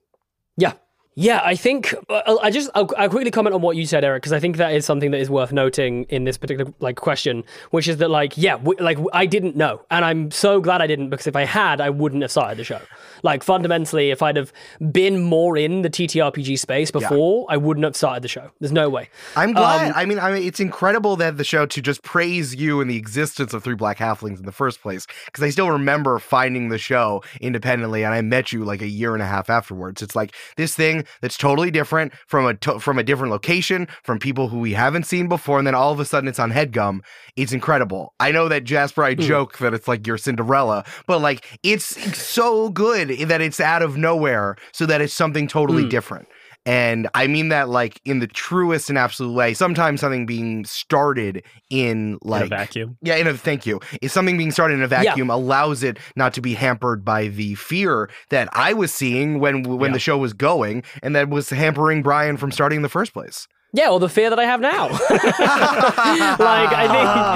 [0.56, 0.72] Yeah.
[1.18, 4.22] Yeah, I think uh, I just I'll, I'll quickly comment on what you said, Eric,
[4.22, 7.42] because I think that is something that is worth noting in this particular like question,
[7.70, 10.86] which is that like yeah, w- like I didn't know, and I'm so glad I
[10.86, 12.82] didn't because if I had, I wouldn't have started the show.
[13.22, 14.52] Like fundamentally, if I'd have
[14.92, 18.50] been more in the TTRPG space before, I wouldn't have started the show.
[18.60, 19.08] There's no way.
[19.36, 19.86] I'm glad.
[19.88, 22.90] Um, I mean, I mean, it's incredible that the show to just praise you and
[22.90, 25.06] the existence of Three Black Halflings in the first place.
[25.24, 29.14] Because I still remember finding the show independently, and I met you like a year
[29.14, 30.02] and a half afterwards.
[30.02, 34.18] It's like this thing that's totally different from a to- from a different location, from
[34.18, 37.00] people who we haven't seen before, and then all of a sudden it's on Headgum.
[37.36, 38.14] It's incredible.
[38.20, 41.86] I know that Jasper, I joke that it's like your Cinderella, but like it's
[42.18, 45.90] so good that it's out of nowhere, so that it's something totally Mm.
[45.90, 46.28] different.
[46.66, 49.54] And I mean that like in the truest and absolute way.
[49.54, 52.98] Sometimes something being started in like in a vacuum.
[53.02, 53.80] yeah, in a thank you.
[54.02, 57.54] Is something being started in a vacuum allows it not to be hampered by the
[57.54, 59.94] fear that I was seeing when when Yeah.
[59.94, 63.46] the show was going, and that was hampering Brian from starting in the first place.
[63.76, 64.88] Yeah, or the fear that I have now.
[64.88, 66.86] like I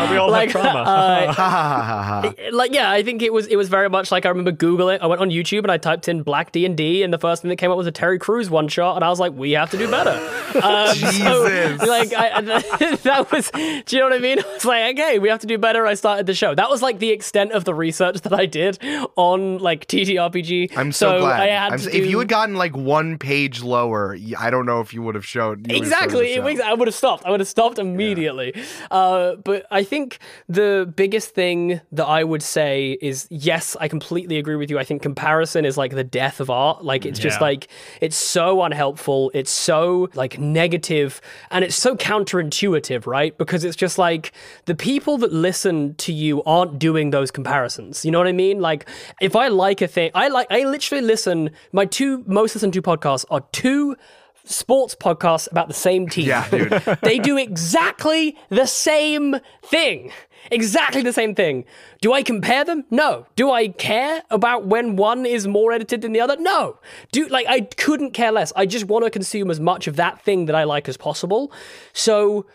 [0.00, 0.80] think We all have like, trauma.
[0.80, 4.98] uh, like yeah i think it was it was very much like i remember googling
[5.00, 7.56] i went on youtube and i typed in black d&d and the first thing that
[7.56, 9.78] came up was a terry Crews one shot and i was like we have to
[9.78, 10.10] do better
[10.62, 11.88] um, so, Jesus.
[11.88, 15.28] like I, that was do you know what i mean i was like okay we
[15.28, 17.74] have to do better i started the show that was like the extent of the
[17.74, 18.78] research that i did
[19.16, 21.40] on like ttrpg I'm so, glad.
[21.40, 24.80] i had I'm to if you had gotten like one page lower, I don't know
[24.80, 25.66] if you would have showed.
[25.66, 26.29] you would have started the Exactly.
[26.38, 27.24] Ex- I would have stopped.
[27.24, 28.54] I would have stopped immediately.
[28.90, 34.38] Uh, but I think the biggest thing that I would say is yes, I completely
[34.38, 34.78] agree with you.
[34.78, 36.84] I think comparison is like the death of art.
[36.84, 37.68] Like it's just like
[38.00, 39.30] it's so unhelpful.
[39.34, 41.20] It's so like negative
[41.50, 43.36] and it's so counterintuitive, right?
[43.36, 44.32] Because it's just like
[44.66, 48.04] the people that listen to you aren't doing those comparisons.
[48.04, 48.60] You know what I mean?
[48.60, 48.88] Like
[49.20, 51.50] if I like a thing, I like I literally listen.
[51.72, 53.96] My two most listened to podcasts are two
[54.44, 56.26] sports podcasts about the same team.
[56.26, 56.70] Yeah, dude.
[57.02, 60.12] they do exactly the same thing.
[60.50, 61.64] Exactly the same thing.
[62.00, 62.84] Do I compare them?
[62.90, 63.26] No.
[63.36, 66.36] Do I care about when one is more edited than the other?
[66.38, 66.78] No.
[67.12, 68.52] Do like I couldn't care less.
[68.56, 71.52] I just want to consume as much of that thing that I like as possible.
[71.92, 72.46] So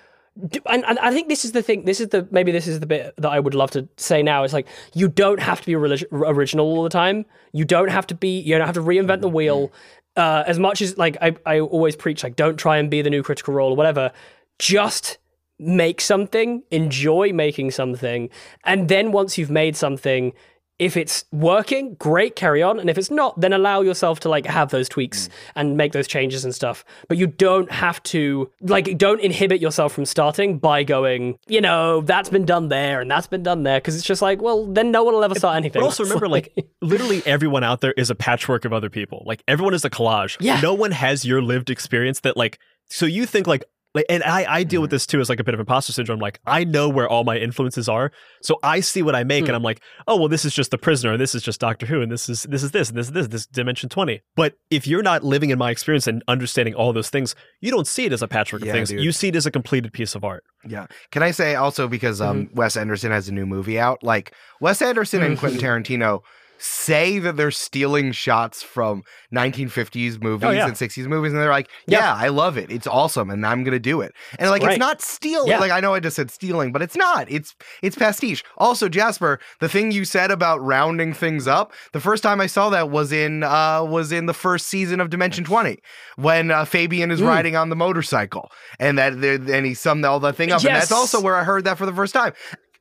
[0.66, 1.86] and, and I think this is the thing.
[1.86, 4.44] This is the maybe this is the bit that I would love to say now.
[4.44, 7.26] It's like you don't have to be relig- original all the time.
[7.54, 8.40] You don't have to be.
[8.40, 9.36] You don't have to reinvent the mm-hmm.
[9.36, 9.72] wheel.
[10.16, 13.10] Uh, as much as like I, I always preach, like don't try and be the
[13.10, 14.12] new critical role or whatever.
[14.60, 15.18] Just
[15.60, 18.30] make something, enjoy making something,
[18.64, 20.34] and then once you've made something,
[20.78, 22.80] if it's working, great, carry on.
[22.80, 25.32] And if it's not, then allow yourself to like have those tweaks mm.
[25.56, 26.84] and make those changes and stuff.
[27.08, 32.02] But you don't have to like don't inhibit yourself from starting by going, you know,
[32.02, 33.80] that's been done there and that's been done there.
[33.80, 35.82] Cause it's just like, well, then no one will ever start anything.
[35.82, 39.24] But also remember, like, literally everyone out there is a patchwork of other people.
[39.26, 40.38] Like everyone is a collage.
[40.40, 40.60] Yeah.
[40.60, 43.64] No one has your lived experience that like so you think like
[43.96, 46.20] like and I, I deal with this too as like a bit of imposter syndrome.
[46.20, 48.12] Like I know where all my influences are.
[48.44, 50.78] So I see what I make and I'm like, oh well this is just the
[50.78, 53.08] prisoner, and this is just Doctor Who, and this is this is this, and this
[53.08, 54.22] is this, this is Dimension 20.
[54.36, 57.88] But if you're not living in my experience and understanding all those things, you don't
[57.88, 58.90] see it as a patchwork Yeah, of things.
[58.90, 59.02] dude.
[59.02, 60.44] You see it as a completed piece of art.
[60.68, 60.86] Yeah.
[61.12, 62.56] Can I say also because um Mm-hmm.
[62.56, 66.22] Wes Anderson has a new movie out, like Wes Anderson and Quentin Tarantino
[66.58, 69.04] say that they're stealing shots from
[69.34, 70.66] 1950s movies Oh, yeah.
[70.68, 72.72] and 60s movies and they're like, "Yeah, I love it.
[72.72, 75.48] It's awesome and I'm to do it." And like it's not stealing.
[75.50, 75.60] Yeah.
[75.60, 77.30] Like I know I just said stealing, but it's not.
[77.30, 78.44] It's it's pastiche.
[78.58, 82.70] Also, Jasper, the thing you said about rounding things up, the first time I saw
[82.70, 85.80] that was in uh was in the first season of Dimension 20
[86.16, 87.28] when uh, Fabian is Mm.
[87.28, 90.76] riding on the motorcycle and that there and he summed all that thing up and
[90.76, 92.34] that's also where I heard that for the first time.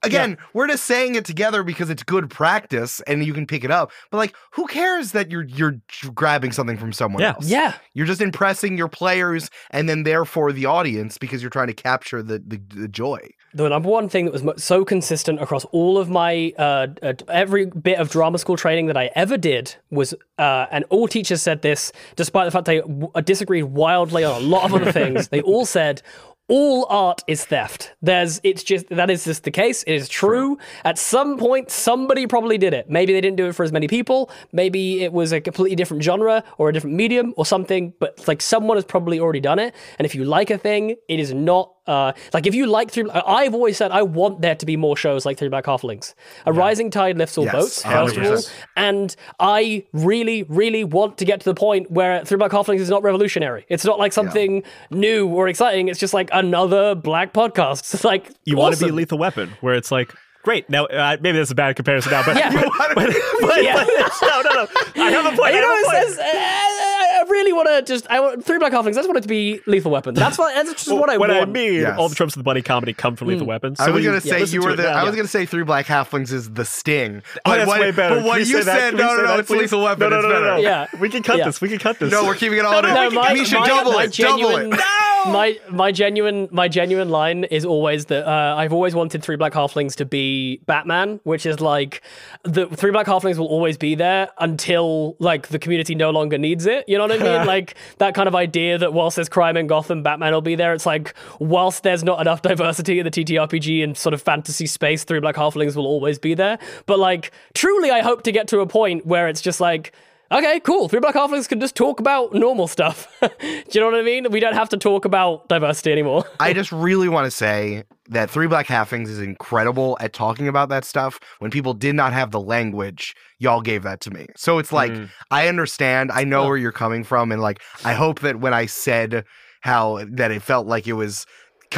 [0.06, 3.70] Again, we're just saying it together because it's good practice and you can pick it
[3.70, 3.90] up.
[4.10, 5.76] But like, who cares that you're you're
[6.14, 7.31] grabbing something from someone Yeah.
[7.35, 7.47] else?
[7.48, 7.74] yeah.
[7.94, 12.22] You're just impressing your players and then therefore the audience because you're trying to capture
[12.22, 13.20] the the, the joy.
[13.55, 17.66] the number one thing that was so consistent across all of my uh, uh, every
[17.66, 21.62] bit of drama school training that I ever did was, uh, and all teachers said
[21.62, 25.28] this, despite the fact they w- uh, disagreed wildly on a lot of other things.
[25.28, 26.02] They all said
[26.48, 27.94] all art is theft.
[28.02, 29.82] There's it's just that is just the case.
[29.84, 30.58] It is true.
[30.84, 32.90] At some point somebody probably did it.
[32.90, 34.30] Maybe they didn't do it for as many people.
[34.52, 38.42] Maybe it was a completely different genre or a different medium or something, but like
[38.42, 39.74] someone has probably already done it.
[39.98, 43.09] And if you like a thing, it is not uh, like if you like three,
[43.11, 46.15] I've always said I want there to be more shows like Three Black Halflings.
[46.47, 48.51] A rising tide lifts all Yes, boats, first of all, 100%.
[48.77, 52.90] and I really, really want to get to the point where Three Black Halflings is
[52.90, 53.66] not revolutionary.
[53.69, 55.89] It's not like something new or exciting.
[55.89, 57.81] It's just like another black podcast.
[57.94, 58.97] It's like You want to be awesome.
[58.97, 60.12] Lethal Weapon, where it's like,
[60.43, 60.69] great.
[60.70, 62.51] Now, uh, maybe that's a bad comparison now, but Yeah.
[62.94, 63.74] but, but, Yeah.
[63.74, 64.66] no, no, no.
[65.02, 65.55] I have a point.
[65.55, 66.09] You know, have a point.
[66.09, 68.06] it's, I, I really want to just.
[68.10, 68.92] I want three black halflings.
[68.92, 70.14] I just want it to be lethal weapon.
[70.14, 70.55] That's what.
[70.55, 71.42] That's just what I what want.
[71.42, 71.98] I mean, Yes.
[71.98, 73.76] all the tropes of the bunny comedy come from Lethal Weapon.
[73.76, 74.82] So I was gonna you say listen you were the.
[74.84, 77.22] now- I was gonna say Three Black Halflings is the sting.
[77.24, 78.16] Oh, But that's what, way better.
[78.16, 78.78] But what Please you say that.
[78.80, 79.51] said, no, no, no, it's.
[79.51, 80.01] Lethal Weapon.
[80.01, 80.56] No, no, it's no, no, no.
[80.56, 80.86] Yeah.
[81.01, 81.46] we can cut Yeah.
[81.46, 81.60] this.
[81.60, 82.10] We can cut this.
[82.12, 82.94] No, we're keeping it all in.
[82.94, 84.12] No, my, we should double it.
[84.12, 84.80] Double genuine, it.
[85.26, 89.52] My my genuine my genuine line is always that uh, I've always wanted Three Black
[89.55, 92.02] Halflings to be Batman, which is like
[92.42, 96.66] the Three Black Halflings will always be there until like the community no longer needs
[96.66, 96.84] it.
[96.88, 97.47] You know what I mean?
[97.47, 100.73] like that kind of idea that whilst there's crime in Gotham, Batman will be there.
[100.73, 105.05] It's like whilst there's not enough diversity in the TTRPG and sort of fantasy space,
[105.05, 106.59] Three Black Halflings will always be there.
[106.86, 109.93] But like truly, I hope to get to a point where it's just like.
[110.35, 110.89] Okay, cool.
[110.89, 113.06] Three Black Halflings can just talk about normal stuff.
[113.20, 113.28] Do
[113.70, 114.28] you know what I mean?
[114.32, 116.24] We don't have to talk about diversity anymore.
[116.40, 120.70] I just really want to say that Three Black Halflings is incredible at talking about
[120.70, 121.20] that stuff.
[121.39, 124.27] When people did not have the language, y'all gave that to me.
[124.36, 125.09] So it's like, Mm.
[125.31, 126.11] I understand.
[126.11, 127.31] I know where you're coming from.
[127.31, 129.24] And like, I hope that when I said
[129.61, 131.27] how that it felt like it was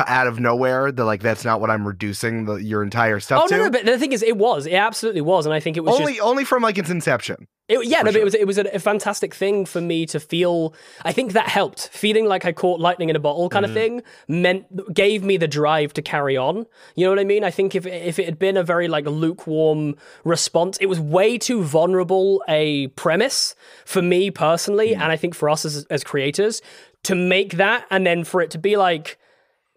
[0.06, 3.48] out of nowhere, that like, that's not what I'm reducing the, your entire stuff Oh
[3.48, 3.56] to.
[3.56, 5.84] no, no, but the thing is, it was, it absolutely was, and I think it
[5.84, 7.48] was only, just, only from like its inception.
[7.68, 10.20] it, yeah, no, but it was, it was a, a fantastic thing for me to
[10.20, 10.74] feel.
[11.04, 11.88] I think that helped.
[11.88, 13.98] Feeling like I caught lightning in a bottle, kind of mm-hmm.
[13.98, 16.66] thing, meant gave me the drive to carry on.
[16.94, 17.42] You know what I mean?
[17.42, 21.38] I think if if it had been a very like lukewarm response, it was way
[21.38, 23.54] too vulnerable a premise
[23.84, 25.00] for me personally, mm.
[25.00, 26.62] and I think for us as as creators
[27.04, 29.18] to make that, and then for it to be like.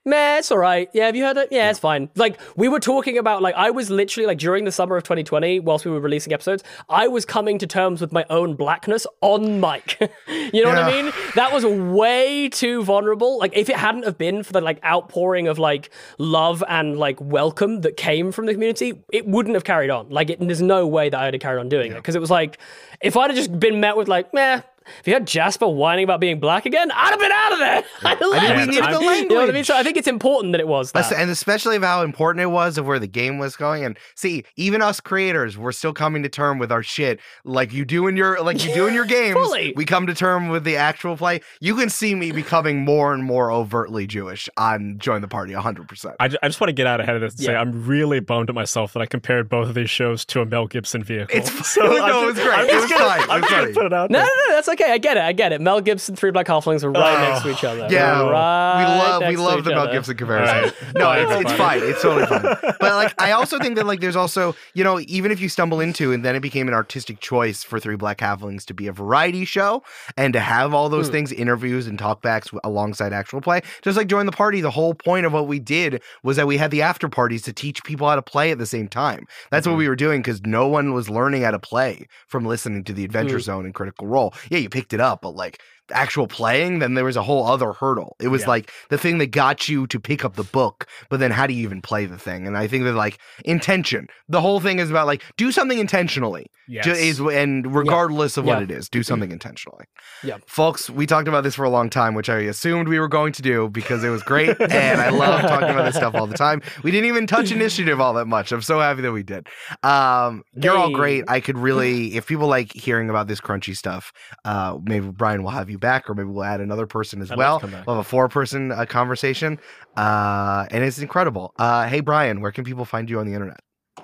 [0.10, 0.90] Meh, it's all right.
[0.92, 1.50] Yeah, have you heard it?
[1.52, 2.10] Yeah, it's fine.
[2.16, 5.60] Like we were talking about, like I was literally like during the summer of 2020,
[5.60, 9.60] whilst we were releasing episodes, I was coming to terms with my own blackness on
[9.62, 9.98] mic.
[10.28, 11.14] you know what I mean?
[11.36, 13.38] That was way too vulnerable.
[13.38, 17.22] Like if it hadn't have been for the like outpouring of like love and like
[17.22, 20.10] welcome that came from the community, it wouldn't have carried on.
[20.10, 22.32] Like it, there's no way that I'd have carried on doing it because it was
[22.32, 22.58] like
[23.02, 24.62] if I'd have just been met with like, meh.
[25.00, 27.84] If you had Jasper whining about being black again, I'd have been out of there.
[28.04, 29.64] I'd I mean, we needed the You know what I mean?
[29.64, 31.12] So I think it's important that it was that.
[31.12, 33.84] And especially of how important it was of where the game was going.
[33.84, 37.20] And see, even us creators, we're still coming to term with our shit.
[37.44, 39.34] Like you do in your like you do in your games.
[39.36, 39.74] Fully.
[39.76, 41.42] We come to term with the actual play.
[41.62, 46.16] You can see me becoming more and more overtly Jewish on Join the Party 100%.
[46.20, 47.62] I, ju- I just want to get out ahead of this and say Yeah.
[47.62, 50.68] I'm really bummed at myself that I compared both of these shows to a Mel
[50.68, 51.38] Gibson vehicle.
[51.38, 52.58] It's no, I'm it was great.
[52.58, 53.30] I'm It just was gonna- fine.
[53.30, 54.26] I'm was just gonna put it out No, there.
[54.28, 54.79] no, no, that's okay.
[54.82, 55.24] I get it.
[55.24, 55.62] I get it.
[55.62, 57.88] Mel Gibson, Three Black Halflings are right Oh, next to each other.
[57.90, 59.92] Yeah, right we love we love each the Mel.
[59.92, 60.56] Gibson comparison.
[60.56, 60.74] All right.
[60.96, 61.80] No, it's, it's fine.
[61.84, 62.42] It's totally fine.
[62.80, 65.80] But like, I also think that like, there's also you know, even if you stumble
[65.82, 68.94] into and then it became an artistic choice for Three Black Halflings to be a
[68.94, 69.84] variety show
[70.18, 71.14] and to have all those Hmm.
[71.14, 74.62] things, interviews and talkbacks alongside actual play, just like Join the Party.
[74.62, 77.54] The whole point of what we did was that we had the after parties to
[77.54, 79.26] teach people how to play at the same time.
[79.52, 79.74] That's Mm-hmm.
[79.74, 82.94] what we were doing because no one was learning how to play from listening to
[82.94, 83.42] the Adventure Mm.
[83.42, 84.34] Zone and Critical Role.
[84.50, 87.74] Yeah, you picked it up, but like actual playing, then there was a whole other
[87.74, 88.16] hurdle.
[88.20, 88.50] It was Yeah.
[88.50, 91.54] like the thing that got you to pick up the book, but then how do
[91.54, 92.48] you even play the thing?
[92.48, 96.48] And I think that like intention, the whole thing is about like do something intentionally.
[96.68, 96.86] Yes.
[96.86, 98.64] Is and regardless of what Yeah.
[98.66, 99.86] it is, do something intentionally.
[100.24, 100.38] Yeah.
[100.46, 103.32] folks, we talked about this for a long time, which I assumed we were going
[103.34, 106.38] to do because it was great, and I love talking about this stuff all the
[106.38, 106.62] time.
[106.84, 108.52] We didn't even touch initiative all that much.
[108.52, 109.48] I'm so happy that we did.
[109.82, 111.24] Um, you're all great.
[111.28, 114.12] I could really, if people like hearing about this crunchy stuff,
[114.46, 117.38] uh, maybe Brian will have you back, or maybe we'll add another person as I'd
[117.38, 117.60] well.
[117.60, 117.86] back.
[117.86, 119.60] We'll have a four person uh, conversation,
[119.98, 121.54] uh, and it's incredible.
[121.58, 123.60] Uh, hey, Brian, where can people find you on the internet?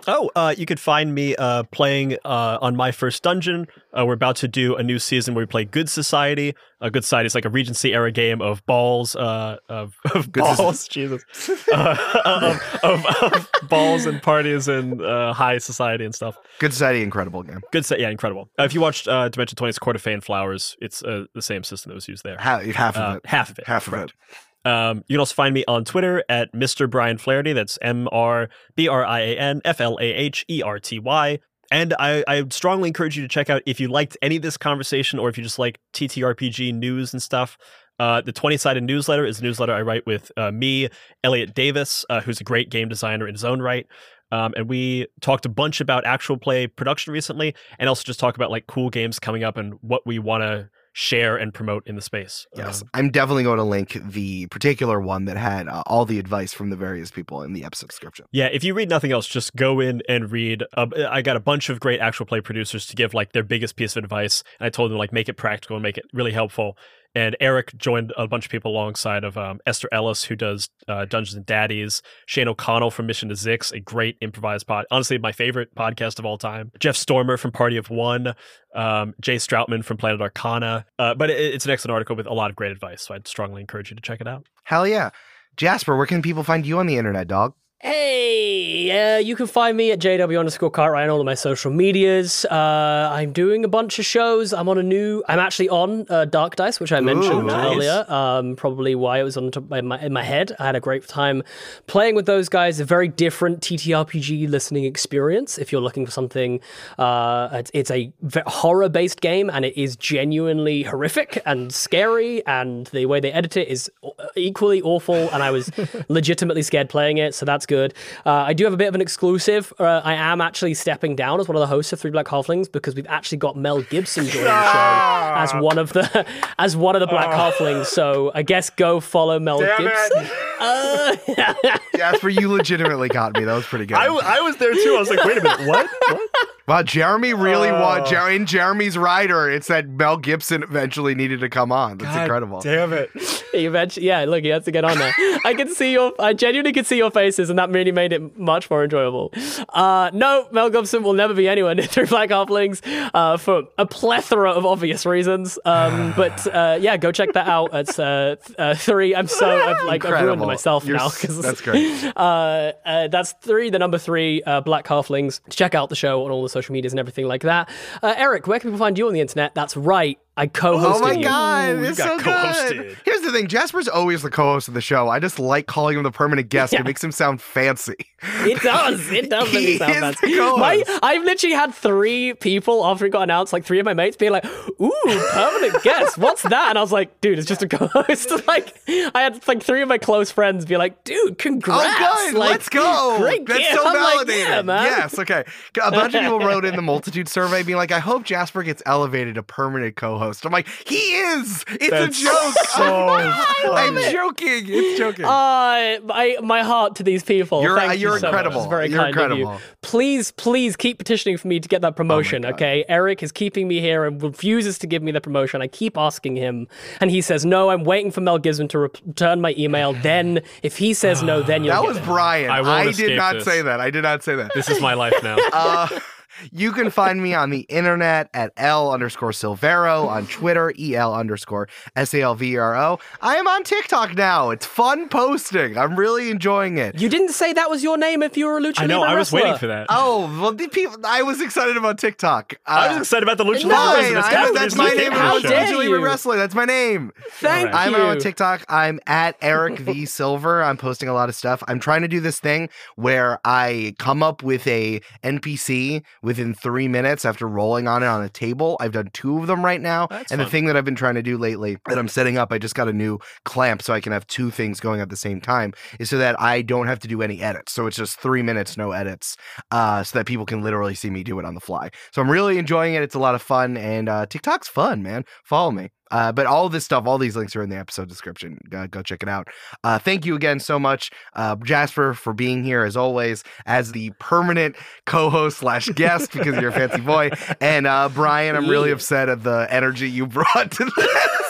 [0.07, 3.67] Oh, uh, you could find me uh, playing uh, on my first dungeon.
[3.93, 6.53] Uh, we're about to do a new season where we play Good Society.
[6.81, 10.88] Uh, Good Society is like a Regency era game of balls, uh, of, of balls,
[10.88, 11.23] Jesus,
[11.73, 16.38] uh, of, of, of balls and parties and uh, high society and stuff.
[16.59, 17.61] Good Society, incredible game.
[17.72, 18.49] Good, yeah, incredible.
[18.59, 21.63] Uh, if you watched uh, Dimension 20's Court of Fey Flowers, it's uh, the same
[21.63, 22.38] system that was used there.
[22.38, 23.26] Half, half of it.
[23.26, 23.67] half of it.
[23.67, 24.11] Half of correct.
[24.11, 24.35] it.
[24.65, 26.89] Um, you can also find me on Twitter at Mr.
[26.89, 27.53] Brian Flaherty.
[27.53, 30.99] That's M R B R I A N F L A H E R T
[30.99, 31.39] Y.
[31.71, 34.57] And I, I strongly encourage you to check out if you liked any of this
[34.57, 37.57] conversation or if you just like TTRPG news and stuff.
[37.97, 40.89] Uh, the 20 sided newsletter is a newsletter I write with uh, me,
[41.23, 43.87] Elliot Davis, uh, who's a great game designer in his own right.
[44.31, 48.35] Um, and we talked a bunch about actual play production recently, and also just talk
[48.35, 51.95] about like cool games coming up and what we want to share and promote in
[51.97, 52.47] the space.
[52.55, 56.19] Yes, Um, I'm definitely going to link the particular one that had uh, all the
[56.19, 58.26] advice from the various people in the episode description.
[58.31, 60.63] yeah, if you read nothing else, just go in and read.
[60.73, 63.76] Uh, I got a bunch of great actual play producers to give like their biggest
[63.76, 66.31] piece of advice, and I told them like make it practical and make it really
[66.31, 66.77] helpful.
[67.15, 71.05] And Eric joined a bunch of people alongside of um, Esther Ellis, who does uh,
[71.05, 75.31] Dungeons and Daddies, Shane O'Connell from Mission to Zyx, a great improvised pod, honestly my
[75.31, 76.71] favorite podcast of all time.
[76.79, 78.35] Jeff Stormer from Party of One,
[78.75, 80.85] um, Jay Stroutman from Planet Arcana.
[80.99, 83.27] Uh, but it, it's an excellent article with a lot of great advice, so I'd
[83.27, 84.45] strongly encourage you to check it out.
[84.65, 85.11] Hell yeah.
[85.55, 87.53] Jasper, where can people find you on the internet, dog?
[87.85, 91.69] Hey, uh, you can find me at JW underscore Cartwright on all of my social
[91.69, 92.43] medias.
[92.45, 94.53] Uh, I'm doing a bunch of shows.
[94.53, 95.23] I'm on a new.
[95.27, 97.75] I'm actually on uh, Dark Dice, which I mentioned nice.
[97.75, 98.05] earlier.
[98.07, 100.55] Um, probably why it was on top of my, in my head.
[100.57, 101.43] I had a great time
[101.85, 102.79] playing with those guys.
[102.79, 105.59] A very different TTRPG listening experience.
[105.59, 106.61] If you're looking for something,
[106.97, 108.11] uh, it's, it's a
[108.47, 112.43] horror based game, and it is genuinely horrific and scary.
[112.47, 113.91] And the way they edit it is
[114.35, 115.29] equally awful.
[115.29, 115.69] And I was
[116.09, 117.74] legitimately scared playing it, so that's good.
[117.84, 119.72] Uh, I do have a bit of an exclusive.
[119.80, 122.72] Uh, I am actually stepping down as one of the hosts of Three Black Halflings
[122.72, 126.26] because we've actually got Mel Gibson joining the show as one of the
[126.60, 127.85] as one of the Black Halflings.
[127.88, 130.27] So I guess go follow Mel Gibson.
[130.57, 131.14] Uh,
[131.97, 133.43] Jasper, you legitimately got me.
[133.43, 133.97] That was pretty good.
[133.97, 134.93] I, w- I was there too.
[134.95, 135.89] I was like, wait a minute, what?
[136.07, 136.30] what?
[136.68, 137.80] Wow, Jeremy really Oh.
[137.81, 139.49] want Jer- in Jeremy's rider.
[139.49, 141.97] It said Mel Gibson eventually needed to come on.
[141.97, 142.61] That's incredible.
[142.61, 143.10] Damn it.
[143.53, 144.23] eventually, yeah.
[144.23, 145.14] Look, he has to get on there.
[145.45, 146.14] I can see your.
[146.19, 149.33] I genuinely could see your faces, and that really made it much more enjoyable.
[149.69, 152.81] Uh, no, Mel Gibson will never be anywhere near Three Black Halflings
[153.13, 155.57] uh, for a plethora of obvious reasons.
[155.65, 157.73] Um, but uh, yeah, go check that out.
[157.73, 159.15] It's uh, th- uh, three.
[159.15, 162.11] I'm so I've, like I've ruined myself You're now because that's great.
[162.15, 165.41] uh, uh, that's three, the number three, uh, Black Halflings.
[165.49, 167.69] Check out the show on all the social medias and everything like that.
[168.01, 169.55] Uh, Eric, where can people find you on the internet?
[169.55, 170.19] That's right.
[170.37, 171.23] I co-hosted Oh my you.
[171.23, 172.69] god, it's so co-hosted.
[172.77, 172.97] good.
[173.05, 175.07] Here's the thing: Jasper's always the co-host of the show.
[175.07, 176.73] I just like calling him the permanent guest.
[176.73, 176.81] Yeah.
[176.81, 177.95] It makes him sound fancy.
[178.21, 179.09] It does.
[179.11, 180.35] It does make He me sound fancy.
[180.35, 184.17] My, I've literally had three people after it got announced, like three of my mates,
[184.17, 184.45] being like,
[184.81, 184.91] "Ooh,
[185.31, 186.17] permanent guest.
[186.17, 189.63] What's that?" And I was like, "Dude, it's just a co-host." like, I had like
[189.63, 191.95] three of my close friends be like, "Dude, oh, congrats!
[192.01, 192.37] Oh, good.
[192.39, 193.15] Like, Let's go.
[193.19, 194.83] Great That's game." so I'm like, yeah, man.
[194.83, 195.17] Yes.
[195.17, 195.45] Okay.
[195.81, 198.83] A bunch of people wrote in the multitude survey being like, "I hope Jasper gets
[198.85, 201.64] elevated to permanent co-host." I'm like, he is.
[201.69, 202.53] It's That's a joke.
[202.76, 203.07] so
[203.73, 204.11] I'm funny.
[204.11, 204.65] joking.
[204.68, 205.26] It's joking.
[205.26, 207.61] Uh, my, my heart to these people.
[207.61, 208.34] You're- Thank you're you so much.
[208.34, 208.61] incredible.
[208.61, 209.52] It's very You're kind of incredible.
[209.52, 209.60] Oh you.
[209.81, 212.53] Please, please keep petitioning for me to get that promotion, God.
[212.53, 212.85] okay?
[212.89, 215.61] Eric is keeping me here and refuses to give me the promotion.
[215.61, 216.68] I keep asking him,
[216.99, 219.93] and he says, no, I'm waiting for Mel Gibson to return my email.
[220.06, 222.03] Then, if he says no, then you'll that get was it.
[222.06, 222.49] Brian.
[222.49, 223.45] I I, did not this.
[223.45, 223.80] say that.
[223.80, 224.52] I did not say that.
[224.53, 225.38] This is my life now.
[225.52, 225.88] Uh,
[226.51, 231.67] you can find me on the internet at L underscore Silvero, on Twitter, EL underscore
[231.95, 232.99] S A L V E R O.
[233.21, 234.49] I am on TikTok now.
[234.49, 235.77] It's fun posting.
[235.77, 236.99] I'm really enjoying it.
[236.99, 239.01] You didn't say that was your name if you were a lucha I know.
[239.01, 239.41] Libre I was wrestler.
[239.41, 239.87] waiting for that.
[239.89, 242.55] Oh, well, the people, I was excited about TikTok.
[242.65, 244.21] I Uh, was excited about the Lucha Fine, Libre.
[244.23, 245.11] I- that's my name.
[245.11, 246.05] How I was dare Lucha Libre you.
[246.05, 246.37] Wrestler.
[246.37, 247.11] That's my name.
[247.31, 247.87] Thank All right.
[247.87, 248.65] I'm on TikTok.
[248.69, 250.63] I'm at Eric V Silver.
[250.63, 251.63] I'm posting a lot of stuff.
[251.67, 256.88] I'm trying to do this thing where I come up with a NPC within three
[256.88, 258.76] minutes after rolling on it on a table.
[258.80, 260.07] I've done two of them right now.
[260.07, 262.52] That's and the thing that I've been trying to do lately that I'm setting up,
[262.52, 265.15] I just got a new clamp so I can have two things going at the
[265.15, 267.72] same time, is so that I don't have to do any edits.
[267.72, 269.38] So it's just three minutes, no edits,
[269.72, 271.91] uh, so that people can literally see me do it on the fly.
[272.11, 273.03] So I'm really enjoying it.
[273.03, 275.26] It's a lot of fun, and uh, TikTok's fun, man.
[275.43, 275.91] Follow me.
[276.11, 278.60] Uh, but all of this stuff, all these links are in the episode description.
[278.69, 279.48] Go, go check it out.
[279.84, 284.11] Uh, thank you again so much, uh, Jasper, for being here as always as the
[284.19, 284.76] permanent
[285.06, 287.32] co-host slash guest because you're a fancy boy.
[287.60, 291.44] And uh, Brian, I'm really upset at the energy you brought to episode.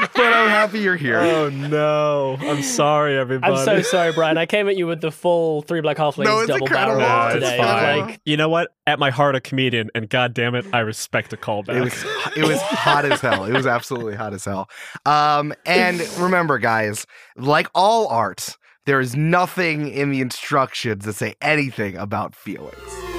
[0.14, 1.18] but I'm happy you're here.
[1.18, 2.36] Oh no!
[2.40, 3.52] I'm sorry, everybody.
[3.52, 4.38] I'm so sorry, Brian.
[4.38, 7.34] I came at you with the full three Black Halflings No, it's double barrel incredible.
[7.34, 7.58] No, today.
[7.58, 8.00] fine.
[8.00, 8.70] Like, you know what?
[8.86, 11.76] At my heart, a comedian, and god damn it, I respect a callback.
[11.76, 12.04] It was
[12.36, 13.44] it was hot as hell.
[13.44, 14.68] It was absolutely hot as hell.
[15.04, 17.06] Um, and remember, guys,
[17.36, 18.56] like all art,
[18.86, 23.09] there is nothing in the instructions that say anything about feelings.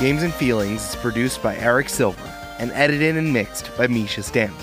[0.00, 4.54] Games and Feelings is produced by Eric Silver and edited and mixed by Misha Stanley.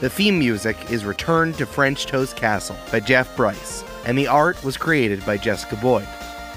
[0.00, 3.84] The theme music is Return to French Toast Castle by Jeff Bryce.
[4.04, 6.08] and the art was created by Jessica Boyd.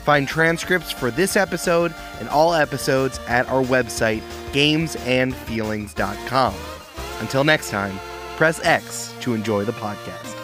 [0.03, 4.21] Find transcripts for this episode and all episodes at our website,
[4.51, 6.53] gamesandfeelings.com.
[7.19, 7.99] Until next time,
[8.35, 10.34] press X to enjoy the podcast.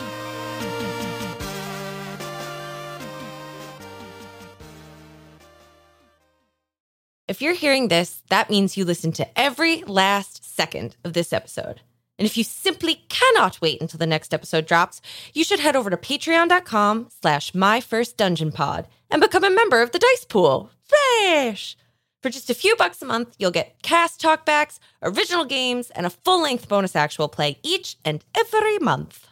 [7.32, 11.80] If you're hearing this, that means you listened to every last second of this episode.
[12.20, 15.00] And if you simply cannot wait until the next episode drops,
[15.34, 20.26] you should head over to patreon.com slash myfirstdungeonpod and become a member of the Dice
[20.26, 20.72] Pool.
[20.84, 21.78] Fresh!
[22.22, 26.10] For just a few bucks a month, you'll get cast talkbacks, original games, and a
[26.10, 29.30] full-length bonus actual play each and every month.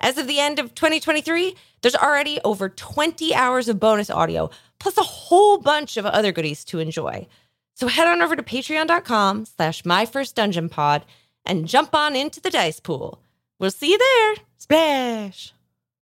[0.00, 4.48] As of the end of 2023, there's already over 20 hours of bonus audio,
[4.78, 7.26] plus a whole bunch of other goodies to enjoy.
[7.74, 11.02] So head on over to patreon.com slash myfirstdungeonpod
[11.44, 13.20] and jump on into the dice pool.
[13.58, 14.34] We'll see you there.
[14.58, 15.52] Splash!